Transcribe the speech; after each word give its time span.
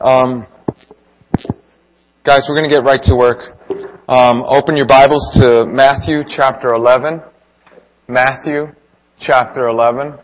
Um, 0.00 0.46
guys, 2.24 2.46
we're 2.48 2.56
going 2.56 2.68
to 2.68 2.74
get 2.74 2.82
right 2.82 3.00
to 3.04 3.14
work. 3.14 3.58
Um, 4.08 4.42
open 4.48 4.74
your 4.74 4.86
Bibles 4.86 5.28
to 5.38 5.66
Matthew 5.66 6.22
chapter 6.26 6.72
11. 6.72 7.20
Matthew 8.08 8.68
chapter 9.20 9.68
11. 9.68 10.14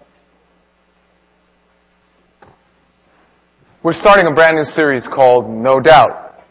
We're 3.83 3.93
starting 3.93 4.27
a 4.27 4.35
brand 4.35 4.57
new 4.57 4.65
series 4.65 5.07
called 5.07 5.51
No 5.51 5.81
Doubt. 5.81 6.43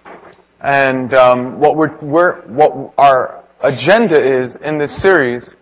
And 0.61 1.13
um, 1.15 1.59
what, 1.59 1.75
we're, 1.75 1.99
we're, 2.01 2.41
what 2.47 2.93
our 2.99 3.43
agenda 3.61 4.43
is 4.43 4.55
in 4.63 4.77
this 4.77 5.01
series 5.01 5.55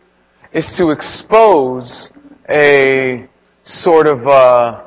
is 0.53 0.69
to 0.77 0.89
expose 0.89 2.09
a 2.49 3.27
sort 3.63 4.07
of 4.07 4.27
uh, 4.27 4.84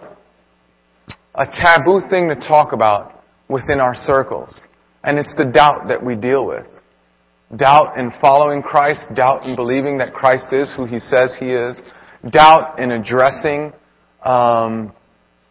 a 1.39 1.46
taboo 1.46 2.00
thing 2.11 2.29
to 2.29 2.34
talk 2.34 2.73
about 2.73 3.23
within 3.48 3.80
our 3.80 3.95
circles. 3.95 4.67
And 5.04 5.18
it's 5.18 5.35
the 5.36 5.44
doubt 5.44 5.86
that 5.89 6.04
we 6.04 6.17
deal 6.17 6.44
with. 6.44 6.67
Doubt 7.57 7.96
in 7.96 8.11
following 8.21 8.61
Christ, 8.61 9.08
doubt 9.14 9.44
in 9.44 9.54
believing 9.54 9.99
that 9.99 10.13
Christ 10.13 10.53
is 10.53 10.75
who 10.77 10.85
He 10.85 10.99
says 10.99 11.35
He 11.39 11.46
is, 11.46 11.80
doubt 12.30 12.79
in 12.79 12.90
addressing 12.90 13.72
um, 14.25 14.93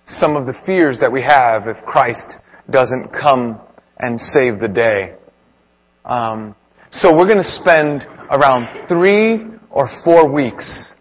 some 0.06 0.36
of 0.36 0.46
the 0.46 0.54
fears 0.66 1.00
that 1.00 1.12
we 1.12 1.24
have 1.24 1.68
if 1.68 1.78
Christ 1.86 2.36
doesn't 2.70 3.10
come 3.10 3.60
and 3.98 4.20
save 4.20 4.60
the 4.60 4.68
day. 4.68 5.16
Um, 6.06 6.54
so 6.92 7.12
we're 7.14 7.28
going 7.28 7.38
to 7.38 7.44
spend 7.44 8.06
around 8.30 8.88
three 8.88 9.46
or 9.72 9.90
four 10.04 10.32
weeks 10.32 10.94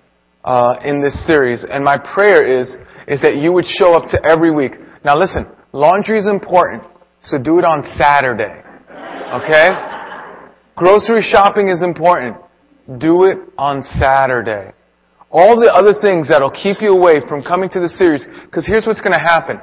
uh, 0.45 0.77
in 0.85 1.03
this 1.03 1.27
series, 1.27 1.65
and 1.69 1.85
my 1.85 1.99
prayer 1.99 2.47
is 2.47 2.77
is 3.07 3.21
that 3.23 3.37
you 3.37 3.53
would 3.53 3.67
show 3.67 3.95
up 3.95 4.09
to 4.11 4.25
every 4.25 4.51
week. 4.51 4.73
Now 5.05 5.17
listen, 5.17 5.47
laundry 5.73 6.19
is 6.19 6.27
important, 6.27 6.83
so 7.23 7.39
do 7.39 7.59
it 7.59 7.65
on 7.65 7.83
Saturday. 7.97 8.63
Okay? 9.43 9.69
Grocery 10.77 11.23
shopping 11.23 11.69
is 11.69 11.83
important. 11.83 12.37
Do 12.99 13.25
it 13.25 13.39
on 13.59 13.83
Saturday. 13.99 14.73
All 15.31 15.59
the 15.59 15.73
other 15.73 16.01
things 16.01 16.29
that'll 16.29 16.51
keep 16.51 16.81
you 16.81 16.91
away 16.91 17.21
from 17.29 17.43
coming 17.43 17.69
to 17.71 17.81
the 17.81 17.89
series, 17.89 18.27
because 18.45 18.67
here's 18.67 18.87
what's 18.87 19.01
going 19.01 19.13
to 19.13 19.19
happen. 19.19 19.61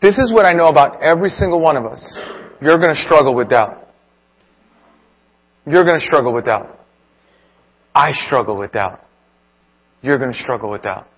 This 0.00 0.18
is 0.18 0.32
what 0.32 0.46
I 0.46 0.52
know 0.52 0.66
about 0.66 1.02
every 1.02 1.28
single 1.28 1.60
one 1.60 1.76
of 1.76 1.84
us. 1.84 2.18
You're 2.62 2.78
going 2.78 2.94
to 2.94 3.00
struggle 3.00 3.34
with 3.34 3.50
doubt. 3.50 3.88
You're 5.66 5.84
going 5.84 5.98
to 5.98 6.04
struggle 6.04 6.32
with 6.32 6.46
doubt. 6.46 6.78
I 7.94 8.12
struggle 8.12 8.56
with 8.56 8.72
doubt. 8.72 9.04
You're 10.00 10.18
going 10.18 10.32
to 10.32 10.38
struggle 10.38 10.70
with 10.70 10.82
doubt. 10.82 11.08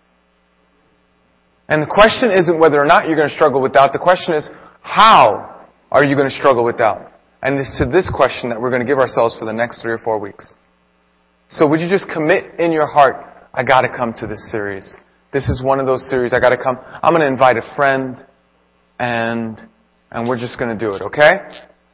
And 1.73 1.81
the 1.81 1.89
question 1.89 2.31
isn't 2.31 2.59
whether 2.61 2.77
or 2.78 2.84
not 2.84 3.09
you're 3.09 3.17
going 3.17 3.31
to 3.31 3.34
struggle 3.34 3.62
with 3.62 3.73
doubt. 3.73 3.95
The 3.95 3.98
question 3.98 4.34
is, 4.34 4.51
how 4.83 5.65
are 5.91 6.05
you 6.05 6.15
going 6.15 6.28
to 6.28 6.34
struggle 6.34 6.65
with 6.69 6.77
doubt? 6.77 7.11
And 7.41 7.56
it's 7.56 7.78
to 7.78 7.87
this 7.87 8.12
question 8.15 8.51
that 8.51 8.61
we're 8.61 8.69
going 8.69 8.83
to 8.83 8.87
give 8.87 8.98
ourselves 8.98 9.39
for 9.39 9.47
the 9.47 9.55
next 9.55 9.81
three 9.81 9.93
or 9.93 9.97
four 9.97 10.19
weeks. 10.19 10.53
So 11.48 11.67
would 11.67 11.81
you 11.81 11.89
just 11.89 12.11
commit 12.12 12.61
in 12.61 12.73
your 12.73 12.87
heart, 12.87 13.25
I 13.55 13.65
gotta 13.65 13.89
come 13.89 14.12
to 14.19 14.27
this 14.27 14.50
series. 14.50 14.97
This 15.33 15.48
is 15.48 15.62
one 15.62 15.81
of 15.81 15.87
those 15.87 16.09
series, 16.09 16.33
I 16.33 16.41
gotta 16.41 16.56
come. 16.56 16.78
I'm 17.03 17.12
gonna 17.12 17.27
invite 17.27 17.56
a 17.56 17.75
friend, 17.77 18.25
and, 18.98 19.61
and 20.11 20.28
we're 20.28 20.39
just 20.39 20.59
gonna 20.59 20.78
do 20.78 20.93
it, 20.93 21.03
okay? 21.03 21.33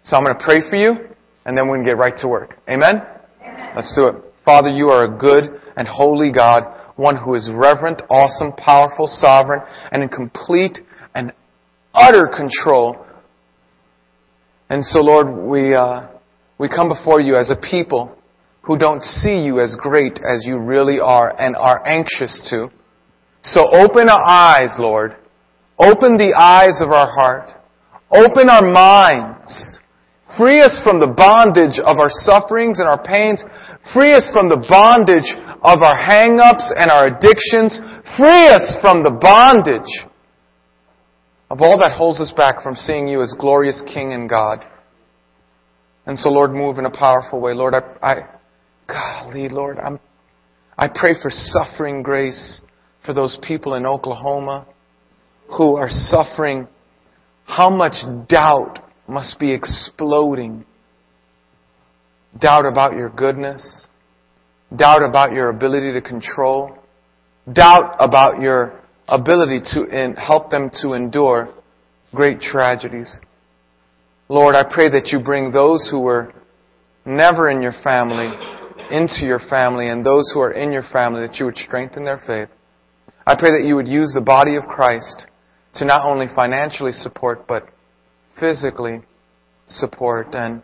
So 0.05 0.17
I'm 0.17 0.25
gonna 0.25 0.39
pray 0.39 0.61
for 0.69 0.77
you, 0.77 1.09
and 1.45 1.59
then 1.59 1.67
we're 1.67 1.77
gonna 1.77 1.89
get 1.89 1.99
right 1.99 2.17
to 2.19 2.29
work. 2.29 2.59
Amen? 2.69 3.03
Amen? 3.43 3.73
Let's 3.75 3.93
do 3.97 4.07
it. 4.07 4.15
Father, 4.45 4.71
you 4.71 4.91
are 4.91 5.05
a 5.05 5.19
good 5.19 5.61
and 5.77 5.89
holy 5.89 6.31
God 6.31 6.63
one 6.99 7.17
who 7.17 7.35
is 7.37 7.49
reverent, 7.53 8.03
awesome, 8.11 8.53
powerful, 8.53 9.07
sovereign, 9.07 9.63
and 9.93 10.03
in 10.03 10.09
complete 10.09 10.81
and 11.15 11.33
utter 11.95 12.29
control. 12.37 13.07
And 14.69 14.85
so, 14.85 15.01
Lord, 15.01 15.29
we, 15.49 15.75
uh, 15.75 16.09
we 16.59 16.69
come 16.69 16.89
before 16.89 17.21
you 17.21 17.37
as 17.37 17.51
a 17.51 17.57
people 17.57 18.19
who 18.63 18.77
don't 18.77 19.03
see 19.03 19.45
you 19.45 19.61
as 19.61 19.77
great 19.79 20.19
as 20.19 20.45
you 20.45 20.59
really 20.59 20.99
are 20.99 21.41
and 21.41 21.55
are 21.55 21.87
anxious 21.87 22.49
to. 22.51 22.69
So 23.43 23.65
open 23.73 24.09
our 24.09 24.25
eyes, 24.25 24.75
Lord. 24.79 25.17
Open 25.79 26.17
the 26.17 26.35
eyes 26.37 26.83
of 26.83 26.91
our 26.91 27.07
heart. 27.07 27.51
Open 28.11 28.51
our 28.51 28.63
minds. 28.63 29.81
Free 30.37 30.61
us 30.61 30.81
from 30.83 30.99
the 30.99 31.07
bondage 31.07 31.79
of 31.79 31.99
our 31.99 32.11
sufferings 32.11 32.81
and 32.81 32.89
our 32.89 33.03
pains. 33.03 33.43
Free 33.95 34.13
us 34.13 34.29
from 34.33 34.49
the 34.49 34.59
bondage 34.69 35.33
of 35.63 35.83
our 35.83 35.97
hang-ups 35.97 36.73
and 36.77 36.91
our 36.91 37.07
addictions. 37.07 37.81
Free 38.17 38.49
us 38.49 38.77
from 38.81 39.03
the 39.03 39.11
bondage 39.11 40.07
of 41.51 41.61
all 41.61 41.79
that 41.79 41.93
holds 41.93 42.21
us 42.21 42.33
back 42.37 42.63
from 42.63 42.75
seeing 42.75 43.09
you 43.09 43.23
as 43.23 43.35
glorious 43.39 43.83
King 43.87 44.13
and 44.13 44.29
God. 44.29 44.65
And 46.07 46.19
so, 46.19 46.31
Lord, 46.31 46.53
move 46.53 46.79
in 46.79 46.87
a 46.87 46.91
powerful 46.91 47.41
way. 47.41 47.55
Lord, 47.55 47.75
I, 47.75 47.81
I 48.03 48.15
golly, 48.87 49.49
Lord, 49.49 49.79
I'm, 49.79 49.99
I 50.77 50.89
pray 50.89 51.15
for 51.21 51.31
suffering 51.31 52.03
grace 52.03 52.63
for 53.05 53.13
those 53.15 53.39
people 53.47 53.75
in 53.75 53.87
Oklahoma 53.87 54.67
who 55.57 55.77
are 55.77 55.89
suffering. 55.91 56.69
How 57.45 57.71
much 57.71 57.95
doubt 58.29 58.79
must 59.07 59.39
be 59.39 59.53
exploding? 59.53 60.65
Doubt 62.39 62.67
about 62.67 62.93
your 62.93 63.09
goodness, 63.09 63.89
doubt 64.77 65.03
about 65.03 65.33
your 65.33 65.51
ability 65.51 65.93
to 65.93 66.01
control, 66.01 66.77
doubt 67.53 67.97
about 67.99 68.41
your 68.41 68.81
ability 69.09 69.61
to 69.75 70.15
help 70.17 70.51
them 70.51 70.71
to 70.83 70.93
endure 70.93 71.49
great 72.15 72.41
tragedies. 72.41 73.19
Lord, 74.29 74.55
I 74.55 74.63
pray 74.63 74.91
that 74.91 75.09
you 75.13 75.21
bring 75.21 75.53
those 75.53 75.89
who 75.91 76.01
were 76.01 76.33
never 77.07 77.49
in 77.49 77.63
your 77.63 77.75
family 77.83 78.33
into 78.91 79.27
your 79.27 79.39
family 79.39 79.89
and 79.89 80.05
those 80.05 80.31
who 80.33 80.41
are 80.41 80.53
in 80.53 80.73
your 80.73 80.85
family 80.93 81.27
that 81.27 81.37
you 81.37 81.47
would 81.47 81.57
strengthen 81.57 82.05
their 82.05 82.23
faith. 82.27 82.49
I 83.27 83.37
pray 83.39 83.51
that 83.51 83.67
you 83.67 83.77
would 83.77 83.89
use 83.89 84.13
the 84.15 84.23
body 84.23 84.57
of 84.57 84.65
Christ 84.65 85.27
to 85.75 85.85
not 85.85 86.07
only 86.07 86.27
financially 86.35 86.93
support, 86.93 87.47
but 87.47 87.69
physically 88.41 89.01
support 89.67 90.29
and 90.33 90.63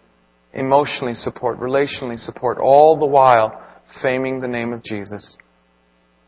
emotionally 0.54 1.14
support, 1.14 1.58
relationally 1.58 2.18
support, 2.18 2.58
all 2.58 2.98
the 2.98 3.06
while 3.06 3.62
faming 4.02 4.40
the 4.40 4.48
name 4.48 4.72
of 4.72 4.82
Jesus. 4.82 5.36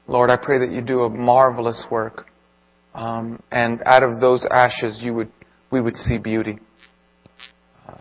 Lord, 0.08 0.30
I 0.30 0.36
pray 0.36 0.58
that 0.58 0.70
you 0.70 0.82
do 0.82 1.00
a 1.00 1.10
marvelous 1.10 1.84
work. 1.90 2.26
Um, 2.94 3.42
and 3.50 3.82
out 3.84 4.02
of 4.02 4.20
those 4.20 4.46
ashes, 4.50 5.00
you 5.02 5.12
would, 5.14 5.30
we 5.70 5.80
would 5.80 5.96
see 5.96 6.18
beauty. 6.18 6.58
Uh, 7.86 7.98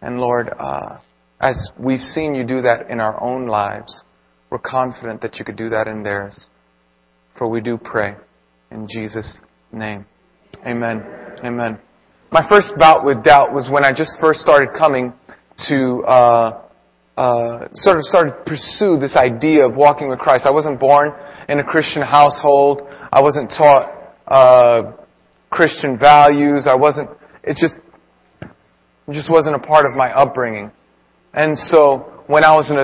and 0.00 0.18
Lord, 0.18 0.50
uh, 0.58 0.98
as 1.40 1.70
we've 1.78 2.00
seen 2.00 2.34
you 2.34 2.46
do 2.46 2.62
that 2.62 2.88
in 2.88 3.00
our 3.00 3.22
own 3.22 3.46
lives, 3.46 4.02
we're 4.50 4.58
confident 4.58 5.20
that 5.22 5.36
you 5.36 5.44
could 5.44 5.56
do 5.56 5.68
that 5.70 5.86
in 5.86 6.02
theirs. 6.02 6.46
For 7.36 7.48
we 7.48 7.60
do 7.60 7.76
pray 7.76 8.14
in 8.70 8.86
Jesus' 8.88 9.40
name. 9.72 10.06
Amen. 10.66 11.04
Amen. 11.44 11.78
My 12.32 12.46
first 12.48 12.72
bout 12.78 13.04
with 13.04 13.22
doubt 13.22 13.52
was 13.52 13.68
when 13.70 13.84
I 13.84 13.92
just 13.92 14.16
first 14.20 14.40
started 14.40 14.70
coming 14.76 15.12
to 15.68 16.02
uh, 16.06 16.62
uh, 17.16 17.68
sort 17.72 17.96
of 17.96 18.02
started 18.02 18.32
to 18.32 18.42
pursue 18.44 18.98
this 18.98 19.16
idea 19.16 19.66
of 19.66 19.74
walking 19.74 20.08
with 20.08 20.18
Christ. 20.18 20.44
I 20.44 20.50
wasn't 20.50 20.78
born 20.78 21.12
in 21.48 21.58
a 21.60 21.64
Christian 21.64 22.02
household. 22.02 22.82
I 23.10 23.22
wasn't 23.22 23.50
taught 23.50 24.14
uh, 24.28 24.92
Christian 25.50 25.98
values. 25.98 26.66
I 26.68 26.74
wasn't. 26.74 27.08
It 27.42 27.56
just 27.58 27.74
it 28.42 29.12
just 29.12 29.30
wasn't 29.30 29.56
a 29.56 29.60
part 29.60 29.86
of 29.86 29.96
my 29.96 30.12
upbringing. 30.12 30.70
And 31.32 31.58
so 31.58 32.24
when 32.26 32.44
I 32.44 32.52
was 32.52 32.68
an 32.70 32.76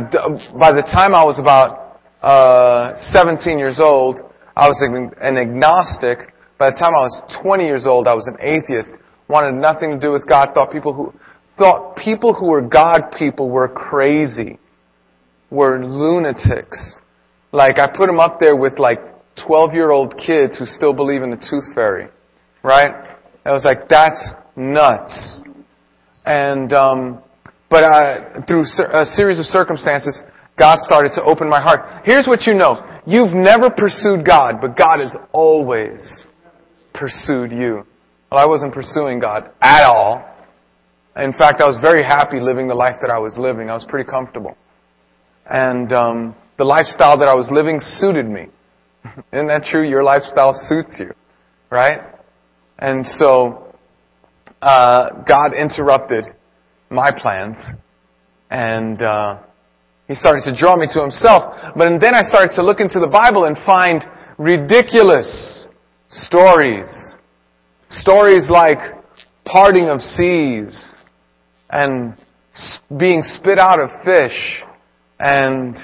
by 0.59 0.73
the 0.73 0.83
time 0.83 1.15
I 1.15 1.25
was 1.25 1.39
about 1.39 2.01
uh, 2.23 2.95
17 3.13 3.59
years 3.59 3.81
old, 3.81 4.21
I 4.57 4.69
was 4.69 4.81
an 4.81 5.37
agnostic. 5.37 6.33
By 6.59 6.71
the 6.71 6.77
time 6.77 6.95
I 6.95 7.03
was 7.03 7.41
20 7.43 7.65
years 7.65 7.87
old, 7.87 8.07
I 8.07 8.15
was 8.15 8.27
an 8.29 8.39
atheist. 8.41 8.95
Wanted 9.29 9.61
nothing 9.61 9.91
to 9.91 9.99
do 9.99 10.13
with 10.13 10.27
God. 10.29 10.51
Thought 10.55 10.71
people 10.71 10.93
who 10.93 11.13
thought 11.59 11.97
people 11.97 12.35
who 12.35 12.47
were 12.47 12.63
God 12.63 13.15
people 13.17 13.51
were 13.51 13.69
crazy, 13.69 14.59
were 15.51 15.85
lunatics. 15.85 16.99
Like, 17.53 17.79
I 17.79 17.87
put 17.87 18.07
them 18.07 18.21
up 18.21 18.39
there 18.41 18.57
with 18.57 18.79
like 18.79 18.99
12 19.47 19.75
year 19.75 19.91
old 19.91 20.17
kids 20.17 20.59
who 20.59 20.67
still 20.67 20.93
believe 20.93 21.23
in 21.23 21.31
the 21.31 21.37
tooth 21.37 21.75
fairy. 21.75 22.09
Right? 22.63 23.19
I 23.45 23.53
was 23.53 23.65
like, 23.65 23.89
that's 23.89 24.33
nuts. 24.57 25.43
And, 26.25 26.73
um, 26.73 27.23
but 27.69 27.85
uh, 27.85 28.43
through 28.47 28.63
a 28.63 29.05
series 29.05 29.39
of 29.39 29.47
circumstances, 29.47 30.21
God 30.59 30.79
started 30.81 31.13
to 31.15 31.23
open 31.23 31.49
my 31.49 31.61
heart. 31.61 32.03
Here's 32.05 32.27
what 32.27 32.43
you 32.43 32.55
know. 32.55 33.01
You've 33.07 33.35
never 33.35 33.69
pursued 33.71 34.25
God, 34.25 34.61
but 34.61 34.77
God 34.77 35.01
has 35.01 35.17
always 35.33 36.23
pursued 36.95 37.51
you. 37.51 37.85
Well, 38.31 38.41
I 38.41 38.47
wasn't 38.47 38.73
pursuing 38.73 39.19
God 39.19 39.51
at 39.61 39.83
all. 39.83 40.25
In 41.17 41.33
fact, 41.33 41.61
I 41.61 41.67
was 41.67 41.77
very 41.81 42.03
happy 42.03 42.41
living 42.41 42.69
the 42.69 42.75
life 42.75 42.97
that 43.03 43.11
I 43.11 43.19
was 43.19 43.37
living. 43.37 43.69
I 43.69 43.75
was 43.75 43.85
pretty 43.87 44.09
comfortable. 44.09 44.57
And 45.45 45.93
um, 45.93 46.35
the 46.57 46.65
lifestyle 46.65 47.19
that 47.19 47.29
I 47.29 47.35
was 47.35 47.51
living 47.51 47.81
suited 47.81 48.27
me. 48.27 48.47
Isn't 49.33 49.49
that 49.49 49.65
true? 49.65 49.87
Your 49.87 50.03
lifestyle 50.03 50.55
suits 50.55 50.97
you, 50.99 51.13
right? 51.71 52.01
And 52.79 53.05
so 53.05 53.75
uh, 54.63 55.23
God 55.29 55.53
interrupted 55.55 56.27
my 56.89 57.11
plans, 57.11 57.59
and 58.51 59.03
uh, 59.03 59.43
He 60.09 60.15
started 60.15 60.43
to 60.45 60.57
draw 60.57 60.77
me 60.77 60.87
to 60.93 61.01
Himself. 61.01 61.55
But 61.77 61.99
then 62.01 62.15
I 62.15 62.23
started 62.23 62.53
to 62.57 62.63
look 62.63 62.81
into 62.81 63.01
the 63.01 63.07
Bible 63.07 63.45
and 63.45 63.57
find 63.67 64.03
ridiculous 64.39 65.67
stories. 66.09 66.89
Stories 67.91 68.49
like 68.49 68.79
parting 69.45 69.89
of 69.89 70.01
seas 70.01 70.93
and 71.73 72.17
being 72.97 73.23
spit 73.25 73.59
out 73.59 73.81
of 73.81 73.89
fish 74.05 74.63
and 75.19 75.77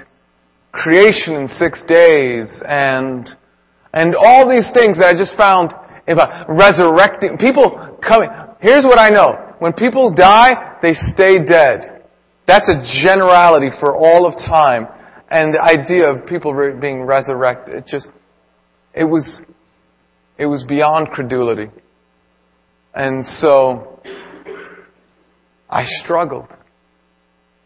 creation 0.71 1.35
in 1.35 1.49
six 1.49 1.83
days 1.89 2.63
and 2.69 3.29
and 3.93 4.15
all 4.15 4.49
these 4.49 4.69
things 4.75 4.99
that 4.99 5.09
I 5.09 5.13
just 5.13 5.37
found 5.37 5.73
about 6.07 6.47
resurrecting 6.49 7.39
people 7.39 7.99
coming. 8.07 8.29
Here's 8.61 8.85
what 8.85 8.99
I 8.99 9.09
know. 9.09 9.55
When 9.59 9.73
people 9.73 10.13
die, 10.15 10.77
they 10.83 10.93
stay 10.95 11.39
dead. 11.45 12.05
That's 12.47 12.69
a 12.69 12.81
generality 13.03 13.71
for 13.81 13.97
all 13.97 14.27
of 14.27 14.35
time. 14.35 14.87
And 15.31 15.55
the 15.55 15.63
idea 15.63 16.09
of 16.09 16.27
people 16.27 16.53
being 16.81 17.03
resurrected, 17.03 17.75
it 17.75 17.87
just, 17.87 18.09
it 18.95 19.05
was, 19.05 19.41
it 20.39 20.47
was 20.47 20.65
beyond 20.67 21.09
credulity. 21.09 21.71
And 22.95 23.27
so, 23.27 24.01
I 25.69 25.85
struggled. 25.85 26.49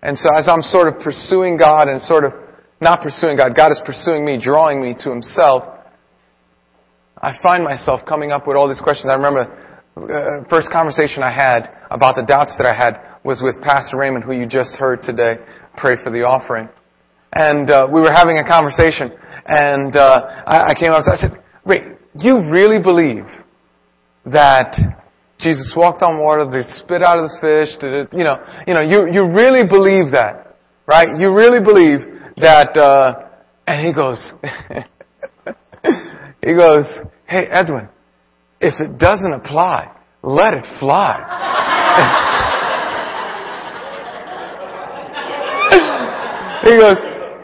And 0.02 0.18
so 0.18 0.28
as 0.34 0.48
I'm 0.48 0.62
sort 0.62 0.88
of 0.88 1.00
pursuing 1.00 1.56
God 1.56 1.88
and 1.88 2.00
sort 2.00 2.24
of 2.24 2.32
not 2.80 3.02
pursuing 3.02 3.36
God, 3.36 3.54
God 3.54 3.70
is 3.70 3.80
pursuing 3.84 4.24
me, 4.24 4.40
drawing 4.42 4.82
me 4.82 4.94
to 4.98 5.10
Himself, 5.10 5.62
I 7.22 7.34
find 7.40 7.62
myself 7.62 8.00
coming 8.06 8.32
up 8.32 8.48
with 8.48 8.56
all 8.56 8.66
these 8.66 8.80
questions. 8.80 9.08
I 9.08 9.14
remember 9.14 9.46
uh, 9.96 10.48
first 10.50 10.72
conversation 10.72 11.22
I 11.22 11.30
had 11.30 11.70
about 11.88 12.16
the 12.16 12.24
doubts 12.26 12.56
that 12.58 12.66
I 12.66 12.74
had 12.74 12.98
was 13.24 13.40
with 13.44 13.62
Pastor 13.62 13.96
Raymond, 13.96 14.24
who 14.24 14.32
you 14.32 14.46
just 14.46 14.74
heard 14.76 15.02
today 15.02 15.36
pray 15.76 15.94
for 16.02 16.10
the 16.10 16.24
offering. 16.24 16.68
And 17.32 17.70
uh, 17.70 17.86
we 17.92 18.00
were 18.00 18.12
having 18.12 18.38
a 18.38 18.44
conversation, 18.44 19.12
and 19.46 19.94
uh, 19.94 20.42
I, 20.46 20.70
I 20.70 20.74
came 20.74 20.90
up 20.90 21.04
and 21.06 21.14
I 21.14 21.16
said, 21.16 21.42
"Wait, 21.64 21.82
you 22.18 22.50
really 22.50 22.82
believe 22.82 23.24
that 24.26 24.74
Jesus 25.42 25.74
walked 25.76 26.02
on 26.02 26.20
water, 26.20 26.46
they 26.48 26.62
spit 26.62 27.02
out 27.02 27.18
of 27.18 27.28
the 27.28 27.36
fish, 27.42 27.76
you 28.12 28.22
know, 28.22 28.38
you 28.66 28.74
know, 28.74 28.80
you, 28.80 29.10
you 29.12 29.26
really 29.26 29.66
believe 29.66 30.12
that, 30.12 30.56
right? 30.86 31.08
You 31.18 31.34
really 31.34 31.58
believe 31.58 32.00
that, 32.36 32.76
uh, 32.76 33.28
and 33.66 33.84
he 33.84 33.92
goes, 33.92 34.32
he 36.42 36.54
goes, 36.54 36.86
hey 37.26 37.46
Edwin, 37.50 37.88
if 38.60 38.80
it 38.80 38.98
doesn't 38.98 39.32
apply, 39.32 39.90
let 40.22 40.54
it 40.54 40.64
fly. 40.78 41.18
he 46.70 46.78
goes, 46.78 46.96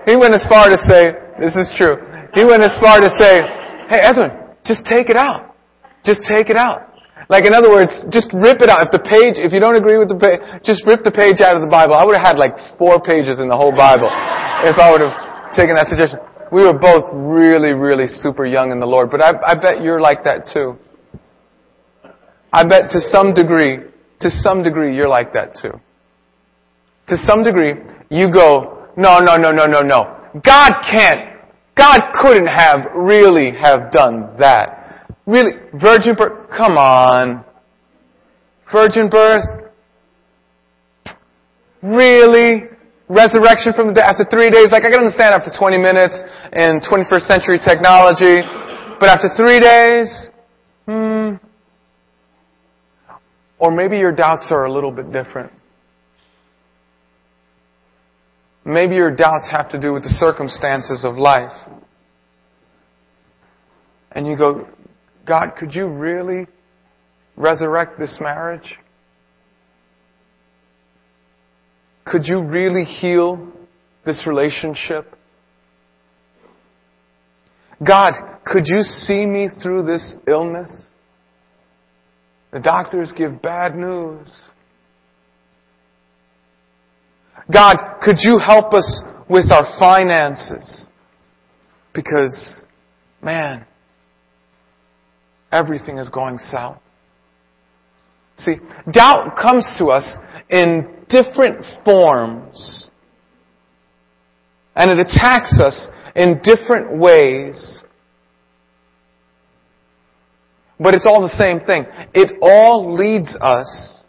he 0.06 0.16
went 0.16 0.34
as 0.34 0.46
far 0.48 0.68
to 0.68 0.78
say, 0.86 1.12
this 1.40 1.56
is 1.56 1.68
true, 1.76 1.96
he 2.34 2.44
went 2.44 2.62
as 2.62 2.78
far 2.80 3.00
to 3.00 3.10
say, 3.18 3.42
hey 3.90 3.98
Edwin, 4.02 4.30
just 4.64 4.84
take 4.86 5.10
it 5.10 5.16
out. 5.16 5.56
Just 6.04 6.22
take 6.28 6.48
it 6.48 6.56
out. 6.56 6.87
Like 7.28 7.44
in 7.44 7.52
other 7.52 7.68
words, 7.68 7.92
just 8.08 8.32
rip 8.32 8.64
it 8.64 8.72
out. 8.72 8.88
If 8.88 8.90
the 8.90 9.04
page, 9.04 9.36
if 9.36 9.52
you 9.52 9.60
don't 9.60 9.76
agree 9.76 10.00
with 10.00 10.08
the 10.08 10.16
page, 10.16 10.40
just 10.64 10.80
rip 10.88 11.04
the 11.04 11.12
page 11.12 11.44
out 11.44 11.56
of 11.56 11.62
the 11.62 11.68
Bible. 11.68 11.92
I 11.92 12.04
would 12.04 12.16
have 12.16 12.24
had 12.24 12.38
like 12.40 12.56
four 12.80 13.00
pages 13.04 13.38
in 13.40 13.48
the 13.48 13.56
whole 13.56 13.72
Bible 13.72 14.08
if 14.64 14.80
I 14.80 14.88
would 14.88 15.04
have 15.04 15.52
taken 15.52 15.76
that 15.76 15.92
suggestion. 15.92 16.20
We 16.50 16.64
were 16.64 16.72
both 16.72 17.04
really, 17.12 17.76
really 17.76 18.08
super 18.08 18.46
young 18.46 18.72
in 18.72 18.80
the 18.80 18.88
Lord, 18.88 19.10
but 19.10 19.20
I, 19.20 19.36
I 19.44 19.54
bet 19.54 19.84
you're 19.84 20.00
like 20.00 20.24
that 20.24 20.48
too. 20.48 20.80
I 22.50 22.64
bet 22.64 22.88
to 22.96 23.00
some 23.12 23.34
degree, 23.34 23.84
to 24.20 24.30
some 24.30 24.62
degree, 24.62 24.96
you're 24.96 25.08
like 25.08 25.34
that 25.34 25.52
too. 25.60 25.76
To 27.08 27.16
some 27.16 27.44
degree, 27.44 27.74
you 28.08 28.32
go, 28.32 28.88
no, 28.96 29.18
no, 29.20 29.36
no, 29.36 29.52
no, 29.52 29.66
no, 29.66 29.80
no. 29.80 30.16
God 30.44 30.70
can't, 30.80 31.36
God 31.76 32.00
couldn't 32.14 32.46
have 32.46 32.86
really 32.96 33.52
have 33.52 33.92
done 33.92 34.34
that. 34.38 34.77
Really, 35.28 35.52
virgin 35.74 36.14
birth? 36.16 36.48
Come 36.56 36.78
on. 36.78 37.44
Virgin 38.72 39.10
birth? 39.10 39.44
Really? 41.82 42.62
Resurrection 43.10 43.74
from 43.76 43.88
the 43.88 43.92
dead 43.92 44.04
after 44.04 44.24
three 44.24 44.50
days? 44.50 44.72
Like, 44.72 44.84
I 44.84 44.90
can 44.90 45.00
understand 45.00 45.34
after 45.34 45.52
20 45.52 45.76
minutes 45.76 46.16
in 46.52 46.80
21st 46.80 47.26
century 47.28 47.58
technology, 47.62 48.40
but 48.98 49.10
after 49.10 49.28
three 49.36 49.60
days? 49.60 50.28
Hmm. 50.86 51.36
Or 53.58 53.70
maybe 53.70 53.98
your 53.98 54.12
doubts 54.12 54.48
are 54.50 54.64
a 54.64 54.72
little 54.72 54.92
bit 54.92 55.12
different. 55.12 55.52
Maybe 58.64 58.94
your 58.94 59.14
doubts 59.14 59.50
have 59.50 59.68
to 59.70 59.80
do 59.80 59.92
with 59.92 60.04
the 60.04 60.08
circumstances 60.08 61.04
of 61.04 61.16
life. 61.16 61.52
And 64.12 64.26
you 64.26 64.36
go, 64.38 64.66
God, 65.28 65.50
could 65.58 65.74
you 65.74 65.86
really 65.86 66.46
resurrect 67.36 67.98
this 67.98 68.18
marriage? 68.20 68.76
Could 72.06 72.22
you 72.24 72.42
really 72.42 72.84
heal 72.84 73.52
this 74.06 74.26
relationship? 74.26 75.14
God, 77.86 78.14
could 78.46 78.64
you 78.64 78.80
see 78.80 79.26
me 79.26 79.48
through 79.62 79.82
this 79.82 80.16
illness? 80.26 80.88
The 82.50 82.60
doctors 82.60 83.12
give 83.14 83.42
bad 83.42 83.76
news. 83.76 84.48
God, 87.52 87.76
could 88.00 88.16
you 88.20 88.38
help 88.38 88.72
us 88.72 89.02
with 89.28 89.52
our 89.52 89.66
finances? 89.78 90.88
Because, 91.94 92.64
man, 93.22 93.66
everything 95.52 95.98
is 95.98 96.08
going 96.08 96.38
south. 96.38 96.78
See, 98.36 98.56
doubt 98.90 99.36
comes 99.36 99.66
to 99.78 99.86
us 99.86 100.16
in 100.48 100.86
different 101.08 101.64
forms. 101.84 102.90
And 104.76 104.90
it 104.90 104.98
attacks 104.98 105.58
us 105.60 105.88
in 106.14 106.40
different 106.42 106.98
ways. 106.98 107.82
But 110.78 110.94
it's 110.94 111.06
all 111.06 111.22
the 111.22 111.28
same 111.28 111.60
thing. 111.66 111.86
It 112.14 112.38
all 112.40 112.94
leads 112.94 113.36
us 113.40 114.04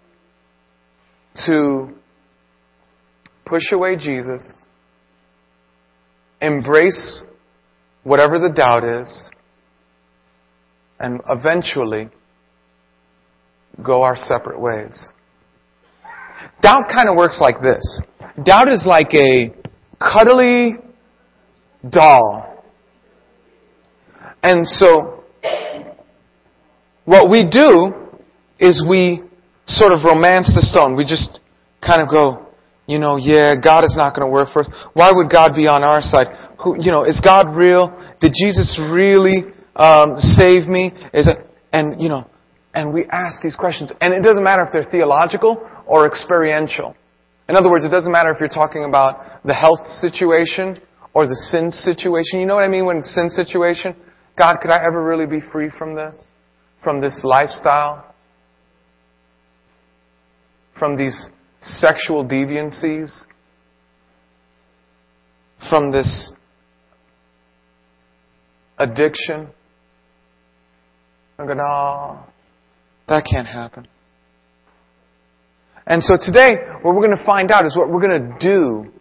to 1.48 1.90
push 3.46 3.72
away 3.72 3.96
Jesus, 3.96 4.64
embrace 6.40 7.24
whatever 8.04 8.38
the 8.38 8.52
doubt 8.52 8.84
is, 8.84 9.30
and 11.00 11.22
eventually 11.30 12.10
go 13.84 14.04
our 14.04 14.16
separate 14.16 14.60
ways. 14.60 15.10
Doubt 16.62 16.90
kind 16.94 17.10
of 17.10 17.16
works 17.16 17.40
like 17.42 17.62
this. 17.62 18.02
Doubt 18.44 18.70
is 18.70 18.84
like 18.86 19.14
a 19.14 19.54
cuddly 20.00 20.76
doll. 21.90 22.64
And 24.42 24.68
so, 24.68 25.24
what 27.06 27.30
we 27.30 27.50
do 27.50 27.94
is 28.60 28.84
we 28.88 29.22
sort 29.66 29.92
of 29.92 30.04
romance 30.04 30.54
the 30.54 30.62
stone. 30.62 30.96
We 30.96 31.06
just 31.06 31.40
kind 31.86 32.02
of 32.02 32.10
go, 32.10 32.48
you 32.88 33.00
know, 33.00 33.18
yeah, 33.18 33.56
God 33.56 33.84
is 33.84 33.96
not 33.98 34.16
going 34.16 34.26
to 34.26 34.32
work 34.32 34.50
for 34.52 34.62
us. 34.62 34.70
Why 34.94 35.12
would 35.12 35.30
God 35.30 35.56
be 35.56 35.68
on 35.68 35.84
our 35.84 36.02
side? 36.02 36.28
Who, 36.64 36.76
you 36.80 36.92
know, 36.92 37.04
is 37.04 37.22
God 37.24 37.56
real? 37.56 37.90
Did 38.22 38.34
Jesus 38.34 38.80
really 38.92 39.46
um, 39.76 40.20
save 40.20 40.68
me? 40.68 40.92
Is 41.14 41.28
it, 41.28 41.38
and 41.72 42.02
you 42.02 42.10
know, 42.10 42.30
and 42.74 42.94
we 42.94 43.06
ask 43.12 43.42
these 43.42 43.56
questions, 43.56 43.92
and 44.02 44.14
it 44.14 44.24
doesn't 44.24 44.44
matter 44.44 44.64
if 44.64 44.70
they're 44.72 44.90
theological 44.90 45.58
or 45.88 46.06
experiential. 46.06 46.96
In 47.48 47.56
other 47.56 47.70
words, 47.70 47.84
it 47.84 47.90
doesn't 47.90 48.12
matter 48.12 48.32
if 48.32 48.40
you're 48.40 48.48
talking 48.48 48.86
about 48.86 49.44
the 49.44 49.54
health 49.54 49.86
situation 50.00 50.80
or 51.14 51.28
the 51.28 51.36
sin 51.36 51.72
situation. 51.72 52.40
You 52.40 52.46
know 52.46 52.56
what 52.56 52.64
I 52.64 52.70
mean 52.70 52.86
when 52.86 53.04
sin 53.04 53.30
situation? 53.30 53.96
God, 54.38 54.58
could 54.62 54.72
I 54.72 54.86
ever 54.86 55.04
really 55.04 55.26
be 55.26 55.40
free 55.52 55.72
from 55.76 55.96
this? 55.96 56.30
From 56.84 57.02
this 57.02 57.22
lifestyle? 57.24 58.14
From 60.78 60.96
these 60.96 61.28
sexual 61.62 62.24
deviancies? 62.24 63.24
From 65.70 65.92
this 65.92 66.32
addiction? 68.78 69.50
I 71.40 71.46
go, 71.46 71.54
no, 71.54 72.20
that 73.08 73.24
can't 73.32 73.48
happen. 73.48 73.88
And 75.88 76.04
so 76.04 76.18
today, 76.22 76.58
what 76.82 76.94
we're 76.94 77.06
going 77.06 77.18
to 77.18 77.26
find 77.26 77.50
out 77.50 77.66
is 77.66 77.76
what 77.76 77.90
we're 77.90 78.06
going 78.06 78.22
to 78.22 78.38
do 78.40 78.92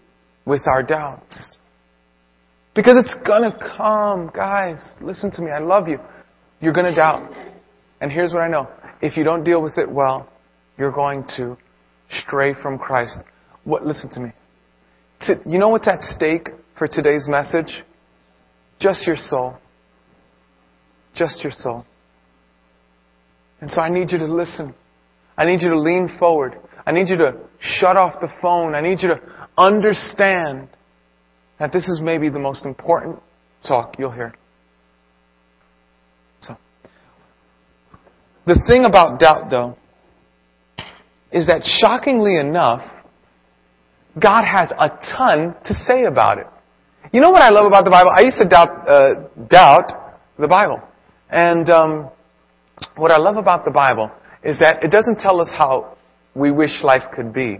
with 0.46 0.66
our 0.66 0.82
doubts. 0.82 1.58
Because 2.74 2.96
it's 2.96 3.14
going 3.26 3.42
to 3.42 3.58
come. 3.76 4.30
Guys, 4.32 4.80
listen 5.00 5.30
to 5.32 5.42
me. 5.42 5.50
I 5.50 5.58
love 5.58 5.88
you. 5.88 5.98
You're 6.60 6.72
going 6.72 6.86
to 6.86 6.94
doubt. 6.94 7.30
And 8.00 8.10
here's 8.10 8.32
what 8.32 8.42
I 8.42 8.48
know. 8.48 8.68
If 9.02 9.16
you 9.16 9.24
don't 9.24 9.42
deal 9.44 9.60
with 9.60 9.76
it 9.76 9.90
well, 9.90 10.28
you're 10.78 10.92
going 10.92 11.24
to 11.36 11.58
stray 12.08 12.54
from 12.54 12.78
Christ. 12.78 13.18
What, 13.64 13.84
listen 13.84 14.08
to 14.10 14.20
me. 14.20 14.30
You 15.44 15.58
know 15.58 15.68
what's 15.68 15.88
at 15.88 16.00
stake 16.02 16.48
for 16.78 16.86
today's 16.86 17.26
message? 17.28 17.82
Just 18.78 19.06
your 19.06 19.16
soul. 19.16 19.56
Just 21.14 21.42
your 21.42 21.52
soul. 21.52 21.84
And 23.60 23.70
so 23.70 23.80
I 23.80 23.88
need 23.88 24.10
you 24.12 24.18
to 24.18 24.26
listen. 24.26 24.74
I 25.36 25.44
need 25.44 25.60
you 25.62 25.70
to 25.70 25.80
lean 25.80 26.08
forward. 26.18 26.56
I 26.86 26.92
need 26.92 27.08
you 27.08 27.16
to 27.18 27.36
shut 27.60 27.96
off 27.96 28.14
the 28.20 28.30
phone. 28.40 28.74
I 28.74 28.80
need 28.80 28.98
you 29.02 29.08
to 29.08 29.20
understand 29.56 30.68
that 31.58 31.72
this 31.72 31.88
is 31.88 32.00
maybe 32.02 32.28
the 32.28 32.38
most 32.38 32.64
important 32.64 33.20
talk 33.66 33.96
you'll 33.98 34.12
hear. 34.12 34.32
So, 36.40 36.56
the 38.46 38.60
thing 38.66 38.84
about 38.84 39.18
doubt, 39.18 39.50
though, 39.50 39.76
is 41.32 41.46
that 41.46 41.62
shockingly 41.64 42.36
enough, 42.36 42.82
God 44.20 44.44
has 44.44 44.70
a 44.70 44.88
ton 45.16 45.54
to 45.64 45.74
say 45.74 46.04
about 46.04 46.38
it. 46.38 46.46
You 47.12 47.20
know 47.20 47.30
what 47.30 47.42
I 47.42 47.50
love 47.50 47.66
about 47.66 47.84
the 47.84 47.90
Bible? 47.90 48.10
I 48.10 48.20
used 48.20 48.38
to 48.38 48.48
doubt, 48.48 48.88
uh, 48.88 49.14
doubt 49.48 50.16
the 50.38 50.48
Bible. 50.48 50.80
And 51.30 51.68
um, 51.68 52.10
what 52.96 53.10
I 53.10 53.18
love 53.18 53.36
about 53.36 53.64
the 53.64 53.70
Bible 53.70 54.10
is 54.42 54.58
that 54.60 54.82
it 54.82 54.90
doesn't 54.90 55.18
tell 55.18 55.40
us 55.40 55.48
how 55.56 55.96
we 56.34 56.50
wish 56.50 56.82
life 56.82 57.02
could 57.14 57.32
be. 57.32 57.58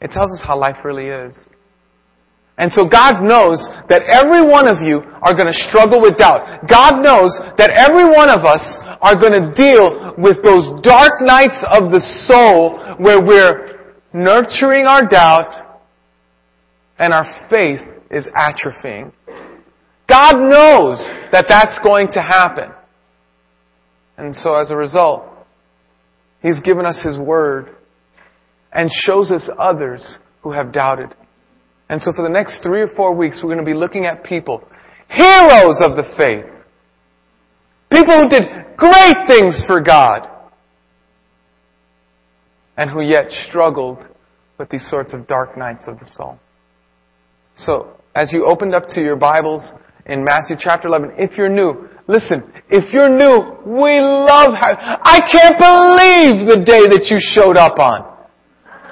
It 0.00 0.10
tells 0.12 0.30
us 0.32 0.40
how 0.46 0.58
life 0.58 0.84
really 0.84 1.08
is. 1.08 1.36
And 2.60 2.70
so 2.70 2.84
God 2.84 3.24
knows 3.24 3.56
that 3.88 4.04
every 4.12 4.44
one 4.44 4.68
of 4.68 4.84
you 4.84 5.00
are 5.24 5.32
going 5.32 5.48
to 5.48 5.60
struggle 5.68 6.00
with 6.00 6.18
doubt. 6.18 6.68
God 6.68 7.00
knows 7.00 7.32
that 7.56 7.72
every 7.72 8.04
one 8.04 8.28
of 8.28 8.44
us 8.44 8.60
are 9.00 9.16
going 9.16 9.32
to 9.32 9.48
deal 9.56 10.12
with 10.20 10.44
those 10.44 10.68
dark 10.84 11.24
nights 11.24 11.56
of 11.72 11.88
the 11.88 12.04
soul 12.28 12.76
where 13.00 13.16
we're 13.24 13.80
nurturing 14.12 14.84
our 14.84 15.08
doubt 15.08 15.80
and 16.98 17.14
our 17.14 17.24
faith 17.48 17.80
is 18.10 18.28
atrophying. 18.36 19.10
God 20.06 20.36
knows 20.36 21.00
that 21.32 21.46
that's 21.48 21.78
going 21.82 22.08
to 22.12 22.20
happen. 22.20 22.76
And 24.20 24.34
so 24.36 24.54
as 24.54 24.70
a 24.70 24.76
result, 24.76 25.24
He's 26.42 26.60
given 26.60 26.84
us 26.84 27.02
His 27.02 27.18
Word 27.18 27.74
and 28.70 28.90
shows 28.92 29.30
us 29.30 29.48
others 29.58 30.18
who 30.42 30.52
have 30.52 30.72
doubted. 30.72 31.14
And 31.88 32.00
so 32.00 32.12
for 32.12 32.22
the 32.22 32.28
next 32.28 32.62
three 32.62 32.82
or 32.82 32.88
four 32.88 33.14
weeks, 33.14 33.40
we're 33.42 33.54
going 33.54 33.64
to 33.64 33.70
be 33.70 33.76
looking 33.76 34.04
at 34.04 34.22
people, 34.22 34.62
heroes 35.08 35.80
of 35.80 35.96
the 35.96 36.04
faith, 36.16 36.44
people 37.90 38.14
who 38.22 38.28
did 38.28 38.42
great 38.76 39.26
things 39.26 39.64
for 39.66 39.80
God, 39.80 40.28
and 42.76 42.90
who 42.90 43.00
yet 43.00 43.30
struggled 43.30 43.98
with 44.58 44.68
these 44.68 44.88
sorts 44.88 45.14
of 45.14 45.26
dark 45.26 45.56
nights 45.56 45.84
of 45.88 45.98
the 45.98 46.06
soul. 46.06 46.38
So, 47.56 47.96
as 48.14 48.32
you 48.32 48.44
opened 48.44 48.74
up 48.74 48.84
to 48.90 49.00
your 49.00 49.16
Bibles 49.16 49.72
in 50.06 50.24
Matthew 50.24 50.56
chapter 50.58 50.88
11, 50.88 51.14
if 51.16 51.36
you're 51.36 51.48
new, 51.48 51.88
listen, 52.10 52.42
if 52.68 52.92
you're 52.92 53.08
new, 53.08 53.54
we 53.62 54.02
love 54.02 54.50
how, 54.58 54.74
I 55.02 55.22
can't 55.30 55.54
believe 55.54 56.50
the 56.50 56.60
day 56.66 56.90
that 56.90 57.06
you 57.06 57.22
showed 57.22 57.56
up 57.56 57.78
on. 57.78 58.10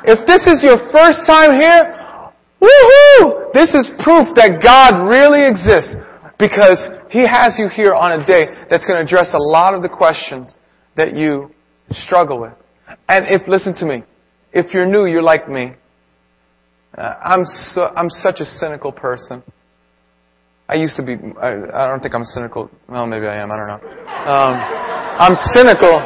If 0.05 0.23
this 0.27 0.47
is 0.47 0.63
your 0.63 0.79
first 0.95 1.27
time 1.27 1.59
here, 1.59 1.99
woohoo! 2.63 3.53
This 3.53 3.75
is 3.75 3.91
proof 3.99 4.31
that 4.39 4.63
God 4.63 5.11
really 5.11 5.43
exists 5.43 5.99
because 6.39 6.79
He 7.11 7.27
has 7.27 7.59
you 7.59 7.69
here 7.69 7.93
on 7.93 8.21
a 8.21 8.25
day 8.25 8.47
that's 8.71 8.87
going 8.87 9.03
to 9.03 9.05
address 9.05 9.35
a 9.35 9.43
lot 9.43 9.75
of 9.75 9.83
the 9.83 9.89
questions 9.89 10.57
that 10.97 11.17
you 11.17 11.51
struggle 11.91 12.41
with. 12.41 12.55
And 13.09 13.27
if, 13.29 13.47
listen 13.49 13.75
to 13.81 13.87
me, 13.87 14.05
if 14.53 14.73
you're 14.73 14.87
new, 14.87 15.07
you're 15.07 15.23
like 15.23 15.49
me. 15.49 15.73
Uh, 16.97 17.15
I'm 17.23 17.45
so, 17.45 17.83
I'm 17.95 18.09
such 18.09 18.41
a 18.41 18.45
cynical 18.45 18.93
person. 18.93 19.43
I 20.69 20.75
used 20.75 20.97
to 20.97 21.03
be. 21.03 21.17
I, 21.41 21.49
I, 21.73 21.89
don't 21.89 22.01
think 22.01 22.15
I'm 22.15 22.25
cynical. 22.25 22.71
Well, 22.89 23.07
maybe 23.07 23.27
I 23.27 23.37
am. 23.37 23.51
I 23.51 23.57
don't 23.57 23.69
know. 23.69 23.89
Um, 24.29 24.55
I'm 25.19 25.35
cynical. 25.55 25.97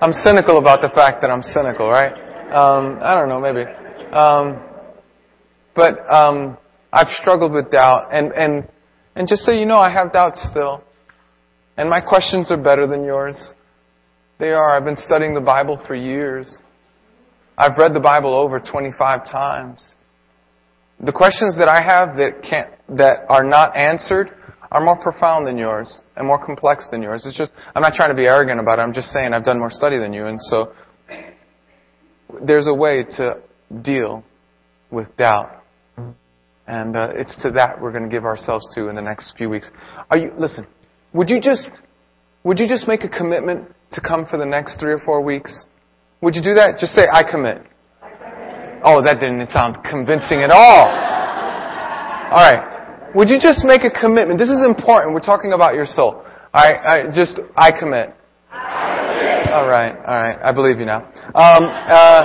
I'm 0.00 0.12
cynical 0.12 0.58
about 0.58 0.80
the 0.80 0.90
fact 0.94 1.22
that 1.22 1.30
I'm 1.30 1.42
cynical, 1.42 1.88
right? 1.88 2.12
Um, 2.50 2.98
I 3.00 3.14
don't 3.14 3.28
know. 3.28 3.40
Maybe. 3.40 3.62
Um, 4.12 4.64
but 5.76 5.98
um, 6.12 6.58
I've 6.92 7.08
struggled 7.20 7.52
with 7.52 7.70
doubt, 7.70 8.08
and 8.12 8.32
and 8.32 8.68
and 9.14 9.28
just 9.28 9.42
so 9.42 9.52
you 9.52 9.64
know, 9.64 9.78
I 9.78 9.92
have 9.92 10.12
doubts 10.12 10.44
still, 10.50 10.82
and 11.76 11.88
my 11.88 12.00
questions 12.00 12.50
are 12.50 12.56
better 12.56 12.88
than 12.88 13.04
yours. 13.04 13.52
They 14.40 14.50
are. 14.50 14.76
I've 14.76 14.84
been 14.84 14.96
studying 14.96 15.34
the 15.34 15.40
Bible 15.40 15.80
for 15.86 15.94
years. 15.94 16.58
I've 17.56 17.76
read 17.76 17.94
the 17.94 18.00
Bible 18.00 18.34
over 18.34 18.60
25 18.60 19.24
times. 19.24 19.94
The 21.00 21.12
questions 21.12 21.56
that 21.58 21.68
I 21.68 21.80
have 21.80 22.16
that 22.16 22.42
can't, 22.42 22.70
that 22.96 23.20
are 23.28 23.44
not 23.44 23.76
answered 23.76 24.30
are 24.70 24.84
more 24.84 24.98
profound 25.00 25.46
than 25.46 25.56
yours 25.56 26.00
and 26.16 26.26
more 26.26 26.44
complex 26.44 26.88
than 26.90 27.02
yours. 27.02 27.24
It's 27.24 27.36
just, 27.36 27.52
I'm 27.74 27.82
not 27.82 27.94
trying 27.94 28.10
to 28.10 28.16
be 28.16 28.26
arrogant 28.26 28.60
about 28.60 28.78
it. 28.78 28.82
I'm 28.82 28.92
just 28.92 29.08
saying 29.08 29.32
I've 29.32 29.44
done 29.44 29.58
more 29.58 29.70
study 29.70 29.98
than 29.98 30.12
you. 30.12 30.26
And 30.26 30.38
so 30.42 30.72
there's 32.44 32.66
a 32.66 32.74
way 32.74 33.04
to 33.12 33.40
deal 33.82 34.24
with 34.90 35.16
doubt. 35.16 35.62
And 36.66 36.96
uh, 36.96 37.12
it's 37.14 37.40
to 37.42 37.50
that 37.52 37.80
we're 37.80 37.92
going 37.92 38.04
to 38.04 38.10
give 38.10 38.24
ourselves 38.24 38.68
to 38.74 38.88
in 38.88 38.96
the 38.96 39.02
next 39.02 39.34
few 39.38 39.48
weeks. 39.48 39.70
Are 40.10 40.18
you, 40.18 40.32
listen, 40.38 40.66
would 41.14 41.30
you 41.30 41.40
just, 41.40 41.70
would 42.44 42.58
you 42.58 42.68
just 42.68 42.86
make 42.86 43.04
a 43.04 43.08
commitment 43.08 43.72
to 43.92 44.00
come 44.00 44.26
for 44.26 44.36
the 44.36 44.44
next 44.44 44.78
three 44.78 44.92
or 44.92 44.98
four 44.98 45.22
weeks? 45.22 45.64
Would 46.20 46.34
you 46.34 46.42
do 46.42 46.54
that? 46.54 46.76
Just 46.78 46.92
say, 46.92 47.06
I 47.10 47.22
commit. 47.22 47.62
Oh, 48.84 49.02
that 49.02 49.20
didn't 49.20 49.50
sound 49.50 49.78
convincing 49.88 50.42
at 50.42 50.50
all. 50.50 50.86
All 52.30 52.44
right. 52.44 53.14
Would 53.14 53.28
you 53.28 53.38
just 53.40 53.64
make 53.64 53.82
a 53.84 53.90
commitment? 53.90 54.38
This 54.38 54.50
is 54.50 54.62
important. 54.64 55.14
We're 55.14 55.20
talking 55.20 55.52
about 55.52 55.74
your 55.74 55.86
soul. 55.86 56.22
All 56.24 56.62
right. 56.62 57.10
Just, 57.12 57.40
I 57.56 57.70
commit. 57.70 58.14
All 58.52 59.66
right. 59.66 59.96
All 59.96 60.20
right. 60.22 60.38
I 60.42 60.52
believe 60.52 60.78
you 60.78 60.86
now. 60.86 61.08
Um, 61.34 61.64
uh, 61.64 62.22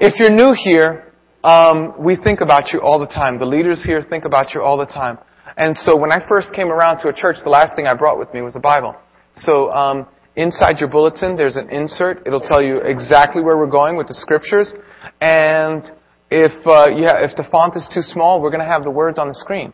if 0.00 0.20
you're 0.20 0.30
new 0.30 0.54
here, 0.54 1.12
um, 1.42 1.94
we 1.98 2.16
think 2.16 2.40
about 2.40 2.72
you 2.72 2.80
all 2.80 2.98
the 3.00 3.06
time. 3.06 3.38
The 3.38 3.46
leaders 3.46 3.82
here 3.84 4.02
think 4.02 4.24
about 4.24 4.54
you 4.54 4.60
all 4.60 4.76
the 4.76 4.86
time. 4.86 5.18
And 5.56 5.76
so 5.76 5.96
when 5.96 6.12
I 6.12 6.20
first 6.28 6.52
came 6.54 6.68
around 6.68 6.98
to 6.98 7.08
a 7.08 7.12
church, 7.12 7.36
the 7.42 7.50
last 7.50 7.74
thing 7.74 7.86
I 7.86 7.94
brought 7.94 8.18
with 8.18 8.32
me 8.32 8.42
was 8.42 8.54
a 8.54 8.60
Bible. 8.60 8.94
So 9.32 9.72
um, 9.72 10.06
Inside 10.38 10.78
your 10.78 10.88
bulletin, 10.88 11.34
there's 11.34 11.56
an 11.56 11.68
insert. 11.68 12.22
It'll 12.24 12.38
tell 12.38 12.62
you 12.62 12.76
exactly 12.76 13.42
where 13.42 13.58
we're 13.58 13.66
going 13.66 13.96
with 13.96 14.06
the 14.06 14.14
scriptures. 14.14 14.72
And 15.20 15.82
if, 16.30 16.52
uh, 16.66 16.88
yeah, 16.90 17.24
if 17.24 17.36
the 17.36 17.46
font 17.50 17.76
is 17.76 17.88
too 17.92 18.02
small, 18.02 18.42
we're 18.42 18.50
going 18.50 18.64
to 18.64 18.66
have 18.66 18.84
the 18.84 18.90
words 18.90 19.18
on 19.18 19.28
the 19.28 19.34
screen. 19.34 19.72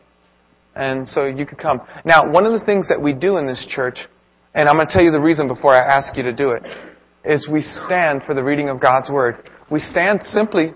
And 0.74 1.06
so 1.06 1.26
you 1.26 1.46
could 1.46 1.58
come. 1.58 1.80
Now, 2.04 2.30
one 2.30 2.46
of 2.46 2.58
the 2.58 2.64
things 2.64 2.88
that 2.88 3.00
we 3.00 3.12
do 3.12 3.36
in 3.36 3.46
this 3.46 3.66
church, 3.68 3.98
and 4.54 4.68
I'm 4.68 4.76
going 4.76 4.86
to 4.86 4.92
tell 4.92 5.02
you 5.02 5.10
the 5.10 5.20
reason 5.20 5.46
before 5.46 5.76
I 5.76 5.84
ask 5.84 6.16
you 6.16 6.22
to 6.24 6.34
do 6.34 6.50
it, 6.50 6.62
is 7.24 7.48
we 7.48 7.60
stand 7.60 8.22
for 8.24 8.34
the 8.34 8.42
reading 8.42 8.68
of 8.68 8.80
God's 8.80 9.10
Word. 9.10 9.50
We 9.70 9.78
stand 9.78 10.22
simply 10.22 10.72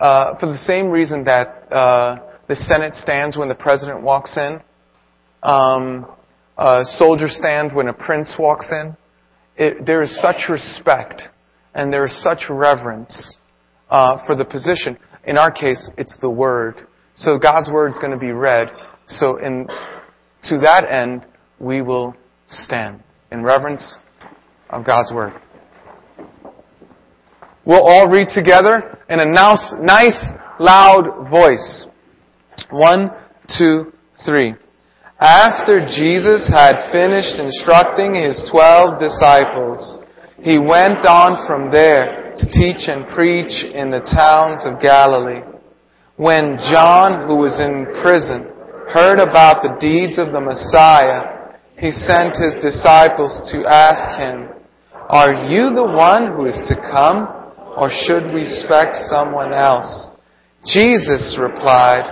uh, 0.00 0.38
for 0.38 0.46
the 0.46 0.58
same 0.58 0.88
reason 0.88 1.24
that 1.24 1.72
uh, 1.72 2.18
the 2.48 2.56
Senate 2.56 2.94
stands 2.94 3.36
when 3.36 3.48
the 3.48 3.54
president 3.54 4.02
walks 4.02 4.36
in. 4.36 4.60
Um, 5.42 6.06
soldiers 6.82 7.36
stand 7.36 7.74
when 7.74 7.88
a 7.88 7.92
prince 7.92 8.34
walks 8.38 8.72
in 8.72 8.96
it, 9.58 9.84
there 9.84 10.02
is 10.02 10.20
such 10.22 10.48
respect 10.48 11.22
and 11.74 11.92
there 11.92 12.04
is 12.04 12.22
such 12.22 12.44
reverence 12.48 13.36
uh, 13.90 14.24
for 14.26 14.34
the 14.34 14.44
position. 14.44 14.98
In 15.24 15.36
our 15.36 15.50
case, 15.50 15.90
it's 15.98 16.18
the 16.20 16.30
Word. 16.30 16.86
So 17.14 17.38
God's 17.38 17.70
Word 17.70 17.92
is 17.92 17.98
going 17.98 18.12
to 18.12 18.18
be 18.18 18.32
read. 18.32 18.68
So 19.06 19.36
in, 19.36 19.66
to 20.44 20.58
that 20.58 20.86
end, 20.90 21.24
we 21.58 21.82
will 21.82 22.14
stand 22.48 23.02
in 23.32 23.42
reverence 23.42 23.96
of 24.70 24.86
God's 24.86 25.12
Word. 25.12 25.32
We'll 27.64 27.82
all 27.82 28.08
read 28.08 28.28
together 28.30 28.98
in 29.10 29.20
a 29.20 29.26
nice, 29.26 30.24
loud 30.58 31.28
voice. 31.30 31.86
One, 32.70 33.10
two, 33.58 33.92
three. 34.24 34.54
After 35.20 35.80
Jesus 35.80 36.48
had 36.48 36.90
finished 36.92 37.36
instructing 37.38 38.14
his 38.14 38.42
twelve 38.50 38.98
disciples, 38.98 39.96
he 40.40 40.58
went 40.58 41.04
on 41.04 41.46
from 41.46 41.70
there 41.70 42.17
to 42.38 42.46
teach 42.46 42.86
and 42.86 43.06
preach 43.14 43.66
in 43.66 43.90
the 43.90 44.06
towns 44.06 44.62
of 44.64 44.80
Galilee. 44.80 45.42
When 46.16 46.58
John, 46.70 47.26
who 47.26 47.36
was 47.36 47.58
in 47.60 47.86
prison, 48.02 48.46
heard 48.90 49.20
about 49.20 49.62
the 49.62 49.76
deeds 49.78 50.18
of 50.18 50.32
the 50.32 50.40
Messiah, 50.40 51.54
he 51.78 51.90
sent 51.90 52.34
his 52.34 52.58
disciples 52.62 53.38
to 53.52 53.66
ask 53.66 54.18
him, 54.18 54.50
Are 55.10 55.46
you 55.46 55.70
the 55.74 55.86
one 55.86 56.34
who 56.34 56.46
is 56.46 56.58
to 56.68 56.76
come, 56.90 57.26
or 57.78 57.90
should 58.06 58.34
we 58.34 58.42
expect 58.42 58.96
someone 59.06 59.52
else? 59.52 60.06
Jesus 60.66 61.38
replied, 61.38 62.10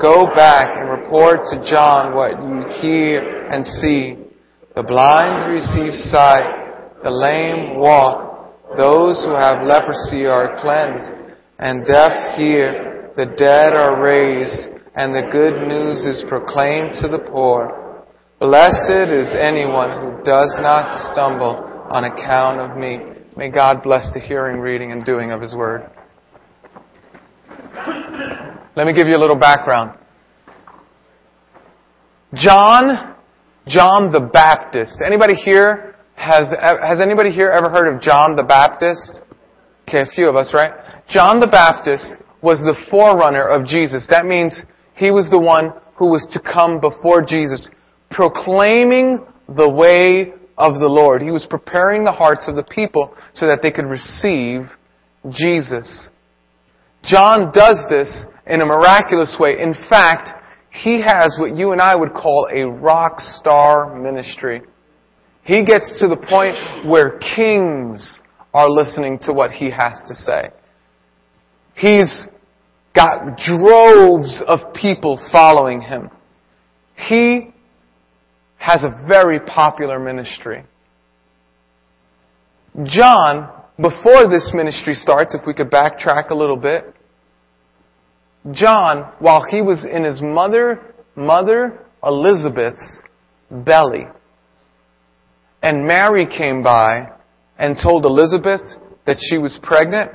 Go 0.00 0.26
back 0.34 0.76
and 0.76 0.90
report 0.90 1.40
to 1.48 1.64
John 1.64 2.14
what 2.14 2.36
you 2.36 2.68
hear 2.82 3.48
and 3.48 3.66
see. 3.66 4.16
The 4.74 4.82
blind 4.82 5.48
receive 5.48 5.94
sight, 6.12 7.00
the 7.02 7.10
lame 7.10 7.78
walk, 7.80 8.25
Those 8.74 9.22
who 9.24 9.34
have 9.36 9.62
leprosy 9.62 10.26
are 10.26 10.58
cleansed, 10.60 11.12
and 11.58 11.86
deaf 11.86 12.36
hear, 12.36 13.12
the 13.16 13.26
dead 13.26 13.72
are 13.74 14.02
raised, 14.02 14.68
and 14.96 15.14
the 15.14 15.30
good 15.30 15.68
news 15.68 16.04
is 16.04 16.24
proclaimed 16.28 16.92
to 17.00 17.08
the 17.08 17.18
poor. 17.30 18.04
Blessed 18.40 19.12
is 19.12 19.32
anyone 19.38 19.90
who 19.92 20.22
does 20.24 20.52
not 20.60 21.12
stumble 21.12 21.62
on 21.90 22.04
account 22.04 22.60
of 22.60 22.76
me. 22.76 22.98
May 23.36 23.50
God 23.50 23.82
bless 23.82 24.12
the 24.12 24.20
hearing, 24.20 24.58
reading, 24.60 24.90
and 24.90 25.04
doing 25.04 25.30
of 25.30 25.40
His 25.40 25.54
Word. 25.54 25.88
Let 28.76 28.86
me 28.86 28.92
give 28.92 29.06
you 29.06 29.16
a 29.16 29.22
little 29.22 29.38
background. 29.38 29.98
John, 32.34 33.14
John 33.66 34.12
the 34.12 34.20
Baptist. 34.20 35.00
Anybody 35.04 35.34
here 35.34 35.95
has, 36.16 36.50
has 36.50 37.00
anybody 37.00 37.30
here 37.30 37.50
ever 37.50 37.70
heard 37.70 37.92
of 37.94 38.00
John 38.00 38.36
the 38.36 38.42
Baptist? 38.42 39.20
Okay, 39.88 40.00
a 40.00 40.06
few 40.06 40.28
of 40.28 40.34
us, 40.34 40.52
right? 40.52 40.72
John 41.08 41.38
the 41.38 41.46
Baptist 41.46 42.16
was 42.42 42.58
the 42.58 42.74
forerunner 42.90 43.46
of 43.46 43.66
Jesus. 43.66 44.06
That 44.10 44.26
means 44.26 44.62
he 44.94 45.10
was 45.10 45.30
the 45.30 45.38
one 45.38 45.72
who 45.96 46.06
was 46.06 46.26
to 46.32 46.40
come 46.40 46.80
before 46.80 47.24
Jesus, 47.24 47.70
proclaiming 48.10 49.24
the 49.48 49.70
way 49.70 50.32
of 50.58 50.74
the 50.74 50.88
Lord. 50.88 51.22
He 51.22 51.30
was 51.30 51.46
preparing 51.48 52.04
the 52.04 52.12
hearts 52.12 52.48
of 52.48 52.56
the 52.56 52.64
people 52.64 53.14
so 53.34 53.46
that 53.46 53.60
they 53.62 53.70
could 53.70 53.86
receive 53.86 54.62
Jesus. 55.30 56.08
John 57.04 57.52
does 57.52 57.84
this 57.88 58.26
in 58.46 58.62
a 58.62 58.66
miraculous 58.66 59.36
way. 59.38 59.56
In 59.60 59.74
fact, 59.88 60.30
he 60.70 61.00
has 61.02 61.36
what 61.38 61.56
you 61.56 61.72
and 61.72 61.80
I 61.80 61.94
would 61.94 62.12
call 62.12 62.48
a 62.52 62.64
rock 62.64 63.20
star 63.20 63.94
ministry. 63.96 64.62
He 65.46 65.64
gets 65.64 66.00
to 66.00 66.08
the 66.08 66.16
point 66.16 66.56
where 66.88 67.20
kings 67.20 68.18
are 68.52 68.68
listening 68.68 69.20
to 69.22 69.32
what 69.32 69.52
he 69.52 69.70
has 69.70 70.00
to 70.08 70.14
say. 70.14 70.50
He's 71.76 72.26
got 72.96 73.36
droves 73.36 74.42
of 74.48 74.74
people 74.74 75.20
following 75.30 75.82
him. 75.82 76.10
He 76.96 77.52
has 78.56 78.82
a 78.82 79.06
very 79.06 79.38
popular 79.38 80.00
ministry. 80.00 80.64
John, 82.82 83.48
before 83.80 84.28
this 84.28 84.50
ministry 84.52 84.94
starts, 84.94 85.32
if 85.32 85.46
we 85.46 85.54
could 85.54 85.70
backtrack 85.70 86.30
a 86.30 86.34
little 86.34 86.56
bit, 86.56 86.92
John, 88.50 89.12
while 89.20 89.44
he 89.48 89.62
was 89.62 89.86
in 89.88 90.02
his 90.02 90.20
mother, 90.20 90.94
mother 91.14 91.86
Elizabeth's 92.02 93.02
belly, 93.48 94.06
and 95.66 95.84
Mary 95.84 96.26
came 96.26 96.62
by 96.62 97.08
and 97.58 97.76
told 97.82 98.04
Elizabeth 98.04 98.60
that 99.04 99.16
she 99.18 99.36
was 99.36 99.58
pregnant, 99.64 100.12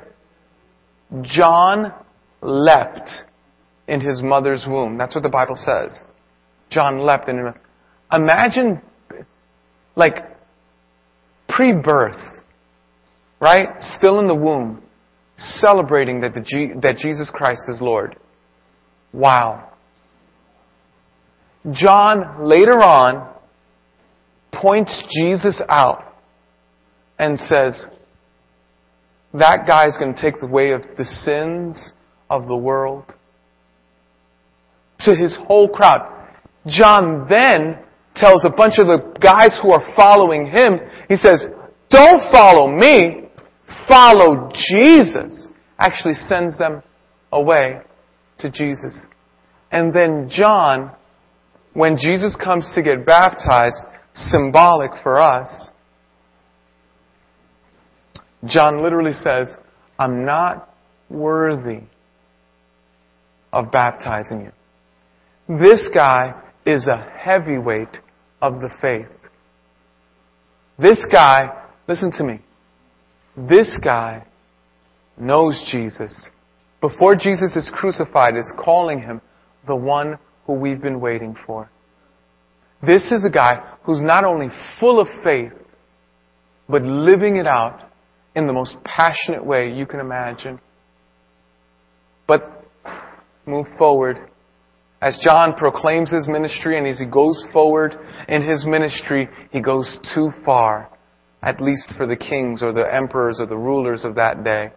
John 1.24 1.94
leapt 2.42 3.10
in 3.86 4.00
his 4.00 4.22
mother's 4.24 4.66
womb. 4.66 4.98
That's 4.98 5.14
what 5.14 5.24
the 5.24 5.30
Bible 5.30 5.56
says. 5.56 6.04
John 6.70 7.00
leapt 7.00 7.28
in. 7.28 7.54
Imagine, 8.14 8.82
like, 9.98 10.24
pre-birth, 11.50 12.40
right? 13.42 13.68
Still 13.98 14.20
in 14.20 14.28
the 14.28 14.36
womb, 14.36 14.82
celebrating 15.38 16.22
that, 16.22 16.34
the 16.34 16.40
G- 16.40 16.80
that 16.82 16.96
Jesus 16.96 17.30
Christ 17.30 17.64
is 17.68 17.82
Lord. 17.82 18.16
Wow. 19.12 19.74
John 21.74 22.48
later 22.48 22.82
on 22.82 23.28
points 24.62 25.04
Jesus 25.12 25.62
out 25.68 26.16
and 27.18 27.40
says, 27.40 27.86
that 29.34 29.66
guy 29.66 29.88
is 29.88 29.98
going 29.98 30.14
to 30.14 30.22
take 30.22 30.40
the 30.40 30.48
way 30.48 30.72
of 30.72 30.82
the 30.98 31.06
sins 31.06 31.94
of 32.30 32.48
the 32.48 32.56
world. 32.56 33.06
To 35.02 35.16
his 35.16 35.38
whole 35.48 35.70
crowd. 35.70 36.28
John 36.68 37.26
then 37.30 37.80
tells 38.16 38.46
a 38.46 38.50
bunch 38.50 38.76
of 38.78 38.88
the 38.88 39.18
guys 39.20 39.60
who 39.62 39.72
are 39.72 39.94
following 39.96 40.46
him, 40.46 40.80
he 41.10 41.16
says, 41.16 41.46
don't 41.90 42.32
follow 42.32 42.68
me, 42.68 43.30
follow 43.88 44.52
Jesus. 44.54 45.50
Actually 45.80 46.14
sends 46.14 46.58
them 46.58 46.84
away 47.32 47.80
to 48.40 48.52
Jesus. 48.52 49.06
And 49.72 49.94
then 49.94 50.30
John, 50.30 50.92
when 51.74 51.96
Jesus 51.98 52.36
comes 52.36 52.70
to 52.76 52.84
get 52.84 53.06
baptized, 53.06 53.82
symbolic 54.14 54.92
for 55.04 55.20
us, 55.20 55.70
John 58.46 58.82
literally 58.82 59.14
says, 59.14 59.56
I'm 60.00 60.26
not 60.26 60.74
worthy 61.10 61.82
of 63.54 63.72
baptizing 63.72 64.42
you. 64.42 65.58
This 65.60 65.88
guy 65.94 66.34
is 66.66 66.88
a 66.88 66.98
heavyweight 67.20 68.00
of 68.42 68.62
the 68.62 68.70
faith. 68.82 69.08
This 70.80 71.06
guy, 71.12 71.68
listen 71.88 72.12
to 72.14 72.24
me, 72.24 72.40
this 73.38 73.78
guy 73.84 74.26
knows 75.18 75.62
Jesus. 75.72 76.30
Before 76.80 77.16
Jesus 77.16 77.56
is 77.56 77.72
crucified, 77.74 78.36
is 78.36 78.52
calling 78.58 79.00
him 79.00 79.22
the 79.68 79.76
one 79.76 80.18
who 80.46 80.54
we've 80.54 80.82
been 80.82 81.00
waiting 81.00 81.36
for. 81.46 81.70
This 82.82 83.12
is 83.12 83.24
a 83.24 83.30
guy 83.30 83.71
who's 83.84 84.02
not 84.02 84.24
only 84.24 84.48
full 84.80 85.00
of 85.00 85.08
faith, 85.24 85.54
but 86.70 86.84
living 86.84 87.36
it 87.36 87.48
out 87.48 87.90
in 88.36 88.48
the 88.48 88.54
most 88.54 88.78
passionate 88.84 89.46
way 89.46 89.74
you 89.74 89.86
can 89.86 90.00
imagine. 90.00 90.60
But 92.28 92.66
move 93.46 93.68
forward. 93.78 94.30
As 95.02 95.20
John 95.22 95.54
proclaims 95.56 96.12
his 96.12 96.28
ministry 96.28 96.78
and 96.78 96.86
as 96.86 97.00
he 97.00 97.08
goes 97.08 97.44
forward 97.52 97.96
in 98.28 98.44
his 98.44 98.66
ministry, 98.66 99.28
he 99.52 99.60
goes 99.60 99.98
too 100.14 100.32
far, 100.46 100.90
at 101.42 101.60
least 101.60 101.94
for 101.98 102.06
the 102.06 102.16
kings 102.16 102.62
or 102.62 102.72
the 102.72 102.94
emperors 102.94 103.40
or 103.40 103.48
the 103.48 103.58
rulers 103.58 104.06
of 104.06 104.16
that 104.16 104.44
day. 104.44 104.70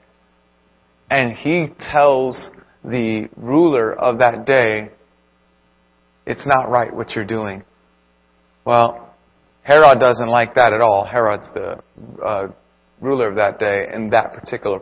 And 1.11 1.37
he 1.37 1.69
tells 1.79 2.49
the 2.83 3.29
ruler 3.37 3.93
of 3.93 4.19
that 4.19 4.47
day, 4.47 4.91
it's 6.27 6.47
not 6.47 6.71
right 6.71 6.95
what 6.95 7.11
you're 7.11 7.27
doing. 7.27 7.63
Well, 8.65 9.15
Herod 9.63 9.99
doesn't 10.01 10.29
like 10.29 10.55
that 10.55 10.73
at 10.73 10.81
all. 10.81 11.05
Herod's 11.05 11.49
the 11.55 11.83
uh, 12.25 12.49
ruler 13.01 13.29
of 13.29 13.37
that 13.37 13.59
day 13.59 13.87
in 13.93 14.11
that 14.11 14.33
particular 14.33 14.81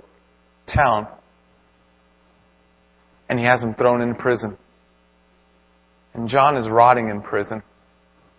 town. 0.73 1.07
And 3.29 3.39
he 3.39 3.45
has 3.45 3.63
him 3.63 3.75
thrown 3.75 4.01
in 4.03 4.15
prison. 4.15 4.57
And 6.15 6.29
John 6.29 6.57
is 6.57 6.69
rotting 6.69 7.09
in 7.09 7.23
prison. 7.23 7.63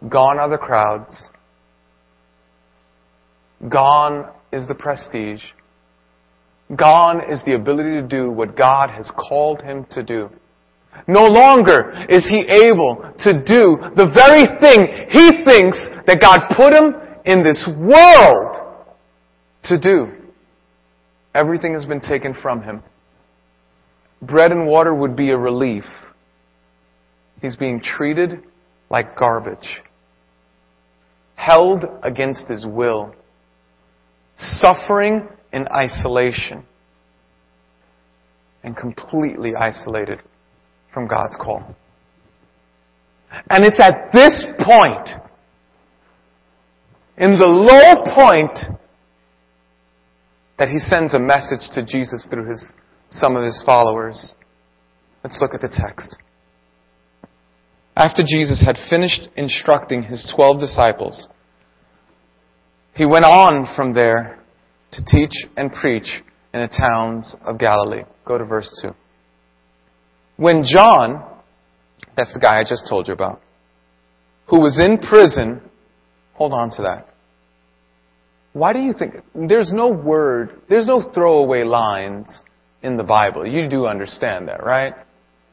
Gone 0.07 0.37
are 0.37 0.49
the 0.49 0.57
crowds. 0.57 1.29
Gone 3.67 4.29
is 4.51 4.67
the 4.67 4.75
prestige. 4.75 5.43
Gone 6.75 7.21
is 7.31 7.41
the 7.45 7.55
ability 7.55 8.01
to 8.01 8.07
do 8.07 8.29
what 8.29 8.55
God 8.57 8.89
has 8.89 9.09
called 9.11 9.61
him 9.61 9.85
to 9.91 10.03
do. 10.03 10.29
No 11.07 11.25
longer 11.25 11.93
is 12.09 12.25
he 12.29 12.41
able 12.41 13.13
to 13.19 13.33
do 13.33 13.77
the 13.95 14.09
very 14.15 14.45
thing 14.61 14.87
he 15.09 15.43
thinks 15.43 15.89
that 16.07 16.21
God 16.21 16.47
put 16.55 16.71
him 16.71 16.95
in 17.25 17.43
this 17.43 17.67
world 17.77 18.55
to 19.63 19.79
do. 19.79 20.11
Everything 21.35 21.73
has 21.73 21.85
been 21.85 21.99
taken 21.99 22.33
from 22.33 22.61
him. 22.61 22.83
Bread 24.21 24.51
and 24.51 24.65
water 24.65 24.93
would 24.93 25.15
be 25.15 25.31
a 25.31 25.37
relief. 25.37 25.85
He's 27.41 27.57
being 27.57 27.81
treated 27.81 28.43
like 28.89 29.17
garbage. 29.17 29.81
Held 31.35 31.83
against 32.03 32.47
his 32.47 32.65
will. 32.65 33.13
Suffering 34.37 35.27
in 35.51 35.67
isolation. 35.67 36.63
And 38.63 38.77
completely 38.77 39.53
isolated 39.55 40.21
from 40.93 41.07
God's 41.07 41.35
call. 41.35 41.75
And 43.49 43.65
it's 43.65 43.79
at 43.79 44.11
this 44.13 44.45
point, 44.63 45.09
in 47.17 47.37
the 47.39 47.47
low 47.47 48.03
point 48.15 48.57
that 50.59 50.69
he 50.69 50.77
sends 50.77 51.13
a 51.13 51.19
message 51.19 51.69
to 51.73 51.83
Jesus 51.83 52.27
through 52.29 52.49
his, 52.49 52.73
some 53.09 53.35
of 53.35 53.43
his 53.43 53.61
followers. 53.65 54.33
Let's 55.23 55.39
look 55.41 55.53
at 55.53 55.61
the 55.61 55.69
text. 55.69 56.17
After 57.95 58.23
Jesus 58.23 58.63
had 58.63 58.77
finished 58.89 59.29
instructing 59.35 60.03
his 60.03 60.31
twelve 60.35 60.59
disciples, 60.59 61.27
he 62.95 63.05
went 63.05 63.25
on 63.25 63.67
from 63.75 63.93
there 63.93 64.39
to 64.91 65.03
teach 65.05 65.33
and 65.57 65.71
preach 65.71 66.21
in 66.53 66.61
the 66.61 66.67
towns 66.67 67.35
of 67.43 67.57
Galilee. 67.57 68.03
Go 68.25 68.37
to 68.37 68.45
verse 68.45 68.79
2. 68.83 68.93
When 70.37 70.63
John, 70.65 71.23
that's 72.17 72.33
the 72.33 72.39
guy 72.39 72.59
I 72.59 72.63
just 72.63 72.87
told 72.89 73.07
you 73.07 73.13
about, 73.13 73.41
who 74.47 74.59
was 74.59 74.79
in 74.79 74.97
prison, 74.97 75.61
hold 76.33 76.53
on 76.53 76.69
to 76.71 76.81
that. 76.83 77.07
Why 78.53 78.73
do 78.73 78.79
you 78.79 78.93
think 78.93 79.15
there's 79.33 79.71
no 79.73 79.89
word, 79.89 80.61
there's 80.69 80.85
no 80.85 81.01
throwaway 81.01 81.63
lines 81.63 82.43
in 82.83 82.97
the 82.97 83.03
Bible? 83.03 83.47
You 83.47 83.67
do 83.69 83.87
understand 83.87 84.47
that, 84.47 84.63
right? 84.63 84.93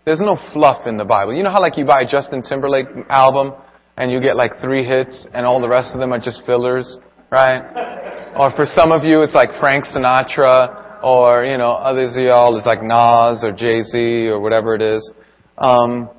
There's 0.04 0.20
no 0.20 0.38
fluff 0.52 0.86
in 0.86 0.96
the 0.96 1.04
Bible. 1.04 1.34
You 1.34 1.42
know 1.42 1.50
how 1.50 1.60
like 1.60 1.78
you 1.78 1.84
buy 1.84 2.02
a 2.02 2.06
Justin 2.06 2.42
Timberlake 2.42 2.86
album 3.08 3.52
and 3.96 4.10
you 4.10 4.20
get 4.20 4.36
like 4.36 4.52
three 4.60 4.84
hits 4.84 5.26
and 5.32 5.46
all 5.46 5.60
the 5.60 5.68
rest 5.68 5.94
of 5.94 6.00
them 6.00 6.12
are 6.12 6.20
just 6.20 6.44
fillers, 6.46 6.98
right? 7.30 7.62
Or 8.30 8.52
for 8.54 8.64
some 8.64 8.92
of 8.92 9.02
you 9.02 9.22
it's 9.22 9.34
like 9.34 9.50
Frank 9.58 9.84
Sinatra 9.84 10.79
or, 11.02 11.44
you 11.44 11.56
know, 11.58 11.72
others 11.72 12.16
of 12.16 12.22
y'all 12.22 12.56
it's 12.56 12.66
like 12.66 12.82
Nas 12.82 13.44
or 13.44 13.52
Jay-Z 13.56 14.28
or 14.28 14.40
whatever 14.40 14.74
it 14.74 14.82
is. 14.82 15.12
Um, 15.58 16.10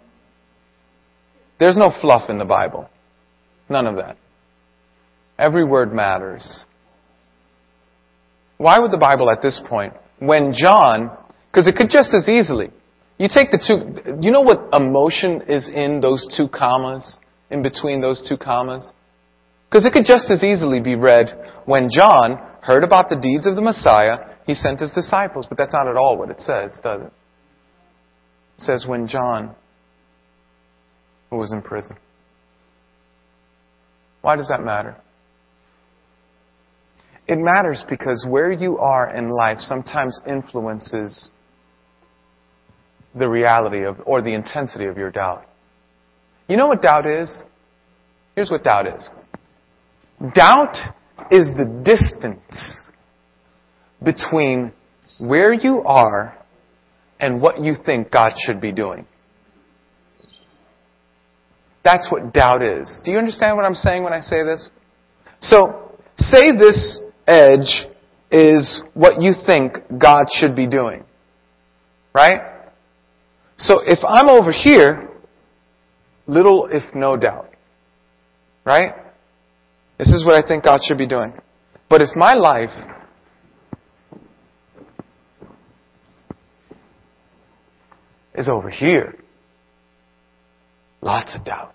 there's 1.60 1.78
no 1.78 1.92
fluff 2.02 2.30
in 2.30 2.38
the 2.38 2.46
Bible. 2.46 2.90
None 3.70 3.88
of 3.88 3.98
that. 3.98 4.18
Every 5.38 5.64
word 5.64 5.94
matters. 5.94 6.66
Why 8.58 8.80
would 8.80 8.92
the 8.92 8.98
Bible 8.98 9.30
at 9.30 9.42
this 9.42 9.62
point, 9.68 9.94
when 10.20 10.54
John, 10.54 11.18
because 11.50 11.68
it 11.68 11.76
could 11.76 11.90
just 11.90 12.14
as 12.14 12.30
easily, 12.30 12.70
you 13.18 13.28
take 13.32 13.52
the 13.52 13.58
two, 13.58 14.20
you 14.22 14.32
know 14.32 14.42
what 14.42 14.70
emotion 14.74 15.44
is 15.48 15.70
in 15.70 16.00
those 16.00 16.28
two 16.36 16.48
commas, 16.48 17.20
in 17.50 17.62
between 17.64 18.02
those 18.02 18.22
two 18.28 18.38
commas? 18.38 18.90
Because 19.70 19.86
it 19.86 19.94
could 19.94 20.06
just 20.06 20.30
as 20.30 20.44
easily 20.44 20.82
be 20.82 20.96
read, 20.96 21.30
when 21.66 21.90
John 21.90 22.38
heard 22.62 22.84
about 22.84 23.10
the 23.10 23.16
deeds 23.16 23.48
of 23.48 23.56
the 23.56 23.62
Messiah, 23.62 24.31
he 24.46 24.54
sent 24.54 24.80
his 24.80 24.92
disciples. 24.92 25.46
But 25.48 25.58
that's 25.58 25.74
not 25.74 25.88
at 25.88 25.96
all 25.96 26.18
what 26.18 26.30
it 26.30 26.42
says, 26.42 26.80
does 26.84 27.02
it? 27.02 27.14
It 28.58 28.64
says, 28.64 28.86
when 28.88 29.08
John, 29.08 29.56
was 31.32 31.54
in 31.54 31.62
prison. 31.62 31.96
Why 34.22 34.36
does 34.36 34.48
that 34.50 34.64
matter? 34.64 34.98
It 37.28 37.38
matters 37.40 37.86
because 37.90 38.26
where 38.28 38.52
you 38.52 38.78
are 38.78 39.16
in 39.16 39.30
life 39.30 39.60
sometimes 39.60 40.20
influences 40.28 41.30
the 43.16 43.28
reality 43.28 43.86
of, 43.86 43.98
or 44.06 44.22
the 44.22 44.34
intensity 44.34 44.86
of 44.86 44.98
your 44.98 45.12
doubt. 45.12 45.46
You 46.48 46.58
know 46.58 46.68
what 46.68 46.82
doubt 46.82 47.06
is? 47.06 47.42
Here's 48.36 48.52
what 48.52 48.64
doubt 48.64 48.88
is. 48.88 49.10
Doubt 50.34 50.76
is 51.30 51.48
the 51.56 51.82
distance 51.84 52.90
between 54.04 54.72
where 55.20 55.54
you 55.54 55.84
are 55.86 56.38
and 57.20 57.42
what 57.42 57.64
you 57.64 57.76
think 57.86 58.12
God 58.12 58.34
should 58.38 58.60
be 58.60 58.72
doing. 58.72 59.06
That's 61.84 62.12
what 62.12 62.34
doubt 62.34 62.62
is. 62.62 63.00
Do 63.04 63.12
you 63.12 63.18
understand 63.18 63.58
what 63.58 63.66
I'm 63.66 63.76
saying 63.76 64.04
when 64.04 64.14
I 64.14 64.22
say 64.22 64.44
this? 64.44 64.70
So, 65.40 65.98
say 66.18 66.52
this 66.56 67.00
edge 67.28 67.88
is 68.32 68.82
what 68.94 69.22
you 69.22 69.34
think 69.46 69.74
God 69.98 70.26
should 70.32 70.56
be 70.56 70.68
doing. 70.68 71.04
Right? 72.14 72.40
So 73.58 73.80
if 73.86 74.00
I'm 74.08 74.28
over 74.28 74.52
here, 74.52 75.10
little 76.28 76.68
if 76.72 76.84
no 76.96 77.18
doubt. 77.18 77.50
Right? 78.66 78.92
This 79.98 80.10
is 80.10 80.26
what 80.26 80.36
I 80.36 80.48
think 80.48 80.64
God 80.64 80.82
should 80.84 80.98
be 80.98 81.08
doing. 81.08 81.34
But 81.90 82.02
if 82.02 82.10
my 82.16 82.34
life 82.34 82.70
is 88.36 88.48
over 88.48 88.70
here, 88.70 89.16
lots 91.02 91.36
of 91.36 91.44
doubt. 91.44 91.74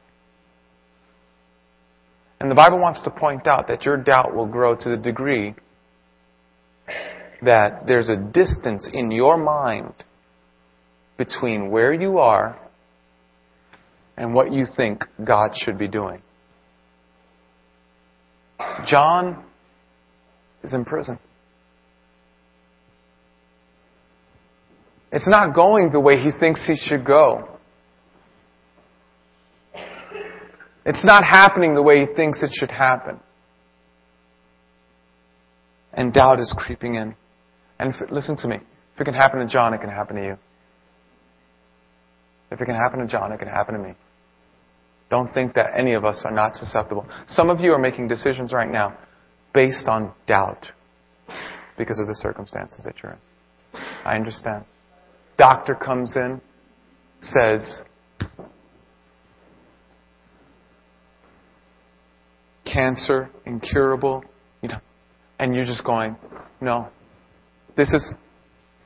And 2.41 2.51
the 2.51 2.55
Bible 2.55 2.81
wants 2.81 3.03
to 3.03 3.11
point 3.11 3.47
out 3.47 3.69
that 3.69 3.85
your 3.85 3.97
doubt 3.97 4.35
will 4.35 4.47
grow 4.47 4.75
to 4.75 4.89
the 4.91 4.97
degree 4.97 5.55
that 7.43 7.87
there's 7.87 8.09
a 8.09 8.17
distance 8.17 8.89
in 8.93 9.11
your 9.11 9.37
mind 9.37 9.93
between 11.17 11.71
where 11.71 11.93
you 11.93 12.19
are 12.19 12.59
and 14.17 14.35
what 14.35 14.53
you 14.53 14.65
think 14.77 15.05
God 15.25 15.51
should 15.55 15.79
be 15.79 15.89
doing. 15.89 16.23
John 18.87 19.45
is 20.63 20.73
in 20.73 20.85
prison. 20.85 21.19
It's 25.17 25.27
not 25.27 25.55
going 25.55 25.93
the 25.93 25.99
way 25.99 26.19
he 26.19 26.31
thinks 26.39 26.67
he 26.67 26.77
should 26.77 27.07
go. 27.07 27.49
It's 30.85 31.07
not 31.07 31.25
happening 31.25 31.75
the 31.75 31.83
way 31.83 32.01
he 32.01 32.15
thinks 32.15 32.43
it 32.43 32.51
should 32.53 32.71
happen. 32.71 33.19
And 35.95 36.13
doubt 36.13 36.39
is 36.39 36.55
creeping 36.59 36.97
in. 36.97 37.17
And 37.79 37.95
if, 37.95 38.11
listen 38.11 38.37
to 38.37 38.47
me. 38.47 38.57
If 38.57 39.01
it 39.01 39.05
can 39.05 39.15
happen 39.15 39.41
to 39.41 39.47
John, 39.47 39.73
it 39.73 39.81
can 39.81 39.89
happen 39.89 40.17
to 40.17 40.23
you. 40.23 40.37
If 42.51 42.61
it 42.61 42.67
can 42.67 42.75
happen 42.75 42.99
to 42.99 43.07
John, 43.07 43.33
it 43.33 43.39
can 43.39 43.49
happen 43.49 43.75
to 43.75 43.81
me. 43.81 43.95
Don't 45.09 45.33
think 45.33 45.55
that 45.55 45.71
any 45.79 45.95
of 45.95 46.05
us 46.05 46.25
are 46.27 46.31
not 46.31 46.57
susceptible. 46.57 47.09
Some 47.27 47.49
of 47.49 47.61
you 47.61 47.73
are 47.73 47.79
making 47.79 48.09
decisions 48.09 48.53
right 48.53 48.71
now 48.71 48.95
based 49.55 49.87
on 49.87 50.13
doubt 50.27 50.67
because 51.79 51.99
of 51.99 52.07
the 52.07 52.17
circumstances 52.17 52.83
that 52.85 52.97
you're 53.03 53.13
in. 53.13 53.81
I 54.05 54.15
understand. 54.17 54.67
Doctor 55.39 55.75
comes 55.75 56.17
in, 56.17 56.41
says, 57.21 57.81
cancer, 62.65 63.31
incurable, 63.45 64.25
you 64.63 64.69
know, 64.69 64.79
and 65.39 65.55
you're 65.55 65.65
just 65.65 65.85
going, 65.85 66.17
no, 66.61 66.89
this 67.77 67.93
is, 67.93 68.11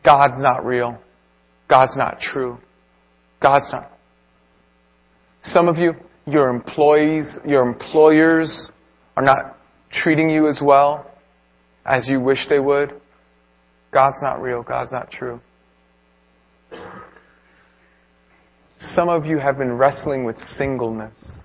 God's 0.04 0.42
not 0.42 0.64
real. 0.64 0.98
God's 1.68 1.96
not 1.96 2.18
true. 2.20 2.58
God's 3.40 3.70
not. 3.70 3.90
Some 5.44 5.68
of 5.68 5.76
you, 5.78 5.94
your 6.26 6.48
employees, 6.48 7.36
your 7.46 7.66
employers 7.66 8.70
are 9.16 9.22
not 9.22 9.56
treating 9.92 10.28
you 10.28 10.48
as 10.48 10.60
well 10.64 11.06
as 11.86 12.08
you 12.08 12.20
wish 12.20 12.46
they 12.48 12.58
would. 12.58 13.00
God's 13.92 14.20
not 14.22 14.42
real. 14.42 14.62
God's 14.62 14.92
not 14.92 15.10
true. 15.10 15.40
Some 18.80 19.08
of 19.08 19.26
you 19.26 19.38
have 19.38 19.58
been 19.58 19.72
wrestling 19.72 20.24
with 20.24 20.38
singleness 20.56 21.38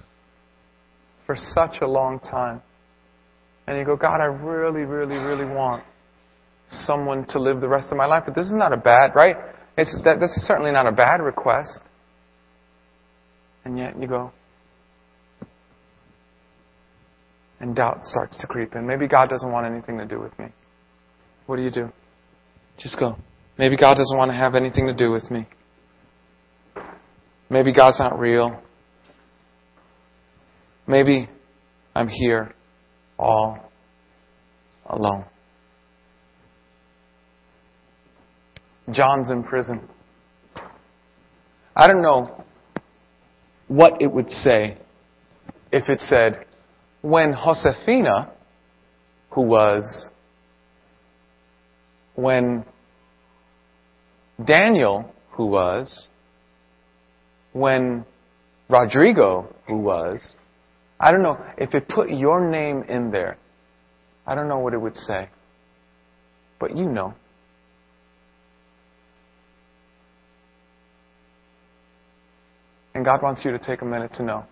for 1.25 1.35
such 1.35 1.81
a 1.81 1.87
long 1.87 2.19
time. 2.19 2.61
And 3.67 3.77
you 3.77 3.83
go, 3.83 3.95
God, 3.95 4.21
I 4.21 4.25
really, 4.25 4.83
really, 4.83 5.17
really 5.17 5.45
want 5.45 5.83
someone 6.71 7.25
to 7.29 7.39
live 7.39 7.61
the 7.61 7.67
rest 7.67 7.91
of 7.91 7.97
my 7.97 8.05
life. 8.05 8.23
But 8.25 8.35
this 8.35 8.45
is 8.45 8.55
not 8.55 8.71
a 8.71 8.77
bad, 8.77 9.11
right? 9.15 9.35
It's, 9.77 9.95
that, 10.05 10.19
this 10.19 10.31
is 10.31 10.47
certainly 10.47 10.71
not 10.71 10.87
a 10.87 10.91
bad 10.91 11.21
request. 11.21 11.81
And 13.65 13.77
yet 13.77 13.99
you 13.99 14.07
go, 14.07 14.31
and 17.59 17.75
doubt 17.75 18.05
starts 18.05 18.37
to 18.39 18.47
creep 18.47 18.75
in. 18.75 18.85
Maybe 18.85 19.07
God 19.07 19.29
doesn't 19.29 19.51
want 19.51 19.65
anything 19.65 19.97
to 19.97 20.05
do 20.05 20.19
with 20.19 20.37
me. 20.37 20.45
What 21.47 21.57
do 21.57 21.63
you 21.63 21.71
do? 21.71 21.91
Just 22.77 22.99
go. 22.99 23.17
Maybe 23.57 23.75
God 23.75 23.95
doesn't 23.95 24.17
want 24.17 24.29
to 24.31 24.37
have 24.37 24.55
anything 24.55 24.87
to 24.87 24.93
do 24.93 25.11
with 25.11 25.31
me. 25.31 25.47
Maybe 27.49 27.73
God's 27.73 27.99
not 27.99 28.19
real. 28.19 28.59
Maybe 30.87 31.29
I'm 31.95 32.07
here 32.07 32.53
all 33.17 33.71
alone. 34.87 35.25
John's 38.91 39.31
in 39.31 39.43
prison. 39.43 39.87
I 41.75 41.87
don't 41.87 42.01
know 42.01 42.43
what 43.67 44.01
it 44.01 44.11
would 44.11 44.29
say 44.31 44.77
if 45.71 45.89
it 45.89 45.99
said, 46.01 46.45
when 47.01 47.33
Josefina, 47.33 48.31
who 49.31 49.41
was, 49.41 50.09
when 52.15 52.63
Daniel, 54.43 55.11
who 55.31 55.47
was, 55.47 56.07
when 57.55 58.05
Rodrigo, 58.69 59.47
who 59.65 59.77
was, 59.77 60.35
I 60.99 61.09
don't 61.13 61.23
know, 61.23 61.39
if 61.57 61.73
it 61.73 61.87
put 61.87 62.09
your 62.09 62.49
name 62.51 62.83
in 62.89 63.11
there, 63.11 63.37
I 64.27 64.35
don't 64.35 64.49
know 64.49 64.59
what 64.59 64.73
it 64.73 64.81
would 64.81 64.97
say. 64.97 65.29
But 66.59 66.75
you 66.75 66.85
know. 66.85 67.13
And 72.93 73.05
God 73.05 73.21
wants 73.23 73.45
you 73.45 73.51
to 73.51 73.59
take 73.59 73.81
a 73.81 73.85
minute 73.85 74.11
to 74.17 74.23
know 74.23 74.43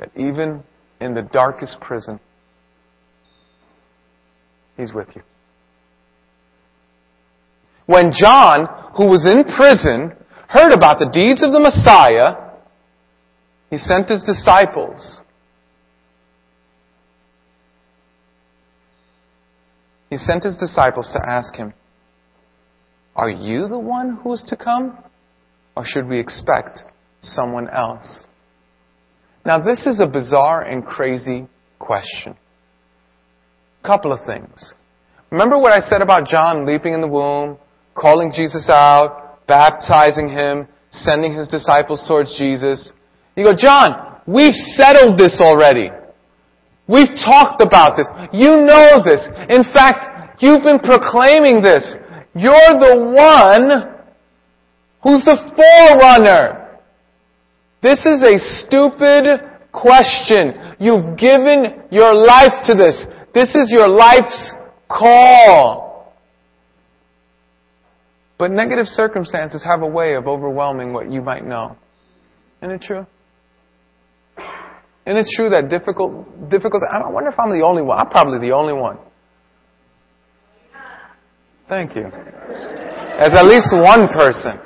that 0.00 0.10
even 0.16 0.64
in 1.00 1.14
the 1.14 1.22
darkest 1.22 1.80
prison, 1.80 2.18
He's 4.76 4.92
with 4.92 5.08
you. 5.14 5.22
When 7.86 8.10
John, 8.12 8.92
who 8.96 9.06
was 9.06 9.24
in 9.24 9.44
prison, 9.56 10.12
heard 10.48 10.72
about 10.72 10.98
the 10.98 11.10
deeds 11.12 11.42
of 11.42 11.52
the 11.52 11.60
Messiah, 11.60 12.46
he 13.70 13.76
sent 13.76 14.08
his 14.08 14.22
disciples. 14.22 15.20
He 20.10 20.16
sent 20.16 20.44
his 20.44 20.56
disciples 20.56 21.10
to 21.12 21.20
ask 21.24 21.54
him, 21.54 21.74
Are 23.14 23.30
you 23.30 23.66
the 23.68 23.78
one 23.78 24.18
who 24.22 24.32
is 24.32 24.44
to 24.48 24.56
come? 24.56 24.98
Or 25.76 25.84
should 25.84 26.06
we 26.06 26.18
expect 26.18 26.82
someone 27.20 27.68
else? 27.68 28.24
Now, 29.44 29.60
this 29.60 29.86
is 29.86 30.00
a 30.00 30.06
bizarre 30.06 30.62
and 30.62 30.84
crazy 30.84 31.46
question. 31.78 32.36
Couple 33.84 34.12
of 34.12 34.24
things. 34.24 34.72
Remember 35.30 35.58
what 35.58 35.72
I 35.72 35.80
said 35.80 36.02
about 36.02 36.26
John 36.26 36.66
leaping 36.66 36.94
in 36.94 37.00
the 37.00 37.08
womb, 37.08 37.58
calling 37.94 38.32
Jesus 38.34 38.68
out, 38.70 39.25
baptizing 39.46 40.28
him, 40.28 40.68
sending 40.90 41.32
his 41.32 41.48
disciples 41.48 42.04
towards 42.06 42.36
Jesus? 42.38 42.92
You 43.36 43.44
go, 43.44 43.56
John, 43.56 44.20
we've 44.26 44.54
settled 44.54 45.18
this 45.18 45.40
already. 45.40 45.90
We've 46.88 47.14
talked 47.24 47.62
about 47.62 47.96
this. 47.96 48.06
You 48.32 48.62
know 48.62 49.02
this. 49.04 49.26
In 49.50 49.64
fact, 49.74 50.40
you've 50.42 50.62
been 50.62 50.78
proclaiming 50.78 51.62
this. 51.62 51.94
You're 52.34 52.78
the 52.78 53.12
one 53.12 53.96
who's 55.02 55.24
the 55.24 55.36
forerunner. 55.56 56.78
This 57.82 58.06
is 58.06 58.22
a 58.22 58.38
stupid 58.38 59.40
question. 59.72 60.74
You've 60.78 61.16
given 61.18 61.82
your 61.90 62.14
life 62.14 62.64
to 62.64 62.74
this. 62.74 63.06
This 63.34 63.54
is 63.54 63.70
your 63.70 63.88
life's 63.88 64.52
call. 64.88 65.85
But 68.38 68.50
negative 68.50 68.86
circumstances 68.86 69.62
have 69.64 69.82
a 69.82 69.86
way 69.86 70.14
of 70.14 70.26
overwhelming 70.26 70.92
what 70.92 71.10
you 71.10 71.22
might 71.22 71.44
know. 71.44 71.76
Isn't 72.62 72.74
it 72.74 72.82
true? 72.82 73.06
Isn't 75.06 75.18
it 75.18 75.26
true 75.34 75.48
that 75.50 75.70
difficult, 75.70 76.50
difficult, 76.50 76.82
I 76.90 77.08
wonder 77.08 77.30
if 77.30 77.38
I'm 77.38 77.50
the 77.50 77.64
only 77.64 77.82
one. 77.82 77.98
I'm 77.98 78.10
probably 78.10 78.38
the 78.40 78.52
only 78.54 78.74
one. 78.74 78.98
Thank 81.68 81.96
you. 81.96 82.06
As 82.06 83.32
at 83.32 83.44
least 83.46 83.68
one 83.72 84.08
person. 84.08 84.58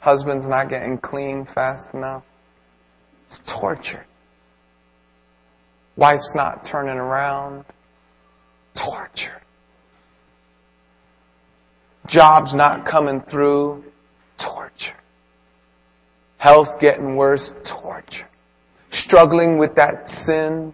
Husband's 0.00 0.48
not 0.48 0.70
getting 0.70 0.98
clean 0.98 1.46
fast 1.54 1.88
enough. 1.92 2.22
It's 3.26 3.42
torture. 3.60 4.06
Wife's 5.98 6.32
not 6.34 6.60
turning 6.70 6.96
around. 6.96 7.64
Torture. 8.74 9.42
Job's 12.06 12.54
not 12.54 12.88
coming 12.88 13.20
through. 13.28 13.84
Torture. 14.38 14.96
Health 16.38 16.68
getting 16.80 17.16
worse. 17.16 17.52
Torture. 17.82 18.28
Struggling 18.92 19.58
with 19.58 19.74
that 19.74 20.06
sin. 20.08 20.72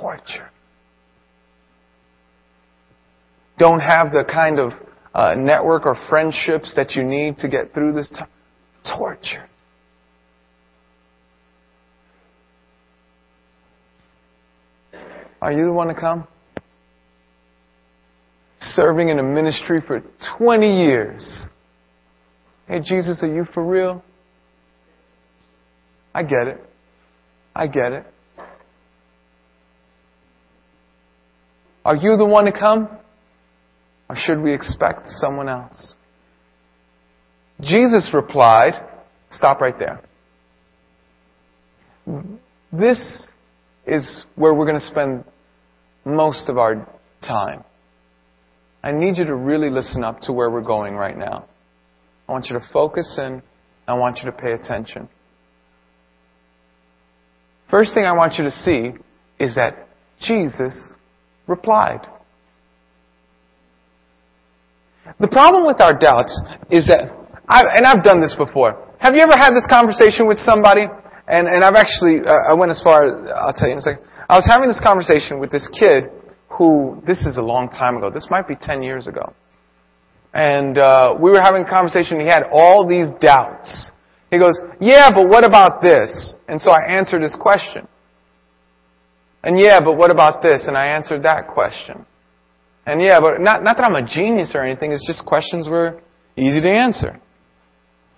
Torture. 0.00 0.48
Don't 3.58 3.80
have 3.80 4.12
the 4.12 4.24
kind 4.24 4.60
of 4.60 4.72
uh, 5.14 5.34
network 5.36 5.84
or 5.84 5.96
friendships 6.08 6.72
that 6.76 6.92
you 6.92 7.02
need 7.02 7.38
to 7.38 7.48
get 7.48 7.74
through 7.74 7.92
this 7.92 8.08
time 8.10 8.28
torture. 8.84 9.48
Are 15.44 15.52
you 15.52 15.66
the 15.66 15.72
one 15.72 15.88
to 15.88 15.94
come? 15.94 16.26
Serving 18.62 19.10
in 19.10 19.18
a 19.18 19.22
ministry 19.22 19.82
for 19.86 20.02
20 20.38 20.84
years. 20.86 21.44
Hey, 22.66 22.80
Jesus, 22.80 23.22
are 23.22 23.28
you 23.28 23.44
for 23.52 23.62
real? 23.62 24.02
I 26.14 26.22
get 26.22 26.46
it. 26.46 26.64
I 27.54 27.66
get 27.66 27.92
it. 27.92 28.06
Are 31.84 31.96
you 31.96 32.16
the 32.16 32.24
one 32.24 32.46
to 32.46 32.52
come? 32.52 32.88
Or 34.08 34.16
should 34.16 34.40
we 34.40 34.54
expect 34.54 35.08
someone 35.08 35.50
else? 35.50 35.94
Jesus 37.60 38.12
replied, 38.14 38.80
stop 39.30 39.60
right 39.60 39.78
there. 39.78 40.00
This 42.72 43.26
is 43.86 44.24
where 44.36 44.54
we're 44.54 44.64
going 44.64 44.80
to 44.80 44.86
spend 44.86 45.24
most 46.04 46.48
of 46.48 46.58
our 46.58 46.86
time. 47.26 47.64
I 48.82 48.92
need 48.92 49.16
you 49.16 49.24
to 49.26 49.34
really 49.34 49.70
listen 49.70 50.04
up 50.04 50.20
to 50.22 50.32
where 50.32 50.50
we're 50.50 50.60
going 50.60 50.94
right 50.94 51.16
now. 51.16 51.46
I 52.28 52.32
want 52.32 52.46
you 52.50 52.58
to 52.58 52.64
focus 52.72 53.18
in. 53.18 53.42
I 53.86 53.94
want 53.94 54.18
you 54.22 54.30
to 54.30 54.36
pay 54.36 54.52
attention. 54.52 55.08
First 57.70 57.94
thing 57.94 58.04
I 58.04 58.12
want 58.12 58.34
you 58.34 58.44
to 58.44 58.50
see 58.50 58.92
is 59.38 59.54
that 59.54 59.88
Jesus 60.20 60.76
replied. 61.46 62.06
The 65.20 65.28
problem 65.28 65.66
with 65.66 65.80
our 65.80 65.98
doubts 65.98 66.40
is 66.70 66.86
that 66.86 67.12
I, 67.48 67.62
and 67.76 67.84
I've 67.86 68.02
done 68.02 68.20
this 68.20 68.34
before. 68.36 68.88
Have 68.98 69.14
you 69.14 69.20
ever 69.20 69.36
had 69.36 69.52
this 69.52 69.66
conversation 69.68 70.26
with 70.26 70.38
somebody? 70.38 70.86
And, 71.26 71.46
and 71.48 71.64
I've 71.64 71.74
actually, 71.74 72.20
uh, 72.24 72.50
I 72.50 72.54
went 72.54 72.70
as 72.70 72.80
far, 72.82 73.04
I'll 73.34 73.52
tell 73.52 73.68
you 73.68 73.72
in 73.72 73.78
a 73.78 73.82
second. 73.82 74.04
I 74.28 74.36
was 74.36 74.46
having 74.48 74.68
this 74.68 74.80
conversation 74.80 75.38
with 75.38 75.50
this 75.50 75.68
kid 75.68 76.04
who, 76.56 77.02
this 77.06 77.26
is 77.26 77.36
a 77.36 77.42
long 77.42 77.68
time 77.68 77.96
ago. 77.96 78.10
This 78.10 78.28
might 78.30 78.48
be 78.48 78.54
10 78.54 78.82
years 78.82 79.06
ago. 79.06 79.34
And 80.32 80.78
uh, 80.78 81.14
we 81.20 81.30
were 81.30 81.40
having 81.40 81.64
a 81.64 81.68
conversation. 81.68 82.18
He 82.18 82.26
had 82.26 82.44
all 82.50 82.86
these 82.88 83.08
doubts. 83.20 83.90
He 84.30 84.38
goes, 84.38 84.58
yeah, 84.80 85.10
but 85.12 85.28
what 85.28 85.44
about 85.44 85.82
this? 85.82 86.36
And 86.48 86.60
so 86.60 86.70
I 86.70 86.82
answered 86.86 87.22
his 87.22 87.36
question. 87.38 87.86
And 89.42 89.58
yeah, 89.60 89.80
but 89.84 89.96
what 89.96 90.10
about 90.10 90.42
this? 90.42 90.64
And 90.66 90.76
I 90.76 90.86
answered 90.86 91.22
that 91.24 91.48
question. 91.48 92.06
And 92.86 93.00
yeah, 93.00 93.20
but 93.20 93.40
not, 93.40 93.62
not 93.62 93.76
that 93.76 93.84
I'm 93.84 93.94
a 93.94 94.06
genius 94.06 94.52
or 94.54 94.64
anything. 94.64 94.92
It's 94.92 95.06
just 95.06 95.24
questions 95.24 95.68
were 95.68 96.00
easy 96.36 96.60
to 96.62 96.68
answer. 96.68 97.20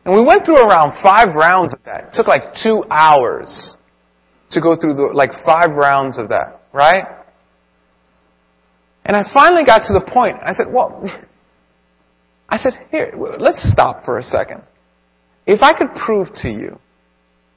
And 0.05 0.15
we 0.15 0.23
went 0.23 0.45
through 0.45 0.59
around 0.59 1.03
five 1.03 1.35
rounds 1.35 1.75
of 1.75 1.81
that. 1.85 2.05
It 2.09 2.13
took 2.15 2.29
like 2.29 2.55
two 2.63 2.85
hours 2.91 3.77
to 4.51 4.61
go 4.61 4.77
through 4.77 4.95
the, 4.95 5.11
like 5.13 5.31
five 5.45 5.71
rounds 5.73 6.19
of 6.19 6.29
that, 6.29 6.61
right? 6.73 7.05
And 9.05 9.17
I 9.17 9.23
finally 9.33 9.65
got 9.65 9.87
to 9.87 9.93
the 9.93 10.01
point. 10.13 10.37
I 10.43 10.53
said, 10.53 10.67
well, 10.73 11.03
I 12.49 12.57
said, 12.59 12.75
here, 12.91 13.13
let's 13.39 13.71
stop 13.73 14.05
for 14.05 14.19
a 14.19 14.23
second. 14.23 14.63
If 15.47 15.63
I 15.63 15.77
could 15.77 15.95
prove 16.05 16.29
to 16.43 16.49
you, 16.49 16.79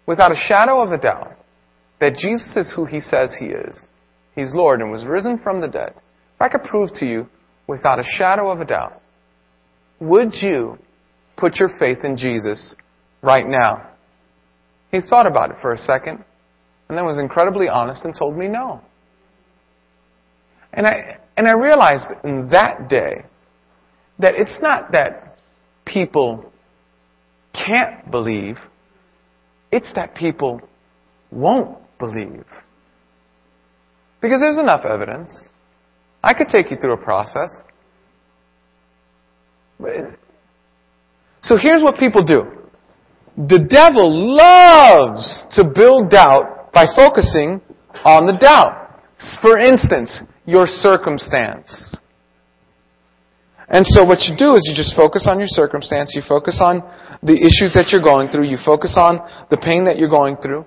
without 0.06 0.32
a 0.32 0.36
shadow 0.36 0.82
of 0.82 0.92
a 0.92 0.98
doubt, 0.98 1.38
that 2.00 2.16
Jesus 2.16 2.56
is 2.56 2.74
who 2.76 2.86
he 2.86 3.00
says 3.00 3.36
he 3.40 3.46
is, 3.46 3.88
he's 4.34 4.54
Lord 4.56 4.82
and 4.82 4.92
was 4.92 5.06
risen 5.06 5.40
from 5.40 5.60
the 5.60 5.68
dead, 5.68 5.94
if 5.96 6.42
I 6.42 6.48
could 6.48 6.64
prove 6.64 6.90
to 6.96 7.06
you, 7.06 7.28
without 7.68 8.00
a 8.00 8.04
shadow 8.04 8.50
of 8.50 8.62
a 8.62 8.66
doubt, 8.66 9.02
would 10.00 10.34
you 10.42 10.78
put 11.38 11.58
your 11.60 11.70
faith 11.78 12.00
in 12.04 12.18
Jesus 12.18 12.74
right 13.22 13.48
now? 13.48 13.90
He 14.92 15.02
thought 15.02 15.28
about 15.28 15.52
it 15.52 15.58
for 15.62 15.74
a 15.74 15.78
second 15.78 16.24
and 16.90 16.98
then 16.98 17.06
was 17.06 17.20
incredibly 17.20 17.70
honest 17.70 18.04
and 18.04 18.14
told 18.18 18.36
me 18.36 18.48
no. 18.48 18.82
And 20.74 20.86
I, 20.86 21.18
and 21.38 21.48
I 21.48 21.52
realized 21.52 22.08
in 22.24 22.50
that 22.50 22.90
day 22.90 23.24
that 24.18 24.34
it's 24.36 24.58
not 24.62 24.92
that 24.92 25.38
people 25.86 26.52
can't 27.54 28.10
believe, 28.12 28.58
it's 29.72 29.92
that 29.96 30.16
people 30.16 30.62
won't 31.32 31.78
believe. 32.00 32.46
Because 34.22 34.42
there's 34.42 34.60
enough 34.60 34.84
evidence. 34.84 35.48
I 36.24 36.34
could 36.34 36.48
take 36.48 36.72
you 36.72 36.78
through 36.78 36.94
a 36.94 36.98
process. 36.98 37.56
So 41.42 41.56
here's 41.58 41.82
what 41.82 41.98
people 41.98 42.24
do. 42.24 42.44
The 43.38 43.66
devil 43.70 44.36
loves 44.36 45.46
to 45.52 45.64
build 45.64 46.10
doubt 46.10 46.59
by 46.74 46.86
focusing 46.96 47.62
on 48.06 48.26
the 48.26 48.38
doubt. 48.40 49.02
For 49.42 49.58
instance, 49.58 50.22
your 50.46 50.66
circumstance. 50.66 51.96
And 53.70 53.86
so 53.86 54.04
what 54.04 54.26
you 54.26 54.36
do 54.36 54.54
is 54.54 54.66
you 54.66 54.76
just 54.76 54.96
focus 54.96 55.28
on 55.30 55.38
your 55.38 55.48
circumstance, 55.50 56.14
you 56.16 56.24
focus 56.28 56.60
on 56.64 56.82
the 57.22 57.38
issues 57.38 57.74
that 57.76 57.90
you're 57.92 58.02
going 58.02 58.30
through, 58.30 58.50
you 58.50 58.58
focus 58.58 58.98
on 58.98 59.20
the 59.52 59.58
pain 59.58 59.86
that 59.86 59.98
you're 59.98 60.10
going 60.10 60.38
through. 60.38 60.66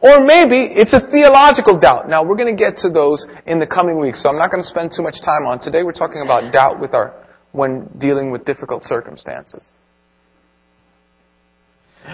Or 0.00 0.20
maybe 0.20 0.70
it's 0.76 0.92
a 0.92 1.00
theological 1.10 1.78
doubt. 1.78 2.08
Now 2.08 2.22
we're 2.22 2.36
going 2.36 2.54
to 2.54 2.58
get 2.58 2.76
to 2.84 2.90
those 2.90 3.24
in 3.46 3.58
the 3.58 3.66
coming 3.66 3.98
weeks, 3.98 4.22
so 4.22 4.28
I'm 4.28 4.38
not 4.38 4.50
going 4.50 4.62
to 4.62 4.68
spend 4.68 4.92
too 4.94 5.02
much 5.02 5.24
time 5.24 5.46
on. 5.48 5.58
Today 5.58 5.82
we're 5.82 5.96
talking 5.96 6.22
about 6.22 6.52
doubt 6.52 6.78
with 6.78 6.94
our 6.94 7.14
when 7.52 7.88
dealing 7.98 8.30
with 8.30 8.44
difficult 8.44 8.84
circumstances. 8.84 9.72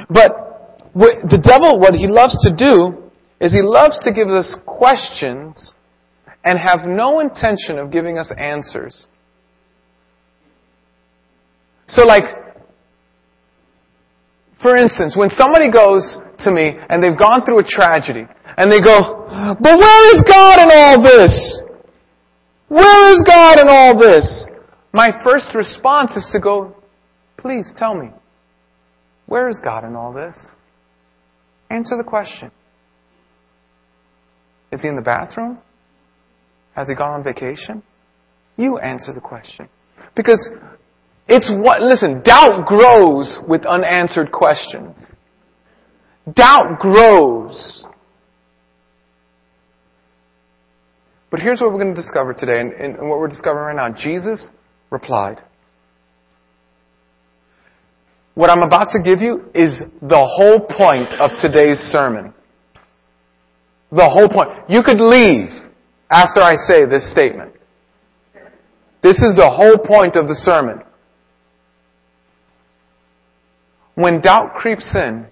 But 0.08 0.47
the 0.94 1.40
devil, 1.42 1.78
what 1.78 1.94
he 1.94 2.06
loves 2.06 2.36
to 2.42 2.54
do 2.54 3.10
is 3.40 3.52
he 3.52 3.62
loves 3.62 3.98
to 4.04 4.12
give 4.12 4.28
us 4.28 4.54
questions 4.66 5.74
and 6.44 6.58
have 6.58 6.86
no 6.86 7.20
intention 7.20 7.78
of 7.78 7.90
giving 7.90 8.18
us 8.18 8.32
answers. 8.38 9.06
So 11.88 12.04
like, 12.04 12.24
For 14.62 14.76
instance, 14.76 15.16
when 15.16 15.30
somebody 15.30 15.70
goes 15.70 16.16
to 16.40 16.50
me 16.50 16.72
and 16.88 17.02
they've 17.02 17.18
gone 17.18 17.44
through 17.44 17.60
a 17.60 17.64
tragedy 17.64 18.26
and 18.56 18.70
they 18.72 18.80
go, 18.80 19.56
but 19.60 19.78
where 19.78 20.16
is 20.16 20.22
God 20.26 20.60
in 20.60 20.70
all 20.72 21.02
this? 21.02 21.62
Where 22.66 23.10
is 23.12 23.22
God 23.24 23.60
in 23.60 23.68
all 23.68 23.96
this? 23.96 24.46
My 24.92 25.10
first 25.22 25.54
response 25.54 26.16
is 26.16 26.28
to 26.32 26.40
go, 26.40 26.74
please 27.36 27.72
tell 27.76 27.94
me, 27.94 28.10
where 29.26 29.48
is 29.48 29.60
God 29.62 29.84
in 29.84 29.94
all 29.94 30.12
this? 30.12 30.36
Answer 31.70 31.96
the 31.96 32.04
question. 32.04 32.50
Is 34.72 34.82
he 34.82 34.88
in 34.88 34.96
the 34.96 35.02
bathroom? 35.02 35.58
Has 36.74 36.88
he 36.88 36.94
gone 36.94 37.10
on 37.10 37.24
vacation? 37.24 37.82
You 38.56 38.78
answer 38.78 39.12
the 39.14 39.20
question. 39.20 39.68
Because 40.14 40.50
it's 41.28 41.50
what, 41.50 41.82
listen, 41.82 42.22
doubt 42.22 42.66
grows 42.66 43.38
with 43.46 43.66
unanswered 43.66 44.32
questions. 44.32 45.12
Doubt 46.34 46.78
grows. 46.78 47.84
But 51.30 51.40
here's 51.40 51.60
what 51.60 51.70
we're 51.70 51.82
going 51.82 51.94
to 51.94 52.00
discover 52.00 52.32
today, 52.32 52.60
and, 52.60 52.72
and 52.72 53.08
what 53.08 53.18
we're 53.18 53.28
discovering 53.28 53.76
right 53.76 53.90
now. 53.90 53.94
Jesus 53.96 54.48
replied. 54.90 55.42
What 58.38 58.50
I'm 58.50 58.62
about 58.62 58.90
to 58.92 59.00
give 59.02 59.20
you 59.20 59.50
is 59.52 59.82
the 60.00 60.24
whole 60.24 60.60
point 60.60 61.12
of 61.18 61.32
today's 61.42 61.78
sermon. 61.90 62.32
The 63.90 64.08
whole 64.08 64.28
point. 64.28 64.70
You 64.70 64.84
could 64.84 65.00
leave 65.00 65.50
after 66.08 66.40
I 66.40 66.54
say 66.54 66.86
this 66.86 67.10
statement. 67.10 67.52
This 69.02 69.18
is 69.18 69.34
the 69.34 69.50
whole 69.50 69.76
point 69.76 70.14
of 70.14 70.28
the 70.28 70.36
sermon. 70.36 70.82
When 73.96 74.20
doubt 74.20 74.54
creeps 74.54 74.94
in, 74.94 75.26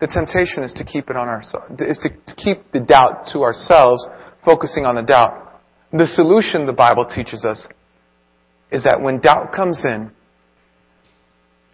the 0.00 0.08
temptation 0.08 0.64
is 0.64 0.72
to 0.72 0.84
keep 0.84 1.10
it 1.10 1.16
on 1.16 1.28
our 1.28 1.40
is 1.78 2.00
to 2.02 2.34
keep 2.34 2.72
the 2.72 2.80
doubt 2.80 3.28
to 3.32 3.42
ourselves, 3.42 4.04
focusing 4.44 4.84
on 4.84 4.96
the 4.96 5.04
doubt. 5.04 5.60
The 5.92 6.08
solution 6.08 6.66
the 6.66 6.72
Bible 6.72 7.06
teaches 7.06 7.44
us 7.44 7.64
is 8.72 8.82
that 8.82 9.00
when 9.00 9.20
doubt 9.20 9.52
comes 9.54 9.84
in, 9.84 10.10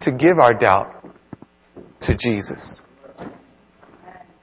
to 0.05 0.11
give 0.11 0.39
our 0.39 0.53
doubt 0.53 1.03
to 2.01 2.15
Jesus. 2.17 2.81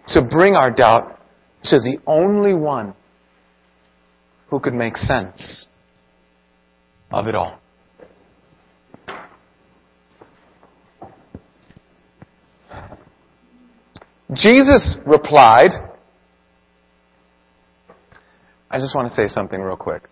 To 0.08 0.20
bring 0.20 0.54
our 0.54 0.70
doubt 0.70 1.20
to 1.64 1.78
the 1.78 1.98
only 2.06 2.52
one 2.52 2.94
who 4.50 4.60
could 4.60 4.74
make 4.74 4.96
sense 4.96 5.66
of 7.10 7.28
it 7.28 7.34
all. 7.34 7.58
Jesus 14.34 14.96
replied, 15.06 15.70
I 18.70 18.78
just 18.78 18.94
want 18.94 19.08
to 19.08 19.14
say 19.14 19.28
something 19.28 19.60
real 19.60 19.76
quick. 19.76 20.02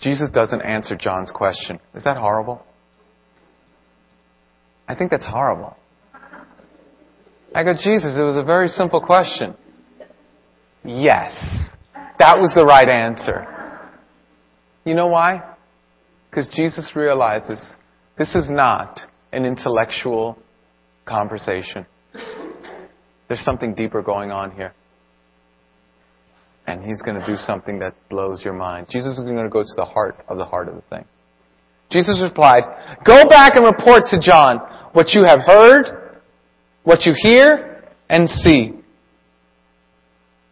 Jesus 0.00 0.30
doesn't 0.30 0.60
answer 0.60 0.96
John's 0.96 1.30
question. 1.30 1.78
Is 1.94 2.04
that 2.04 2.16
horrible? 2.16 2.64
I 4.88 4.94
think 4.94 5.10
that's 5.10 5.26
horrible. 5.26 5.76
I 7.54 7.62
go, 7.62 7.74
Jesus, 7.74 8.16
it 8.16 8.22
was 8.22 8.36
a 8.36 8.44
very 8.44 8.68
simple 8.68 9.00
question. 9.00 9.54
Yes. 10.84 11.34
That 12.18 12.38
was 12.38 12.52
the 12.54 12.64
right 12.64 12.88
answer. 12.88 13.46
You 14.84 14.94
know 14.94 15.06
why? 15.08 15.42
Because 16.30 16.48
Jesus 16.48 16.92
realizes 16.94 17.74
this 18.16 18.34
is 18.34 18.50
not 18.50 19.00
an 19.32 19.44
intellectual 19.44 20.38
conversation. 21.06 21.86
There's 23.28 23.44
something 23.44 23.74
deeper 23.74 24.02
going 24.02 24.30
on 24.30 24.52
here. 24.52 24.74
And 26.66 26.84
he's 26.84 27.02
going 27.02 27.18
to 27.18 27.26
do 27.26 27.36
something 27.36 27.78
that 27.78 27.94
blows 28.10 28.42
your 28.44 28.54
mind. 28.54 28.88
Jesus 28.90 29.18
is 29.18 29.24
going 29.24 29.36
to 29.36 29.48
go 29.48 29.62
to 29.62 29.74
the 29.76 29.84
heart 29.84 30.16
of 30.28 30.38
the 30.38 30.44
heart 30.44 30.68
of 30.68 30.74
the 30.74 30.82
thing. 30.82 31.04
Jesus 31.90 32.22
replied, 32.22 32.62
Go 33.06 33.24
back 33.28 33.56
and 33.56 33.64
report 33.64 34.04
to 34.10 34.20
John 34.20 34.60
what 34.98 35.10
you 35.10 35.22
have 35.24 35.38
heard, 35.46 36.18
what 36.82 37.06
you 37.06 37.12
hear, 37.16 37.84
and 38.08 38.28
see. 38.28 38.72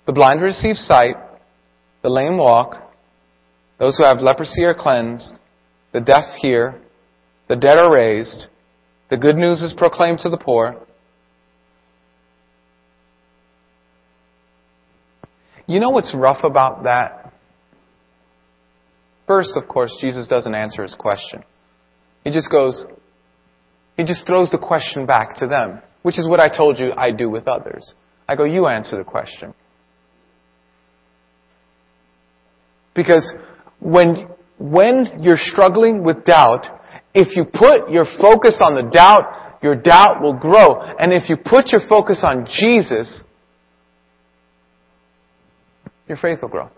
The 0.06 0.12
blind 0.12 0.40
receive 0.40 0.76
sight, 0.76 1.16
the 2.04 2.08
lame 2.08 2.38
walk, 2.38 2.76
those 3.80 3.98
who 3.98 4.04
have 4.04 4.20
leprosy 4.20 4.62
are 4.62 4.72
cleansed, 4.72 5.32
the 5.92 6.00
deaf 6.00 6.36
hear, 6.40 6.80
the 7.48 7.56
dead 7.56 7.82
are 7.82 7.92
raised, 7.92 8.46
the 9.10 9.16
good 9.16 9.34
news 9.34 9.62
is 9.62 9.74
proclaimed 9.76 10.20
to 10.20 10.30
the 10.30 10.36
poor. 10.36 10.80
You 15.66 15.80
know 15.80 15.90
what's 15.90 16.14
rough 16.14 16.44
about 16.44 16.84
that? 16.84 17.32
First, 19.26 19.56
of 19.56 19.66
course, 19.66 19.90
Jesus 20.00 20.28
doesn't 20.28 20.54
answer 20.54 20.84
his 20.84 20.94
question. 20.94 21.42
He 22.22 22.30
just 22.30 22.48
goes, 22.48 22.84
he 23.96 24.04
just 24.04 24.26
throws 24.26 24.50
the 24.50 24.58
question 24.58 25.06
back 25.06 25.36
to 25.36 25.46
them, 25.46 25.80
which 26.02 26.18
is 26.18 26.28
what 26.28 26.40
I 26.40 26.54
told 26.54 26.78
you 26.78 26.92
I 26.96 27.12
do 27.12 27.30
with 27.30 27.48
others. 27.48 27.94
I 28.28 28.36
go, 28.36 28.44
you 28.44 28.66
answer 28.66 28.96
the 28.96 29.04
question. 29.04 29.54
Because 32.94 33.32
when, 33.80 34.28
when 34.58 35.18
you're 35.20 35.36
struggling 35.38 36.02
with 36.02 36.24
doubt, 36.24 36.66
if 37.14 37.36
you 37.36 37.44
put 37.44 37.90
your 37.90 38.06
focus 38.20 38.58
on 38.60 38.74
the 38.74 38.90
doubt, 38.90 39.60
your 39.62 39.74
doubt 39.74 40.22
will 40.22 40.34
grow. 40.34 40.80
And 40.98 41.12
if 41.12 41.28
you 41.28 41.36
put 41.36 41.72
your 41.72 41.80
focus 41.88 42.20
on 42.22 42.46
Jesus, 42.46 43.22
your 46.08 46.18
faith 46.18 46.38
will 46.42 46.48
grow. 46.48 46.70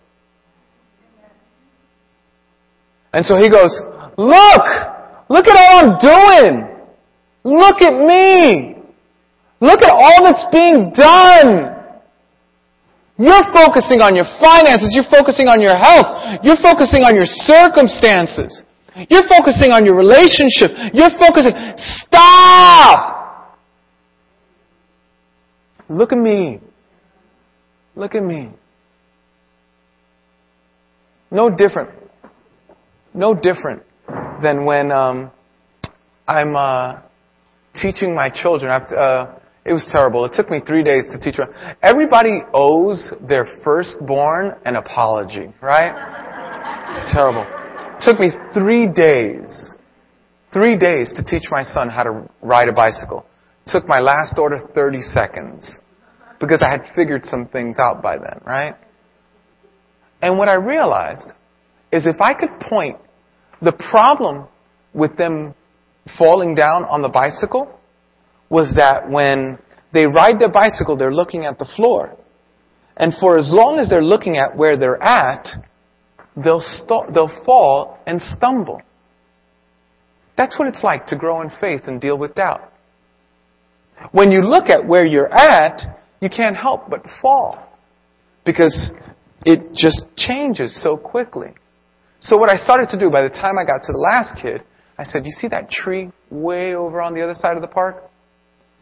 And 3.12 3.24
so 3.24 3.36
he 3.36 3.48
goes, 3.48 3.78
look! 4.16 4.64
Look 5.30 5.46
at 5.46 5.56
all 5.56 5.80
I'm 5.80 5.98
doing! 5.98 6.77
Look 7.48 7.80
at 7.80 7.94
me! 7.94 8.76
Look 9.60 9.82
at 9.82 9.90
all 9.90 10.24
that's 10.24 10.44
being 10.52 10.92
done! 10.92 11.78
You're 13.16 13.48
focusing 13.52 14.00
on 14.00 14.14
your 14.14 14.26
finances. 14.38 14.92
You're 14.94 15.10
focusing 15.10 15.48
on 15.48 15.60
your 15.60 15.74
health. 15.76 16.38
You're 16.44 16.60
focusing 16.62 17.02
on 17.02 17.16
your 17.16 17.26
circumstances. 17.26 18.62
You're 19.10 19.26
focusing 19.26 19.72
on 19.72 19.84
your 19.84 19.96
relationship. 19.96 20.70
You're 20.94 21.10
focusing. 21.18 21.52
Stop! 21.76 23.56
Look 25.88 26.12
at 26.12 26.18
me. 26.18 26.60
Look 27.96 28.14
at 28.14 28.22
me. 28.22 28.50
No 31.30 31.50
different. 31.50 31.90
No 33.14 33.34
different 33.34 33.82
than 34.42 34.64
when 34.64 34.92
um, 34.92 35.32
I'm 36.28 36.54
uh, 36.54 37.00
teaching 37.80 38.14
my 38.14 38.28
children. 38.28 38.70
Uh, 38.70 39.38
it 39.64 39.72
was 39.72 39.86
terrible. 39.92 40.24
It 40.24 40.32
took 40.34 40.50
me 40.50 40.60
three 40.66 40.82
days 40.82 41.04
to 41.12 41.18
teach 41.18 41.36
them. 41.36 41.52
Everybody 41.82 42.40
owes 42.54 43.12
their 43.28 43.46
firstborn 43.62 44.54
an 44.64 44.76
apology, 44.76 45.52
right? 45.60 45.92
It's 46.88 47.12
terrible. 47.12 47.44
It 47.44 48.00
took 48.00 48.18
me 48.18 48.30
three 48.54 48.88
days, 48.88 49.74
three 50.52 50.78
days 50.78 51.12
to 51.16 51.22
teach 51.22 51.50
my 51.50 51.62
son 51.62 51.90
how 51.90 52.04
to 52.04 52.28
ride 52.40 52.68
a 52.68 52.72
bicycle. 52.72 53.26
It 53.66 53.72
took 53.72 53.86
my 53.86 54.00
last 54.00 54.38
order 54.38 54.58
30 54.74 55.02
seconds 55.02 55.80
because 56.40 56.62
I 56.62 56.70
had 56.70 56.82
figured 56.94 57.26
some 57.26 57.44
things 57.44 57.78
out 57.78 58.02
by 58.02 58.16
then, 58.16 58.40
right? 58.46 58.74
And 60.22 60.38
what 60.38 60.48
I 60.48 60.54
realized 60.54 61.28
is 61.92 62.06
if 62.06 62.20
I 62.20 62.34
could 62.34 62.58
point 62.60 62.96
the 63.60 63.72
problem 63.90 64.46
with 64.94 65.16
them 65.16 65.54
falling 66.16 66.54
down 66.54 66.84
on 66.84 67.02
the 67.02 67.08
bicycle 67.08 67.78
was 68.50 68.72
that 68.76 69.08
when 69.10 69.58
they 69.92 70.06
ride 70.06 70.38
their 70.38 70.50
bicycle, 70.50 70.96
they're 70.96 71.12
looking 71.12 71.44
at 71.44 71.58
the 71.58 71.68
floor. 71.76 72.16
And 72.96 73.14
for 73.20 73.38
as 73.38 73.50
long 73.52 73.78
as 73.78 73.88
they're 73.88 74.02
looking 74.02 74.36
at 74.36 74.56
where 74.56 74.76
they're 74.76 75.02
at, 75.02 75.46
they'll, 76.36 76.60
st- 76.60 77.14
they'll 77.14 77.44
fall 77.44 77.98
and 78.06 78.20
stumble. 78.20 78.80
That's 80.36 80.58
what 80.58 80.68
it's 80.68 80.82
like 80.82 81.06
to 81.06 81.16
grow 81.16 81.42
in 81.42 81.50
faith 81.60 81.82
and 81.86 82.00
deal 82.00 82.16
with 82.16 82.34
doubt. 82.34 82.72
When 84.12 84.30
you 84.30 84.40
look 84.40 84.68
at 84.68 84.86
where 84.86 85.04
you're 85.04 85.32
at, 85.32 85.82
you 86.20 86.28
can't 86.28 86.56
help 86.56 86.88
but 86.88 87.04
fall. 87.20 87.64
Because 88.44 88.90
it 89.44 89.74
just 89.74 90.04
changes 90.16 90.80
so 90.82 90.96
quickly. 90.96 91.48
So 92.20 92.36
what 92.36 92.50
I 92.50 92.56
started 92.56 92.88
to 92.90 92.98
do 92.98 93.10
by 93.10 93.22
the 93.22 93.28
time 93.28 93.58
I 93.58 93.64
got 93.64 93.82
to 93.84 93.92
the 93.92 93.98
last 93.98 94.40
kid, 94.40 94.62
I 94.98 95.04
said, 95.04 95.24
you 95.24 95.30
see 95.30 95.48
that 95.48 95.70
tree 95.70 96.10
way 96.30 96.74
over 96.74 97.00
on 97.00 97.14
the 97.14 97.22
other 97.22 97.34
side 97.34 97.56
of 97.56 97.62
the 97.62 97.68
park? 97.68 98.02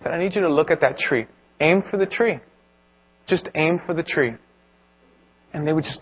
I 0.01 0.05
said, 0.05 0.13
I 0.13 0.19
need 0.19 0.35
you 0.35 0.41
to 0.43 0.53
look 0.53 0.71
at 0.71 0.81
that 0.81 0.97
tree. 0.97 1.27
Aim 1.61 1.83
for 1.91 1.99
the 1.99 2.07
tree. 2.07 2.39
Just 3.27 3.49
aim 3.55 3.81
for 3.85 3.93
the 3.93 4.03
tree. 4.03 4.33
And 5.53 5.67
they 5.67 5.73
would 5.73 5.85
just 5.85 6.01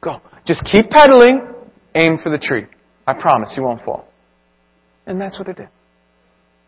go. 0.00 0.20
Just 0.46 0.64
keep 0.64 0.88
pedaling. 0.88 1.48
Aim 1.94 2.18
for 2.22 2.30
the 2.30 2.38
tree. 2.38 2.66
I 3.06 3.14
promise 3.14 3.54
you 3.56 3.62
won't 3.62 3.84
fall. 3.84 4.08
And 5.06 5.20
that's 5.20 5.38
what 5.38 5.46
they 5.46 5.52
did. 5.52 5.68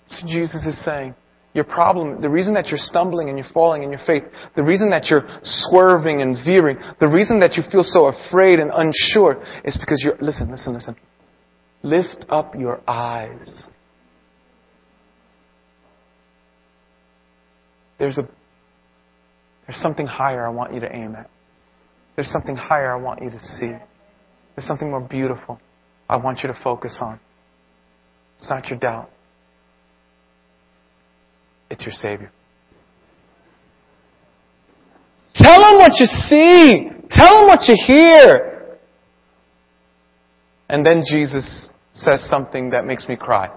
So 0.07 0.26
Jesus 0.26 0.66
is 0.66 0.85
saying, 0.85 1.14
your 1.55 1.64
problem, 1.64 2.20
the 2.20 2.28
reason 2.28 2.55
that 2.55 2.66
you're 2.66 2.78
stumbling 2.78 3.28
and 3.28 3.39
you're 3.39 3.47
falling 3.55 3.85
in 3.85 3.91
your 3.91 4.01
faith, 4.05 4.24
the 4.57 4.64
reason 4.64 4.91
that 4.91 5.07
you're 5.09 5.22
swerving 5.43 6.20
and 6.20 6.37
veering, 6.45 6.76
the 6.99 7.07
reason 7.07 7.39
that 7.41 7.55
you 7.55 7.62
feel 7.70 7.85
so 7.85 8.07
afraid 8.07 8.59
and 8.59 8.72
unsure 8.74 9.43
is 9.64 9.78
because 9.78 10.03
you're, 10.05 10.16
listen, 10.20 10.51
listen, 10.51 10.74
listen. 10.74 10.97
Lift 11.85 12.24
up 12.30 12.55
your 12.55 12.80
eyes. 12.89 13.68
There's 17.99 18.16
a, 18.16 18.26
there's 19.66 19.78
something 19.80 20.07
higher 20.07 20.47
I 20.47 20.49
want 20.49 20.72
you 20.72 20.80
to 20.80 20.91
aim 20.91 21.14
at. 21.14 21.28
There's 22.16 22.30
something 22.30 22.57
higher 22.57 22.91
I 22.91 22.97
want 22.97 23.22
you 23.22 23.28
to 23.28 23.39
see. 23.39 23.66
There's 23.66 24.66
something 24.66 24.89
more 24.89 25.03
beautiful 25.03 25.61
I 26.09 26.16
want 26.16 26.41
you 26.43 26.49
to 26.49 26.59
focus 26.64 26.97
on. 27.03 27.20
It's 28.39 28.49
not 28.49 28.66
your 28.68 28.78
doubt. 28.78 29.11
It's 31.68 31.85
your 31.85 31.93
Savior. 31.93 32.32
Tell 35.35 35.70
him 35.70 35.78
what 35.78 35.93
you 35.99 36.07
see. 36.07 36.89
Tell 37.11 37.43
him 37.43 37.47
what 37.47 37.68
you 37.68 37.74
hear. 37.87 38.53
And 40.69 40.85
then 40.85 41.03
Jesus 41.09 41.71
says 41.93 42.29
something 42.29 42.71
that 42.71 42.85
makes 42.85 43.09
me 43.09 43.17
cry. 43.17 43.51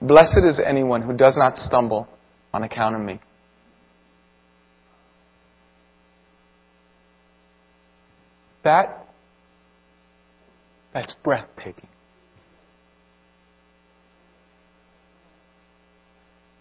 Blessed 0.00 0.40
is 0.44 0.60
anyone 0.64 1.02
who 1.02 1.16
does 1.16 1.36
not 1.36 1.56
stumble 1.56 2.08
on 2.52 2.64
account 2.64 2.96
of 2.96 3.00
me. 3.00 3.20
That, 8.64 9.06
that's 10.92 11.14
breathtaking. 11.24 11.88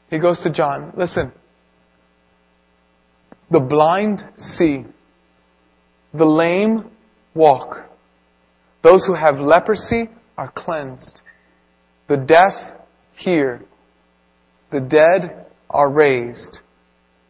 He 0.09 0.19
goes 0.19 0.41
to 0.41 0.51
John, 0.51 0.93
listen, 0.97 1.31
the 3.49 3.59
blind 3.59 4.23
see, 4.37 4.85
the 6.13 6.25
lame 6.25 6.89
walk, 7.33 7.89
those 8.83 9.05
who 9.05 9.13
have 9.13 9.39
leprosy 9.39 10.09
are 10.37 10.51
cleansed, 10.55 11.21
the 12.07 12.17
deaf 12.17 12.53
hear, 13.15 13.63
the 14.71 14.81
dead 14.81 15.45
are 15.69 15.89
raised, 15.89 16.59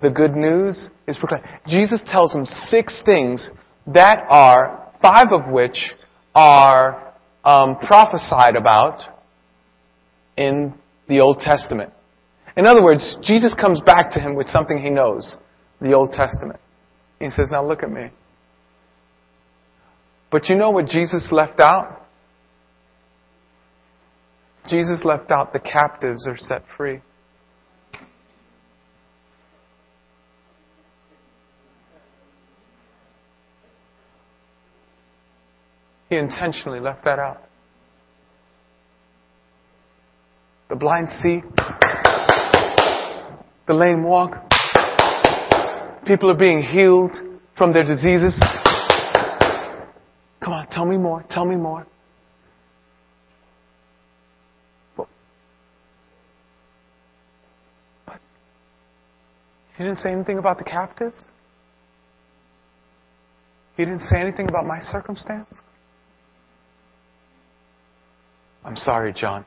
the 0.01 0.09
good 0.09 0.35
news 0.35 0.89
is 1.07 1.17
proclaimed. 1.17 1.45
Jesus 1.67 2.01
tells 2.05 2.31
them 2.31 2.45
six 2.45 3.01
things 3.05 3.49
that 3.87 4.17
are, 4.29 4.91
five 5.01 5.27
of 5.31 5.51
which 5.51 5.93
are 6.33 7.13
um, 7.43 7.77
prophesied 7.77 8.55
about 8.55 9.01
in 10.37 10.73
the 11.07 11.19
Old 11.19 11.39
Testament. 11.39 11.91
In 12.57 12.65
other 12.65 12.83
words, 12.83 13.17
Jesus 13.21 13.53
comes 13.53 13.79
back 13.81 14.11
to 14.11 14.19
him 14.19 14.35
with 14.35 14.47
something 14.47 14.77
he 14.77 14.89
knows, 14.89 15.37
the 15.79 15.93
Old 15.93 16.11
Testament. 16.11 16.59
He 17.19 17.29
says, 17.29 17.49
Now 17.51 17.65
look 17.65 17.83
at 17.83 17.91
me. 17.91 18.09
But 20.31 20.47
you 20.47 20.55
know 20.55 20.71
what 20.71 20.85
Jesus 20.85 21.27
left 21.31 21.59
out? 21.59 22.07
Jesus 24.67 25.03
left 25.03 25.29
out 25.29 25.51
the 25.51 25.59
captives 25.59 26.27
are 26.27 26.37
set 26.37 26.63
free. 26.77 27.01
He 36.09 36.17
intentionally 36.17 36.79
left 36.79 37.05
that 37.05 37.19
out. 37.19 37.41
The 40.69 40.75
blind 40.75 41.09
see, 41.09 41.41
the 43.67 43.73
lame 43.73 44.03
walk, 44.03 44.35
people 46.05 46.31
are 46.31 46.37
being 46.37 46.61
healed 46.61 47.17
from 47.57 47.73
their 47.73 47.83
diseases. 47.83 48.39
Come 50.43 50.53
on, 50.53 50.67
tell 50.67 50.85
me 50.85 50.97
more, 50.97 51.23
tell 51.29 51.45
me 51.45 51.55
more. 51.55 51.85
But 54.97 55.07
he 59.77 59.83
didn't 59.83 59.99
say 59.99 60.11
anything 60.11 60.39
about 60.39 60.57
the 60.57 60.63
captives. 60.63 61.23
He 63.77 63.85
didn't 63.85 64.01
say 64.01 64.19
anything 64.19 64.49
about 64.49 64.65
my 64.65 64.79
circumstance. 64.79 65.59
I'm 68.63 68.75
sorry, 68.75 69.13
John. 69.13 69.45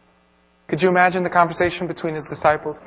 Could 0.69 0.81
you 0.81 0.89
imagine 0.89 1.25
the 1.25 1.31
conversation 1.31 1.87
between 1.87 2.15
his 2.15 2.25
disciples? 2.29 2.79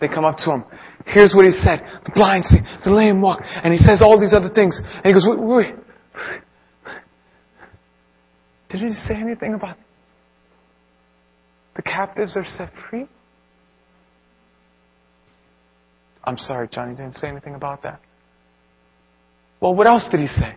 They 0.00 0.08
come 0.08 0.24
up 0.24 0.36
to 0.38 0.50
him. 0.50 0.64
Here's 1.06 1.34
what 1.34 1.44
he 1.44 1.52
said. 1.52 1.80
The 2.04 2.12
blind 2.14 2.44
see, 2.46 2.58
the 2.84 2.90
lame 2.90 3.20
walk. 3.20 3.40
And 3.44 3.72
he 3.72 3.78
says 3.78 4.02
all 4.02 4.18
these 4.18 4.34
other 4.34 4.48
things. 4.52 4.78
And 4.82 5.04
he 5.04 5.12
goes, 5.12 5.26
wait, 5.28 5.40
wait. 5.40 5.74
Did 8.70 8.80
he 8.80 8.90
say 8.90 9.14
anything 9.14 9.54
about 9.54 9.76
the 11.76 11.82
captives 11.82 12.36
are 12.36 12.44
set 12.44 12.70
free? 12.88 13.06
I'm 16.22 16.36
sorry, 16.36 16.68
John, 16.70 16.90
he 16.90 16.96
didn't 16.96 17.14
say 17.14 17.28
anything 17.28 17.54
about 17.54 17.82
that. 17.82 18.00
Well, 19.60 19.74
what 19.74 19.86
else 19.86 20.06
did 20.10 20.20
he 20.20 20.26
say? 20.26 20.56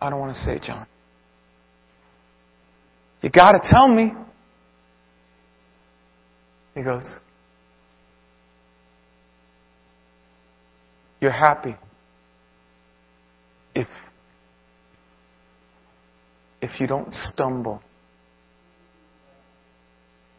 I 0.00 0.10
don't 0.10 0.20
want 0.20 0.34
to 0.34 0.40
say, 0.40 0.58
John. 0.62 0.86
You 3.22 3.30
got 3.30 3.52
to 3.52 3.60
tell 3.70 3.88
me. 3.88 4.12
He 6.74 6.82
goes, 6.82 7.04
You're 11.20 11.30
happy 11.30 11.74
if 13.74 13.88
if 16.64 16.80
you 16.80 16.86
don't 16.86 17.12
stumble 17.12 17.82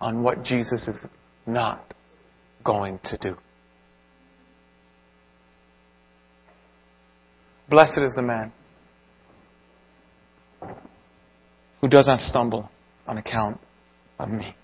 on 0.01 0.23
what 0.23 0.43
Jesus 0.43 0.87
is 0.87 1.05
not 1.45 1.93
going 2.63 2.99
to 3.03 3.17
do. 3.17 3.37
Blessed 7.69 7.99
is 7.99 8.13
the 8.15 8.23
man 8.23 8.51
who 11.79 11.87
does 11.87 12.07
not 12.07 12.19
stumble 12.19 12.69
on 13.07 13.19
account 13.19 13.59
of 14.19 14.29
me. 14.29 14.55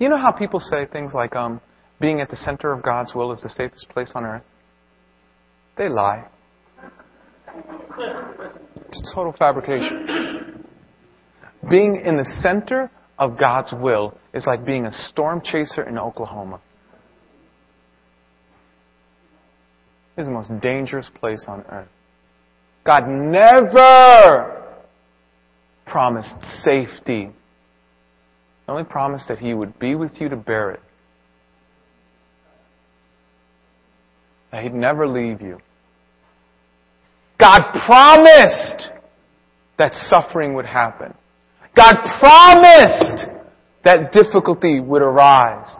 You 0.00 0.08
know 0.08 0.18
how 0.18 0.32
people 0.32 0.58
say 0.58 0.86
things 0.86 1.12
like, 1.14 1.36
um, 1.36 1.60
being 2.00 2.20
at 2.20 2.30
the 2.30 2.36
center 2.36 2.72
of 2.72 2.82
God's 2.82 3.14
will 3.14 3.30
is 3.32 3.40
the 3.42 3.48
safest 3.48 3.88
place 3.90 4.10
on 4.14 4.24
earth? 4.24 4.42
They 5.76 5.88
lie. 5.88 6.26
It's 7.98 9.12
a 9.12 9.14
total 9.14 9.34
fabrication. 9.38 10.64
Being 11.68 12.00
in 12.04 12.16
the 12.16 12.24
center 12.42 12.90
of 13.18 13.38
God's 13.38 13.72
will 13.72 14.16
is 14.32 14.46
like 14.46 14.64
being 14.64 14.86
a 14.86 14.92
storm 14.92 15.42
chaser 15.44 15.86
in 15.86 15.98
Oklahoma. 15.98 16.60
It's 20.16 20.26
the 20.26 20.32
most 20.32 20.50
dangerous 20.60 21.10
place 21.20 21.44
on 21.46 21.64
earth. 21.70 21.88
God 22.84 23.04
never 23.08 24.84
promised 25.86 26.34
safety. 26.62 27.28
He 27.28 27.32
only 28.68 28.84
promised 28.84 29.28
that 29.28 29.38
He 29.38 29.54
would 29.54 29.78
be 29.78 29.94
with 29.94 30.20
you 30.20 30.28
to 30.28 30.36
bear 30.36 30.70
it. 30.72 30.80
That 34.52 34.64
He'd 34.64 34.74
never 34.74 35.06
leave 35.06 35.40
you. 35.40 35.58
God 37.38 37.62
promised 37.86 38.90
that 39.78 39.94
suffering 39.94 40.54
would 40.54 40.66
happen. 40.66 41.14
God 41.74 41.94
promised 42.20 43.26
that 43.84 44.12
difficulty 44.12 44.80
would 44.80 45.02
arise. 45.02 45.74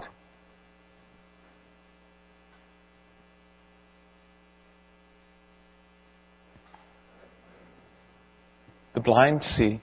The 8.94 9.00
blind 9.00 9.42
see, 9.42 9.80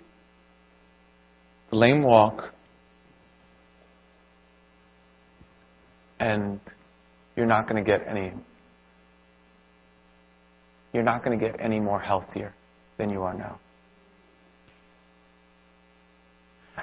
the 1.70 1.76
lame 1.76 2.04
walk, 2.04 2.54
and 6.20 6.60
you're 7.36 7.46
not 7.46 7.68
going 7.70 7.84
to 7.84 7.90
get 7.90 8.08
any 8.08 8.34
you're 10.98 11.06
not 11.06 11.24
going 11.24 11.38
to 11.38 11.46
get 11.46 11.62
any 11.62 11.80
more 11.80 12.00
healthier 12.00 12.56
than 12.98 13.12
you 13.12 13.22
are 13.22 13.36
now. 13.36 13.60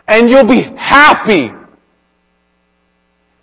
And 0.06 0.30
you'll 0.30 0.46
be 0.46 0.62
happy 0.78 1.48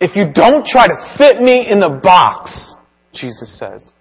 if 0.00 0.16
you 0.16 0.32
don't 0.32 0.64
try 0.64 0.86
to 0.86 1.14
fit 1.18 1.42
me 1.42 1.66
in 1.70 1.78
the 1.78 2.00
box, 2.02 2.74
Jesus 3.12 3.58
says. 3.58 3.92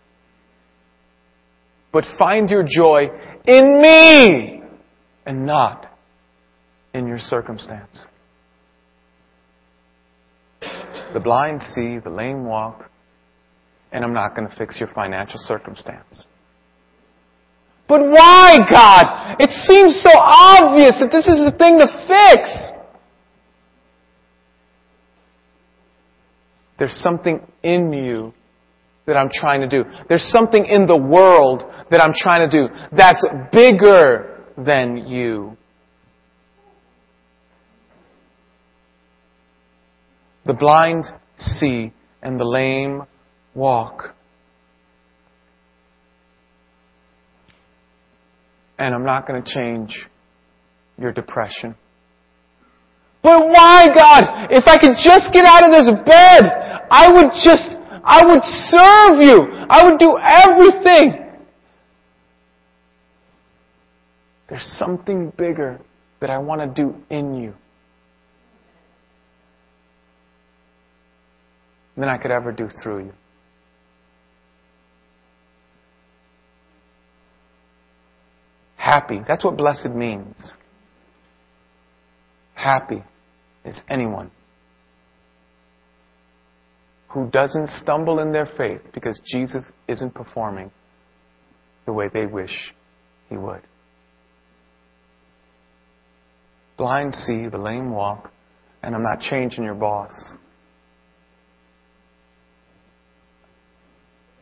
but 1.92 2.06
find 2.18 2.50
your 2.50 2.64
joy 2.64 3.10
in 3.46 3.82
me 3.82 4.62
and 5.26 5.46
not 5.46 5.94
in 6.94 7.06
your 7.06 7.20
circumstance. 7.20 8.06
The 11.14 11.20
blind 11.20 11.62
see, 11.62 12.00
the 12.00 12.10
lame 12.10 12.46
walk, 12.46 12.90
and 13.92 14.06
I'm 14.06 14.14
not 14.14 14.36
going 14.36 14.50
to 14.50 14.56
fix 14.56 14.80
your 14.80 14.90
financial 14.94 15.38
circumstance. 15.38 16.28
But 17.92 18.04
why, 18.04 18.58
God? 18.70 19.36
It 19.38 19.50
seems 19.50 20.02
so 20.02 20.12
obvious 20.18 20.96
that 21.02 21.12
this 21.12 21.28
is 21.28 21.46
a 21.46 21.52
thing 21.52 21.78
to 21.78 21.88
fix. 22.08 22.72
There's 26.80 26.96
something 26.96 27.46
in 27.64 27.92
you 27.92 28.34
that 29.08 29.18
I'm 29.18 29.30
trying 29.30 29.60
to 29.60 29.68
do. 29.68 29.84
There's 30.08 30.24
something 30.24 30.64
in 30.64 30.86
the 30.86 30.96
world 30.96 31.64
that 31.92 32.00
I'm 32.00 32.14
trying 32.16 32.50
to 32.50 32.58
do 32.60 32.74
that's 32.94 33.26
bigger 33.52 34.46
than 34.58 35.06
you. 35.06 35.58
The 40.46 40.54
blind 40.54 41.08
see 41.36 41.92
and 42.22 42.40
the 42.40 42.46
lame 42.46 43.02
walk. 43.54 44.16
And 48.82 48.96
I'm 48.96 49.06
not 49.06 49.28
going 49.28 49.44
to 49.44 49.48
change 49.48 50.08
your 50.98 51.12
depression. 51.12 51.76
But 53.22 53.48
why, 53.48 53.86
God? 53.94 54.48
If 54.50 54.64
I 54.66 54.80
could 54.80 54.96
just 54.98 55.32
get 55.32 55.46
out 55.46 55.64
of 55.64 55.72
this 55.72 55.88
bed, 56.04 56.52
I 56.90 57.12
would 57.12 57.30
just, 57.44 57.78
I 58.04 58.26
would 58.26 58.44
serve 58.44 59.22
you. 59.22 59.48
I 59.70 59.86
would 59.86 60.00
do 60.00 60.18
everything. 60.18 61.28
There's 64.50 64.66
something 64.80 65.32
bigger 65.38 65.80
that 66.20 66.32
I 66.32 66.40
want 66.40 66.62
to 66.62 66.84
do 66.84 66.96
in 67.12 67.36
you 67.36 67.54
than 71.96 72.10
I 72.10 72.18
could 72.18 72.32
ever 72.32 72.52
do 72.52 72.68
through 72.82 73.06
you. 73.06 73.14
Happy. 78.82 79.22
That's 79.28 79.46
what 79.46 79.58
blessed 79.58 79.92
means. 79.92 80.54
Happy 82.56 83.04
is 83.64 83.80
anyone 83.88 84.32
who 87.08 87.30
doesn't 87.30 87.70
stumble 87.70 88.18
in 88.18 88.32
their 88.32 88.50
faith 88.58 88.82
because 88.92 89.22
Jesus 89.24 89.72
isn't 89.88 90.16
performing 90.16 90.72
the 91.86 91.94
way 91.94 92.10
they 92.12 92.26
wish 92.26 92.74
he 93.30 93.38
would. 93.38 93.62
Blind 96.76 97.14
see, 97.14 97.48
the 97.50 97.60
lame 97.60 97.92
walk, 97.92 98.32
and 98.82 98.96
I'm 98.96 99.04
not 99.04 99.20
changing 99.20 99.64
your 99.64 99.76
boss. 99.76 100.12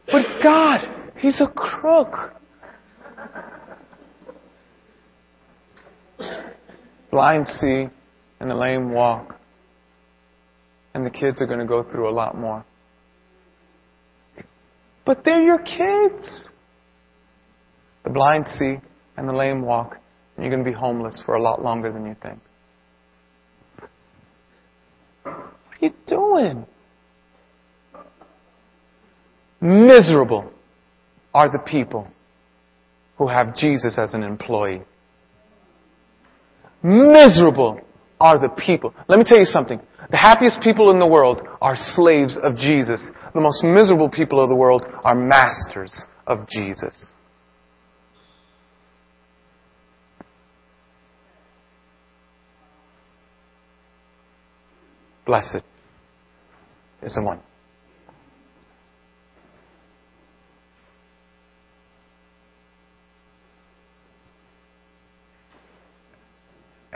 But 0.10 0.26
God, 0.42 0.88
he's 1.18 1.42
a 1.42 1.48
crook. 1.48 2.34
Blind 7.12 7.48
see, 7.48 7.88
and 8.40 8.50
the 8.50 8.56
lame 8.56 8.92
walk. 8.92 9.40
And 10.94 11.06
the 11.06 11.12
kids 11.12 11.42
are 11.42 11.46
going 11.46 11.60
to 11.60 11.66
go 11.66 11.84
through 11.84 12.10
a 12.10 12.14
lot 12.14 12.38
more. 12.38 12.66
But 15.06 15.24
they're 15.24 15.42
your 15.42 15.60
kids. 15.60 16.48
The 18.04 18.10
blind 18.12 18.46
see 18.58 18.76
and 19.18 19.28
the 19.28 19.34
lame 19.34 19.62
walk, 19.62 19.98
and 20.36 20.46
you're 20.46 20.54
going 20.54 20.64
to 20.64 20.70
be 20.70 20.76
homeless 20.76 21.22
for 21.26 21.36
a 21.36 21.42
lot 21.42 21.62
longer 21.62 21.92
than 21.92 22.06
you 22.06 22.16
think. 22.22 22.40
What 25.24 25.36
are 25.36 25.78
you 25.82 25.94
doing? 26.08 26.66
Miserable 29.62 30.52
are 31.34 31.52
the 31.52 31.60
people 31.60 32.08
who 33.18 33.28
have 33.28 33.56
Jesus 33.56 33.98
as 33.98 34.14
an 34.14 34.24
employee. 34.24 34.82
Miserable 36.84 37.82
are 38.20 38.40
the 38.40 38.50
people. 38.50 38.94
Let 39.08 39.20
me 39.20 39.26
tell 39.26 39.40
you 39.40 39.46
something. 39.46 39.80
The 40.12 40.18
happiest 40.18 40.62
people 40.62 40.92
in 40.92 41.00
the 41.00 41.08
world 41.08 41.42
are 41.62 41.76
slaves 41.76 42.38
of 42.42 42.56
Jesus. 42.56 43.12
The 43.34 43.42
most 43.42 43.64
miserable 43.64 44.10
people 44.10 44.42
of 44.42 44.50
the 44.50 44.56
world 44.56 44.86
are 45.04 45.16
masters 45.16 46.04
of 46.26 46.48
Jesus. 46.50 47.14
Blessed 55.26 55.62
is 57.04 57.14
the 57.14 57.22
one. 57.22 57.40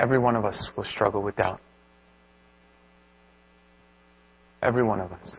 Every 0.04 0.20
one 0.20 0.36
of 0.36 0.44
us 0.44 0.70
will 0.76 0.84
struggle 0.84 1.24
with 1.24 1.38
doubt. 1.38 1.62
Every 4.62 4.84
one 4.84 5.00
of 5.00 5.14
us. 5.14 5.38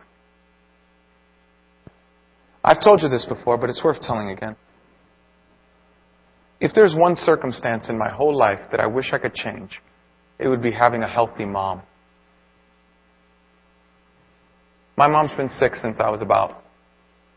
I've 2.63 2.81
told 2.83 3.03
you 3.03 3.09
this 3.09 3.27
before, 3.29 3.59
but 3.59 3.69
it's 3.69 3.83
worth 3.83 4.01
telling 4.01 4.31
again. 4.31 4.55
If 6.59 6.73
there's 6.73 6.95
one 6.97 7.15
circumstance 7.15 7.89
in 7.89 7.97
my 7.99 8.09
whole 8.09 8.35
life 8.35 8.57
that 8.71 8.79
I 8.79 8.87
wish 8.87 9.13
I 9.13 9.19
could 9.19 9.35
change, 9.35 9.83
it 10.39 10.47
would 10.47 10.63
be 10.63 10.71
having 10.71 11.03
a 11.03 11.07
healthy 11.07 11.45
mom. 11.45 11.83
My 14.97 15.07
mom's 15.07 15.33
been 15.33 15.49
sick 15.49 15.75
since 15.75 15.99
I 15.99 16.09
was 16.09 16.23
about, 16.23 16.63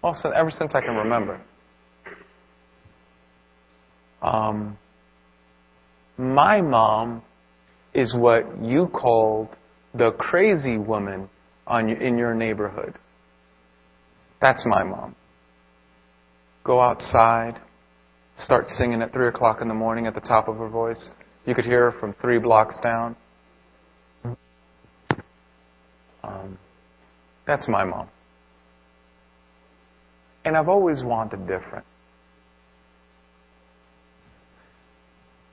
well, 0.03 0.17
ever 0.35 0.51
since 0.51 0.73
I 0.75 0.81
can 0.81 0.95
remember. 0.95 1.39
Um, 4.23 4.79
my 6.19 6.61
mom 6.61 7.23
is 7.95 8.15
what 8.15 8.45
you 8.63 8.89
called 8.89 9.49
the 9.95 10.13
crazy 10.13 10.77
woman 10.77 11.29
on 11.67 11.89
in 11.89 12.19
your 12.19 12.35
neighborhood. 12.35 12.95
That's 14.41 14.65
my 14.67 14.85
mom. 14.85 15.15
Go 16.65 16.81
outside, 16.81 17.61
start 18.37 18.69
singing 18.69 19.01
at 19.01 19.13
3 19.13 19.29
o'clock 19.29 19.61
in 19.63 19.69
the 19.69 19.75
morning 19.75 20.07
at 20.07 20.15
the 20.15 20.21
top 20.21 20.49
of 20.49 20.57
her 20.57 20.69
voice. 20.69 21.11
You 21.47 21.55
could 21.55 21.65
hear 21.65 21.91
her 21.91 21.99
from 21.99 22.15
three 22.21 22.39
blocks 22.39 22.79
down. 22.83 23.17
Um, 26.23 26.59
that's 27.47 27.67
my 27.69 27.85
mom. 27.85 28.09
And 30.45 30.57
I've 30.57 30.69
always 30.69 31.03
wanted 31.03 31.47
different. 31.47 31.87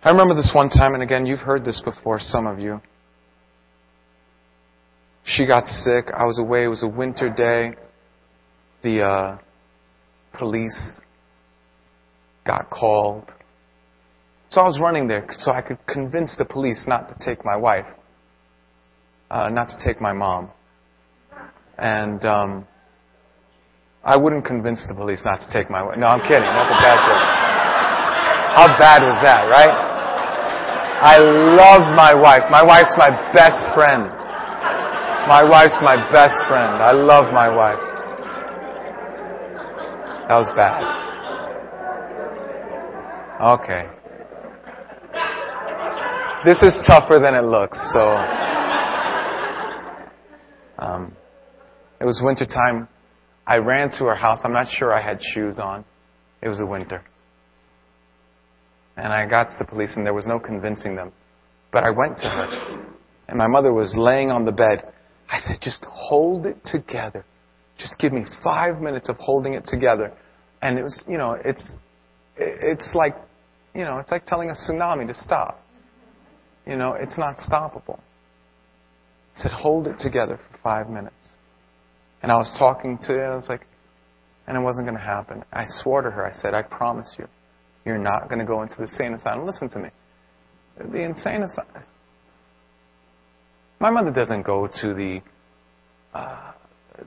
I 0.05 0.11
remember 0.11 0.35
this 0.35 0.51
one 0.53 0.69
time, 0.69 0.93
and 0.93 1.01
again, 1.01 1.25
you've 1.25 1.39
heard 1.39 1.65
this 1.65 1.81
before, 1.83 2.19
some 2.19 2.45
of 2.45 2.59
you. 2.59 2.79
She 5.23 5.47
got 5.47 5.67
sick. 5.67 6.05
I 6.15 6.25
was 6.25 6.37
away. 6.37 6.65
It 6.65 6.67
was 6.67 6.83
a 6.83 6.87
winter 6.87 7.27
day. 7.27 7.75
The 8.83 9.01
uh, 9.01 9.37
police 10.37 10.99
got 12.45 12.69
called. 12.69 13.23
So 14.49 14.61
I 14.61 14.65
was 14.65 14.79
running 14.79 15.07
there 15.07 15.25
so 15.31 15.51
I 15.51 15.61
could 15.61 15.79
convince 15.87 16.35
the 16.37 16.45
police 16.45 16.85
not 16.87 17.07
to 17.07 17.15
take 17.25 17.43
my 17.43 17.57
wife, 17.57 17.87
uh, 19.31 19.49
not 19.49 19.69
to 19.69 19.75
take 19.83 19.99
my 19.99 20.13
mom. 20.13 20.51
And 21.79 22.23
um, 22.25 22.67
I 24.03 24.15
wouldn't 24.17 24.45
convince 24.45 24.85
the 24.87 24.93
police 24.93 25.23
not 25.25 25.41
to 25.41 25.47
take 25.51 25.71
my 25.71 25.81
wife. 25.81 25.97
No, 25.97 26.05
I'm 26.05 26.21
kidding. 26.21 26.45
That's 26.45 26.69
a 26.69 26.77
bad 26.77 26.97
joke. 27.09 27.25
How 28.53 28.77
bad 28.77 29.01
was 29.01 29.19
that, 29.23 29.49
right? 29.49 29.84
I 31.01 31.17
love 31.17 31.95
my 31.95 32.13
wife. 32.15 32.43
My 32.49 32.63
wife's 32.63 32.95
my 32.97 33.09
best 33.33 33.75
friend. 33.75 34.07
My 35.27 35.43
wife's 35.43 35.77
my 35.81 35.97
best 36.11 36.35
friend. 36.47 36.81
I 36.81 36.91
love 36.91 37.33
my 37.33 37.49
wife. 37.49 37.79
That 40.27 40.37
was 40.37 40.49
bad. 40.55 40.81
Okay. 43.41 43.83
This 46.45 46.61
is 46.61 46.73
tougher 46.87 47.19
than 47.19 47.35
it 47.35 47.43
looks, 47.43 47.77
so. 47.91 48.15
Um, 50.77 51.15
it 51.99 52.05
was 52.05 52.21
winter 52.23 52.45
time. 52.45 52.87
I 53.47 53.57
ran 53.57 53.89
to 53.97 54.05
her 54.05 54.15
house. 54.15 54.41
I'm 54.43 54.53
not 54.53 54.67
sure 54.69 54.93
I 54.93 55.01
had 55.01 55.19
shoes 55.21 55.59
on. 55.59 55.83
It 56.41 56.49
was 56.49 56.59
the 56.59 56.65
winter. 56.65 57.03
And 58.97 59.11
I 59.11 59.27
got 59.27 59.49
to 59.49 59.55
the 59.59 59.65
police, 59.65 59.95
and 59.97 60.05
there 60.05 60.13
was 60.13 60.27
no 60.27 60.39
convincing 60.39 60.95
them. 60.95 61.11
But 61.71 61.83
I 61.83 61.89
went 61.89 62.17
to 62.19 62.29
her, 62.29 62.85
and 63.27 63.37
my 63.37 63.47
mother 63.47 63.73
was 63.73 63.93
laying 63.97 64.31
on 64.31 64.45
the 64.45 64.51
bed. 64.51 64.91
I 65.29 65.39
said, 65.39 65.57
just 65.61 65.85
hold 65.89 66.45
it 66.45 66.57
together. 66.63 67.25
Just 67.77 67.99
give 67.99 68.13
me 68.13 68.23
five 68.43 68.79
minutes 68.81 69.09
of 69.09 69.17
holding 69.17 69.53
it 69.53 69.65
together. 69.65 70.13
And 70.61 70.79
it 70.79 70.83
was, 70.83 71.03
you 71.07 71.17
know, 71.17 71.37
it's, 71.43 71.75
it's 72.37 72.91
like, 72.93 73.15
you 73.73 73.83
know, 73.83 73.97
it's 73.97 74.11
like 74.11 74.23
telling 74.25 74.49
a 74.49 74.53
tsunami 74.53 75.07
to 75.07 75.13
stop. 75.13 75.61
You 76.65 76.77
know, 76.77 76.93
it's 76.93 77.17
not 77.17 77.37
stoppable. 77.37 77.99
I 79.35 79.41
said, 79.41 79.51
hold 79.51 79.87
it 79.87 79.99
together 79.99 80.37
for 80.37 80.57
five 80.63 80.89
minutes. 80.89 81.15
And 82.21 82.31
I 82.31 82.37
was 82.37 82.55
talking 82.57 82.97
to 82.99 83.07
her, 83.07 83.23
and 83.23 83.33
I 83.33 83.35
was 83.35 83.49
like, 83.49 83.67
and 84.47 84.55
it 84.55 84.61
wasn't 84.61 84.85
going 84.85 84.97
to 84.97 85.03
happen. 85.03 85.43
I 85.51 85.65
swore 85.67 86.01
to 86.01 86.09
her, 86.09 86.25
I 86.25 86.31
said, 86.33 86.53
I 86.53 86.61
promise 86.61 87.15
you, 87.19 87.27
you're 87.85 87.97
not 87.97 88.27
going 88.29 88.39
to 88.39 88.45
go 88.45 88.61
into 88.63 88.75
the 88.77 88.83
insane 88.83 89.13
asylum. 89.13 89.45
Listen 89.45 89.69
to 89.69 89.79
me. 89.79 89.89
The 90.77 91.03
insane 91.03 91.43
asylum. 91.43 91.83
My 93.79 93.89
mother 93.89 94.11
doesn't 94.11 94.43
go 94.43 94.67
to 94.81 94.93
the 94.93 95.21
uh, 96.13 96.51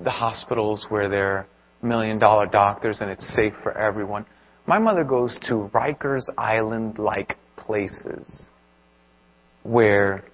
the 0.04 0.10
hospitals 0.10 0.86
where 0.90 1.08
there 1.08 1.28
are 1.28 1.46
million 1.82 2.18
dollar 2.18 2.46
doctors 2.46 3.00
and 3.00 3.10
it's 3.10 3.26
safe 3.34 3.54
for 3.62 3.76
everyone. 3.76 4.26
My 4.66 4.78
mother 4.78 5.02
goes 5.02 5.38
to 5.48 5.70
Rikers 5.74 6.24
Island 6.36 6.98
like 6.98 7.36
places 7.56 8.48
where 9.62 10.24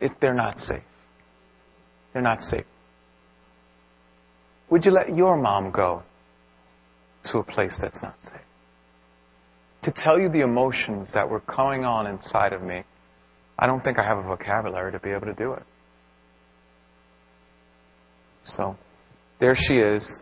it, 0.00 0.12
they're 0.20 0.34
not 0.34 0.58
safe. 0.58 0.82
They're 2.12 2.22
not 2.22 2.42
safe. 2.42 2.66
Would 4.70 4.84
you 4.84 4.90
let 4.90 5.14
your 5.14 5.36
mom 5.36 5.70
go 5.70 6.02
to 7.32 7.38
a 7.38 7.44
place 7.44 7.76
that's 7.80 8.00
not 8.02 8.16
safe? 8.22 8.40
To 9.84 9.92
tell 9.96 10.18
you 10.18 10.28
the 10.28 10.40
emotions 10.40 11.12
that 11.14 11.28
were 11.28 11.42
going 11.56 11.84
on 11.84 12.06
inside 12.06 12.52
of 12.52 12.62
me, 12.62 12.82
I 13.58 13.66
don't 13.66 13.82
think 13.82 13.98
I 13.98 14.04
have 14.04 14.18
a 14.18 14.22
vocabulary 14.22 14.92
to 14.92 14.98
be 14.98 15.10
able 15.10 15.26
to 15.26 15.34
do 15.34 15.52
it. 15.52 15.62
So, 18.44 18.76
there 19.40 19.54
she 19.56 19.74
is. 19.74 20.18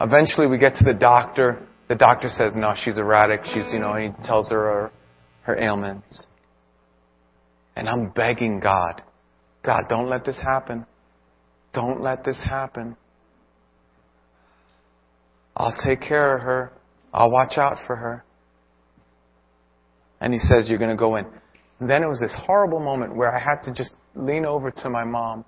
Eventually, 0.00 0.46
we 0.46 0.58
get 0.58 0.74
to 0.76 0.84
the 0.84 0.94
doctor. 0.94 1.66
The 1.88 1.94
doctor 1.94 2.28
says, 2.28 2.54
no, 2.56 2.74
she's 2.76 2.98
erratic. 2.98 3.40
She's, 3.44 3.70
you 3.72 3.78
know, 3.78 3.94
he 3.96 4.10
tells 4.24 4.50
her 4.50 4.56
her, 4.56 4.92
her 5.42 5.58
ailments. 5.58 6.26
And 7.76 7.88
I'm 7.88 8.10
begging 8.10 8.60
God, 8.60 9.02
God, 9.64 9.84
don't 9.88 10.08
let 10.08 10.24
this 10.24 10.40
happen. 10.40 10.86
Don't 11.72 12.00
let 12.00 12.24
this 12.24 12.42
happen. 12.42 12.96
I'll 15.60 15.76
take 15.76 16.00
care 16.00 16.34
of 16.34 16.42
her. 16.42 16.72
I'll 17.12 17.30
watch 17.30 17.58
out 17.58 17.76
for 17.86 17.94
her. 17.94 18.24
And 20.18 20.32
he 20.32 20.38
says, 20.38 20.70
You're 20.70 20.78
going 20.78 20.90
to 20.90 20.96
go 20.96 21.16
in. 21.16 21.26
And 21.80 21.90
then 21.90 22.02
it 22.02 22.06
was 22.06 22.18
this 22.18 22.34
horrible 22.46 22.80
moment 22.80 23.14
where 23.14 23.30
I 23.34 23.38
had 23.38 23.60
to 23.64 23.74
just 23.74 23.94
lean 24.14 24.46
over 24.46 24.70
to 24.70 24.88
my 24.88 25.04
mom 25.04 25.44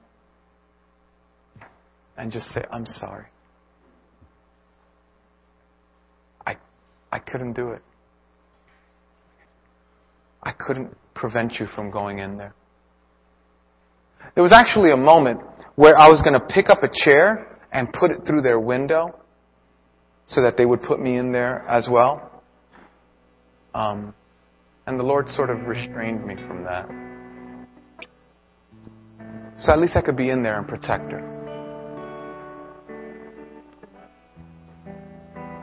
and 2.19 2.31
just 2.31 2.49
say, 2.49 2.63
I'm 2.71 2.85
sorry. 2.85 3.25
I, 6.47 6.57
I 7.11 7.19
couldn't 7.19 7.55
do 7.55 7.71
it. 7.71 7.81
I 10.43 10.53
couldn't 10.53 10.95
prevent 11.15 11.55
you 11.55 11.67
from 11.75 11.91
going 11.91 12.19
in 12.19 12.37
there. 12.37 12.55
There 14.35 14.43
was 14.43 14.53
actually 14.53 14.91
a 14.91 14.97
moment 14.97 15.41
where 15.77 15.99
I 15.99 16.09
was 16.09 16.21
going 16.21 16.39
to 16.39 16.47
pick 16.55 16.69
up 16.69 16.83
a 16.83 16.91
chair 16.93 17.59
and 17.73 17.91
put 17.95 18.11
it 18.11 18.27
through 18.27 18.43
their 18.43 18.61
window 18.61 19.19
so 20.33 20.41
that 20.41 20.57
they 20.57 20.65
would 20.65 20.83
put 20.83 20.99
me 20.99 21.19
in 21.19 21.31
there 21.31 21.65
as 21.69 21.89
well. 21.91 22.43
Um, 23.75 24.15
and 24.87 24.99
the 24.99 25.05
Lord 25.05 25.29
sort 25.29 25.51
of 25.51 25.67
restrained 25.67 26.27
me 26.27 26.35
from 26.35 26.65
that. 26.65 26.89
So 29.59 29.73
at 29.73 29.79
least 29.79 29.95
I 29.95 30.01
could 30.01 30.17
be 30.17 30.31
in 30.31 30.43
there 30.43 30.59
and 30.59 30.67
protect 30.67 31.13
her. 31.13 31.29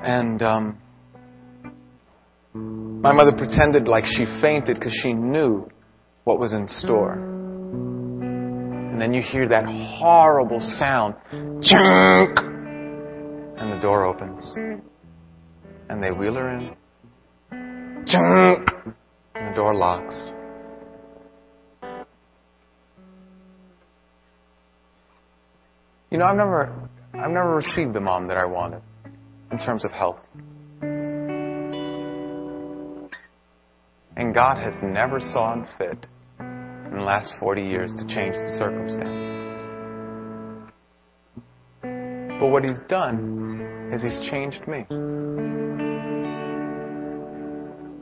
And 0.04 0.42
um, 0.42 0.78
my 2.54 3.12
mother 3.12 3.32
pretended 3.32 3.88
like 3.88 4.06
she 4.06 4.26
fainted 4.42 4.76
because 4.76 4.98
she 5.04 5.14
knew 5.14 5.68
what 6.24 6.40
was 6.40 6.54
in 6.54 6.68
store. 6.68 7.14
And 7.14 9.02
then 9.02 9.14
you 9.14 9.22
hear 9.22 9.48
that 9.50 9.66
horrible 9.66 10.60
sound. 10.62 11.16
Chunk! 11.64 12.59
And 13.60 13.72
the 13.72 13.80
door 13.82 14.06
opens. 14.06 14.56
And 15.90 16.02
they 16.02 16.12
wheel 16.12 16.36
her 16.36 16.50
in. 16.58 16.76
Chunk! 18.06 18.70
And 19.36 19.52
the 19.52 19.56
door 19.56 19.74
locks. 19.74 20.32
You 26.10 26.18
know, 26.18 26.26
I've 26.26 26.38
never, 26.38 26.90
I've 27.14 27.32
never 27.32 27.56
received 27.56 27.94
the 27.94 28.00
mom 28.00 28.28
that 28.30 28.38
I 28.38 28.46
wanted 28.46 28.82
in 29.52 29.58
terms 29.60 29.86
of 29.86 29.92
health. 29.92 30.20
And 34.16 34.34
God 34.34 34.58
has 34.58 34.74
never 34.84 35.20
saw 35.20 35.54
fit 35.78 36.06
in 36.40 36.98
the 36.98 37.04
last 37.04 37.34
40 37.40 37.62
years 37.62 37.94
to 37.98 38.08
change 38.08 38.36
the 38.36 38.56
circumstance. 38.58 39.39
But 42.40 42.48
what 42.48 42.64
He's 42.64 42.82
done 42.88 43.92
is 43.94 44.02
He's 44.02 44.20
changed 44.30 44.68
me. 44.68 44.86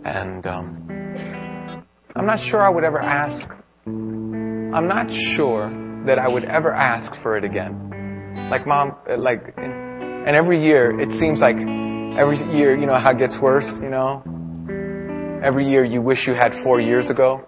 And 0.06 0.46
um, 0.46 1.84
I'm 2.16 2.26
not 2.26 2.40
sure 2.50 2.62
I 2.62 2.70
would 2.70 2.84
ever 2.84 3.00
ask. 3.00 3.48
I'm 3.86 4.88
not 4.88 5.08
sure 5.36 5.70
that 6.06 6.20
I 6.20 6.28
would 6.28 6.46
ever 6.46 6.74
ask 6.74 7.12
for 7.22 7.38
it 7.38 7.44
again. 7.44 8.48
Like 8.50 8.66
mom, 8.66 8.96
like 9.18 9.54
and 9.58 10.36
every 10.36 10.62
year, 10.62 11.00
it 11.00 11.10
seems 11.20 11.40
like 11.40 11.56
every 11.56 12.38
year, 12.54 12.78
you 12.78 12.86
know 12.86 13.00
how 13.00 13.12
it 13.12 13.18
gets 13.18 13.38
worse, 13.42 13.70
you 13.82 13.90
know? 13.90 14.22
Every 15.42 15.66
year 15.66 15.86
you 15.86 16.02
wish 16.02 16.28
you 16.28 16.34
had 16.34 16.52
four 16.64 16.82
years 16.82 17.10
ago, 17.10 17.46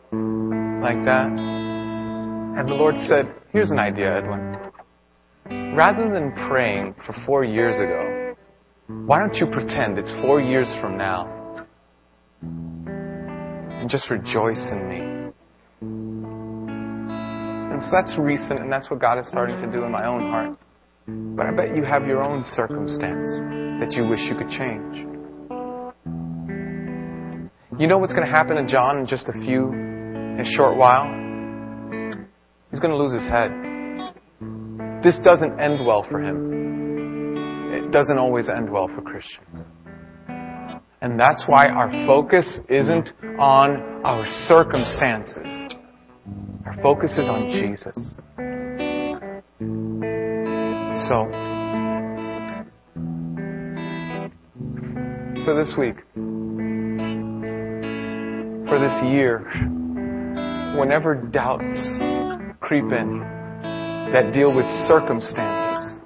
like 0.81 1.03
that. 1.03 1.27
And 1.27 2.69
the 2.69 2.75
Lord 2.75 2.95
said, 3.07 3.33
here's 3.51 3.71
an 3.71 3.79
idea, 3.79 4.17
Edwin. 4.17 4.68
Rather 5.79 6.11
than 6.11 6.33
praying 6.49 6.93
for 7.05 7.15
four 7.25 7.45
years 7.45 7.75
ago, 7.75 8.35
why 9.05 9.17
don't 9.17 9.35
you 9.35 9.47
pretend 9.49 9.97
it's 9.97 10.13
four 10.21 10.41
years 10.41 10.69
from 10.81 10.97
now? 10.97 11.65
And 12.41 13.89
just 13.89 14.09
rejoice 14.11 14.59
in 14.73 14.89
me. 14.89 14.99
And 17.71 17.81
so 17.81 17.91
that's 17.93 18.17
recent, 18.19 18.59
and 18.59 18.69
that's 18.69 18.89
what 18.91 18.99
God 18.99 19.19
is 19.19 19.29
starting 19.29 19.55
to 19.55 19.71
do 19.71 19.85
in 19.85 19.91
my 19.93 20.05
own 20.05 20.29
heart. 20.29 20.57
But 21.07 21.45
I 21.45 21.51
bet 21.51 21.73
you 21.73 21.85
have 21.85 22.05
your 22.05 22.21
own 22.23 22.43
circumstance 22.45 23.29
that 23.79 23.93
you 23.93 24.05
wish 24.05 24.19
you 24.29 24.35
could 24.35 24.49
change. 24.49 25.07
You 27.79 27.87
know 27.87 27.99
what's 27.99 28.11
going 28.11 28.25
to 28.25 28.31
happen 28.31 28.57
to 28.57 28.65
John 28.67 28.97
in 28.97 29.07
just 29.07 29.29
a 29.29 29.31
few, 29.31 29.69
in 29.71 30.41
a 30.41 30.45
short 30.57 30.75
while? 30.75 31.05
He's 32.69 32.81
going 32.81 32.91
to 32.91 32.97
lose 32.97 33.13
his 33.13 33.29
head. 33.29 33.68
This 35.01 35.17
doesn't 35.23 35.57
end 35.61 35.85
well 35.85 36.05
for 36.09 36.21
him. 36.21 37.73
It 37.73 37.89
doesn't 37.91 38.17
always 38.17 38.49
end 38.49 38.69
well 38.69 38.89
for 38.89 39.01
Christians. 39.01 39.65
And 41.01 41.17
that's 41.17 41.45
why 41.47 41.69
our 41.69 41.89
focus 42.05 42.59
isn't 42.67 43.09
on 43.39 44.03
our 44.03 44.25
circumstances. 44.47 45.77
Our 46.65 46.73
focus 46.83 47.11
is 47.11 47.29
on 47.29 47.49
Jesus. 47.49 48.15
So, 51.07 51.25
for 55.45 55.55
this 55.55 55.75
week, 55.77 55.95
for 58.67 58.79
this 58.79 59.01
year, 59.09 59.49
whenever 60.77 61.15
doubts 61.15 61.79
creep 62.59 62.91
in 62.91 63.38
that 64.13 64.33
deal 64.33 64.53
with 64.53 64.65
circumstances, 64.87 65.97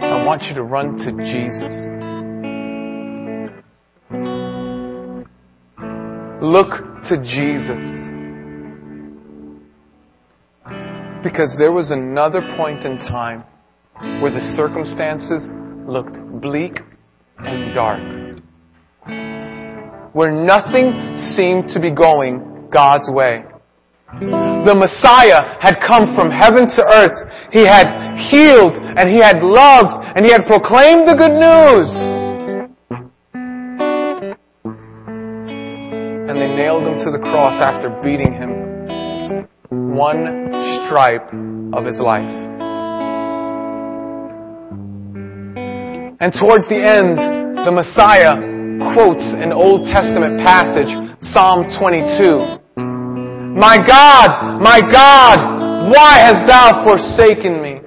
I 0.00 0.24
want 0.24 0.42
you 0.44 0.54
to 0.54 0.62
run 0.62 0.96
to 0.98 1.12
Jesus. 1.12 1.72
Look 6.42 6.70
to 7.08 7.16
Jesus. 7.22 7.84
Because 11.22 11.56
there 11.58 11.72
was 11.72 11.90
another 11.90 12.40
point 12.56 12.84
in 12.84 12.96
time 12.98 13.44
where 14.22 14.30
the 14.30 14.40
circumstances 14.56 15.50
looked 15.86 16.16
bleak 16.40 16.78
and 17.38 17.74
dark. 17.74 18.00
Where 20.12 20.30
nothing 20.30 21.16
seemed 21.16 21.68
to 21.68 21.80
be 21.80 21.94
going 21.94 22.68
God's 22.72 23.10
way. 23.12 23.44
The 24.08 24.74
Messiah 24.74 25.60
had 25.60 25.76
come 25.86 26.16
from 26.16 26.30
heaven 26.30 26.66
to 26.66 26.82
earth. 26.96 27.28
He 27.52 27.66
had 27.66 28.16
healed 28.32 28.76
and 28.76 29.10
he 29.10 29.18
had 29.18 29.42
loved 29.42 29.92
and 30.16 30.24
he 30.24 30.32
had 30.32 30.46
proclaimed 30.46 31.06
the 31.06 31.14
good 31.14 31.36
news. 31.36 31.90
And 36.24 36.36
they 36.40 36.48
nailed 36.56 36.88
him 36.88 36.96
to 37.04 37.10
the 37.12 37.18
cross 37.20 37.60
after 37.60 37.90
beating 38.02 38.32
him 38.32 39.46
one 39.70 40.52
stripe 40.86 41.28
of 41.74 41.84
his 41.84 42.00
life. 42.00 42.32
And 46.20 46.32
towards 46.32 46.66
the 46.68 46.80
end, 46.80 47.18
the 47.64 47.70
Messiah 47.70 48.34
quotes 48.94 49.22
an 49.36 49.52
Old 49.52 49.86
Testament 49.92 50.40
passage, 50.40 50.88
Psalm 51.20 51.68
22. 51.78 52.57
My 53.58 53.76
God, 53.76 54.60
my 54.62 54.80
God, 54.80 55.90
why 55.90 56.18
hast 56.18 56.46
thou 56.46 56.84
forsaken 56.86 57.60
me? 57.60 57.80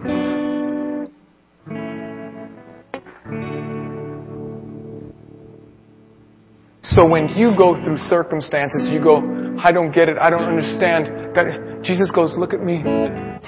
So 6.83 7.07
when 7.07 7.29
you 7.29 7.55
go 7.55 7.75
through 7.85 7.99
circumstances, 7.99 8.89
you 8.91 9.01
go, 9.01 9.21
I 9.63 9.71
don't 9.71 9.93
get 9.93 10.09
it, 10.09 10.17
I 10.17 10.29
don't 10.29 10.43
understand. 10.43 11.33
That 11.35 11.70
Jesus 11.81 12.11
goes, 12.13 12.37
look 12.37 12.53
at 12.53 12.61
me, 12.61 12.85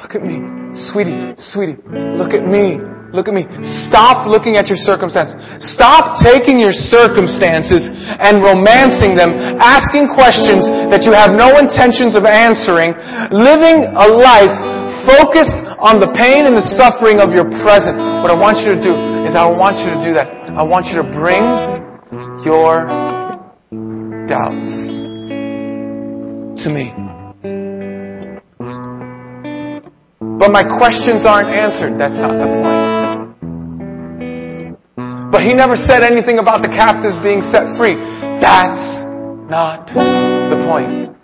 look 0.02 0.18
at 0.18 0.26
me, 0.26 0.42
sweetie, 0.90 1.38
sweetie, 1.38 1.78
look 2.18 2.34
at 2.34 2.42
me, 2.42 2.82
look 3.14 3.30
at 3.30 3.36
me. 3.38 3.46
Stop 3.86 4.26
looking 4.26 4.58
at 4.58 4.66
your 4.68 4.82
circumstances. 4.82 5.38
Stop 5.62 6.18
taking 6.26 6.58
your 6.58 6.74
circumstances 6.74 7.86
and 7.94 8.42
romancing 8.42 9.14
them, 9.14 9.62
asking 9.62 10.10
questions 10.18 10.66
that 10.90 11.06
you 11.06 11.14
have 11.14 11.38
no 11.38 11.62
intentions 11.62 12.18
of 12.18 12.26
answering, 12.26 12.98
living 13.30 13.86
a 13.94 14.08
life 14.10 14.54
focused 15.06 15.54
on 15.78 16.02
the 16.02 16.10
pain 16.18 16.50
and 16.50 16.58
the 16.58 16.66
suffering 16.74 17.22
of 17.22 17.30
your 17.38 17.46
present. 17.62 17.96
What 18.26 18.34
I 18.34 18.38
want 18.40 18.58
you 18.66 18.74
to 18.74 18.82
do 18.82 18.94
is 19.30 19.38
I 19.38 19.46
don't 19.46 19.62
want 19.62 19.78
you 19.78 19.94
to 19.94 20.02
do 20.02 20.12
that. 20.18 20.28
I 20.58 20.66
want 20.66 20.90
you 20.90 20.98
to 20.98 21.08
bring 21.14 21.46
your 22.42 22.90
doubts 24.26 24.74
to 26.66 26.70
me. 26.74 27.13
But 30.44 30.52
my 30.52 30.68
questions 30.78 31.24
aren't 31.26 31.48
answered. 31.48 31.96
That's 31.98 32.20
not 32.20 32.36
the 32.36 32.52
point. 32.52 32.92
But 35.32 35.44
he 35.44 35.54
never 35.54 35.78
said 35.78 36.04
anything 36.04 36.38
about 36.38 36.62
the 36.62 36.68
captives 36.68 37.16
being 37.24 37.40
set 37.40 37.64
free. 37.80 37.96
That's 38.44 39.08
not 39.48 39.88
the 39.88 40.60
point. 40.68 41.16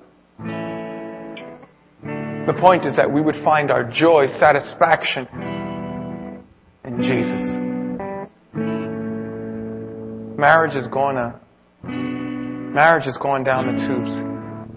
The 2.47 2.53
point 2.61 2.85
is 2.85 2.95
that 2.95 3.11
we 3.11 3.19
would 3.19 3.35
find 3.43 3.71
our 3.71 3.83
joy, 3.83 4.27
satisfaction 4.39 5.27
in 6.85 7.01
Jesus. 7.03 7.43
Marriage 10.39 10.75
is 10.75 10.87
going 10.87 11.17
to 11.17 11.37
Marriage 11.83 13.05
is 13.05 13.17
going 13.17 13.43
down 13.43 13.67
the 13.67 13.73
tubes. 13.85 14.21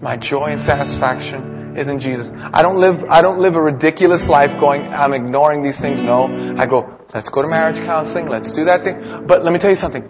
My 0.03 0.17
joy 0.17 0.51
and 0.51 0.59
satisfaction 0.59 1.62
is 1.77 1.87
in 1.87 1.99
Jesus. 1.99 2.31
I 2.35 2.61
don't 2.61 2.79
live, 2.79 3.03
I 3.09 3.21
don't 3.21 3.39
live 3.39 3.55
a 3.55 3.61
ridiculous 3.61 4.23
life 4.29 4.51
going, 4.59 4.81
I'm 4.81 5.13
ignoring 5.13 5.63
these 5.63 5.79
things. 5.79 6.01
No. 6.01 6.27
I 6.57 6.65
go, 6.67 6.85
let's 7.13 7.29
go 7.29 7.41
to 7.41 7.47
marriage 7.47 7.77
counseling. 7.85 8.27
Let's 8.27 8.51
do 8.51 8.65
that 8.65 8.83
thing. 8.83 9.25
But 9.27 9.43
let 9.43 9.53
me 9.53 9.59
tell 9.59 9.69
you 9.69 9.75
something. 9.75 10.09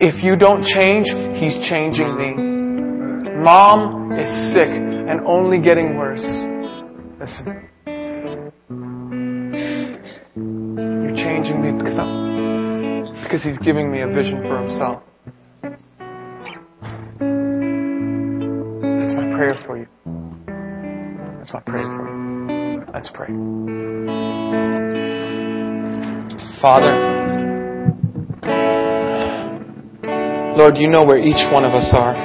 If 0.00 0.22
you 0.22 0.36
don't 0.36 0.64
change, 0.64 1.06
He's 1.38 1.56
changing 1.68 2.16
me. 2.16 2.34
Mom 3.42 4.12
is 4.12 4.28
sick 4.52 4.68
and 4.68 5.20
only 5.26 5.60
getting 5.60 5.96
worse. 5.96 6.24
Listen. 7.18 7.68
You're 10.34 11.16
changing 11.16 11.60
me 11.60 11.72
because 11.72 11.98
I'm, 11.98 13.22
because 13.22 13.42
He's 13.42 13.58
giving 13.58 13.90
me 13.90 14.00
a 14.02 14.08
vision 14.08 14.42
for 14.42 14.58
Himself. 14.58 15.02
That's 19.02 19.14
my 19.14 19.30
prayer 19.36 19.56
for 19.66 19.78
you. 19.78 19.86
That's 21.52 21.66
my 21.66 21.72
prayer 21.72 21.84
for 21.84 22.08
you. 22.08 22.84
Let's 22.94 23.10
pray. 23.12 23.28
Father, 26.62 26.96
Lord, 30.56 30.78
you 30.78 30.88
know 30.88 31.04
where 31.04 31.18
each 31.18 31.44
one 31.52 31.64
of 31.64 31.74
us 31.74 31.92
are. 31.92 32.16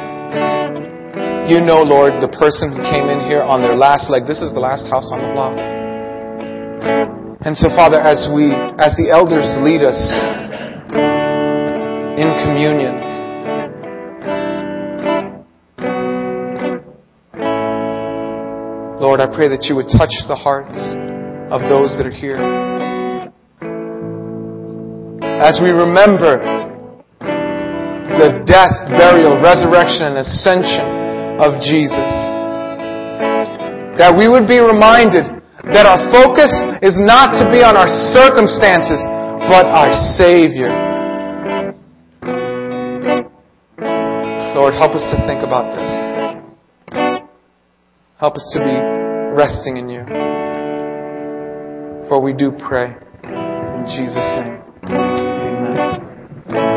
You 1.50 1.60
know, 1.60 1.82
Lord, 1.84 2.22
the 2.22 2.30
person 2.40 2.72
who 2.72 2.78
came 2.84 3.10
in 3.10 3.20
here 3.28 3.42
on 3.42 3.62
their 3.62 3.76
last 3.76 4.10
leg. 4.10 4.28
This 4.28 4.42
is 4.42 4.54
the 4.54 4.60
last 4.60 4.88
house 4.88 5.10
on 5.12 5.20
the 5.20 5.32
block. 5.34 5.58
And 7.46 7.56
so, 7.58 7.68
Father, 7.76 8.00
as 8.00 8.30
we, 8.34 8.52
as 8.80 8.96
the 8.96 9.12
elders 9.12 9.48
lead 9.60 9.84
us 9.84 10.00
in 12.16 12.32
communion, 12.48 13.07
Lord, 18.98 19.22
I 19.22 19.30
pray 19.30 19.46
that 19.46 19.70
you 19.70 19.78
would 19.78 19.94
touch 19.94 20.10
the 20.26 20.34
hearts 20.34 20.74
of 21.54 21.62
those 21.70 21.94
that 22.02 22.10
are 22.10 22.18
here. 22.18 22.42
As 25.22 25.62
we 25.62 25.70
remember 25.70 26.42
the 27.22 28.42
death, 28.50 28.74
burial, 28.98 29.38
resurrection, 29.38 30.18
and 30.18 30.26
ascension 30.26 31.38
of 31.38 31.62
Jesus, 31.62 32.10
that 34.02 34.10
we 34.18 34.26
would 34.26 34.50
be 34.50 34.58
reminded 34.58 35.30
that 35.78 35.86
our 35.86 36.02
focus 36.10 36.50
is 36.82 36.98
not 36.98 37.38
to 37.38 37.46
be 37.54 37.62
on 37.62 37.78
our 37.78 37.90
circumstances, 38.18 38.98
but 39.46 39.70
our 39.78 39.94
Savior. 40.18 40.74
Lord, 44.58 44.74
help 44.74 44.98
us 44.98 45.06
to 45.14 45.22
think 45.30 45.46
about 45.46 45.70
this. 45.78 46.17
Help 48.20 48.34
us 48.36 48.50
to 48.52 48.60
be 48.60 48.74
resting 49.38 49.78
in 49.78 49.90
you. 49.90 50.04
For 52.10 52.20
we 52.20 52.34
do 52.34 52.52
pray. 52.68 52.96
In 53.24 53.86
Jesus' 53.86 54.34
name. 54.34 54.60
Amen. 54.90 56.68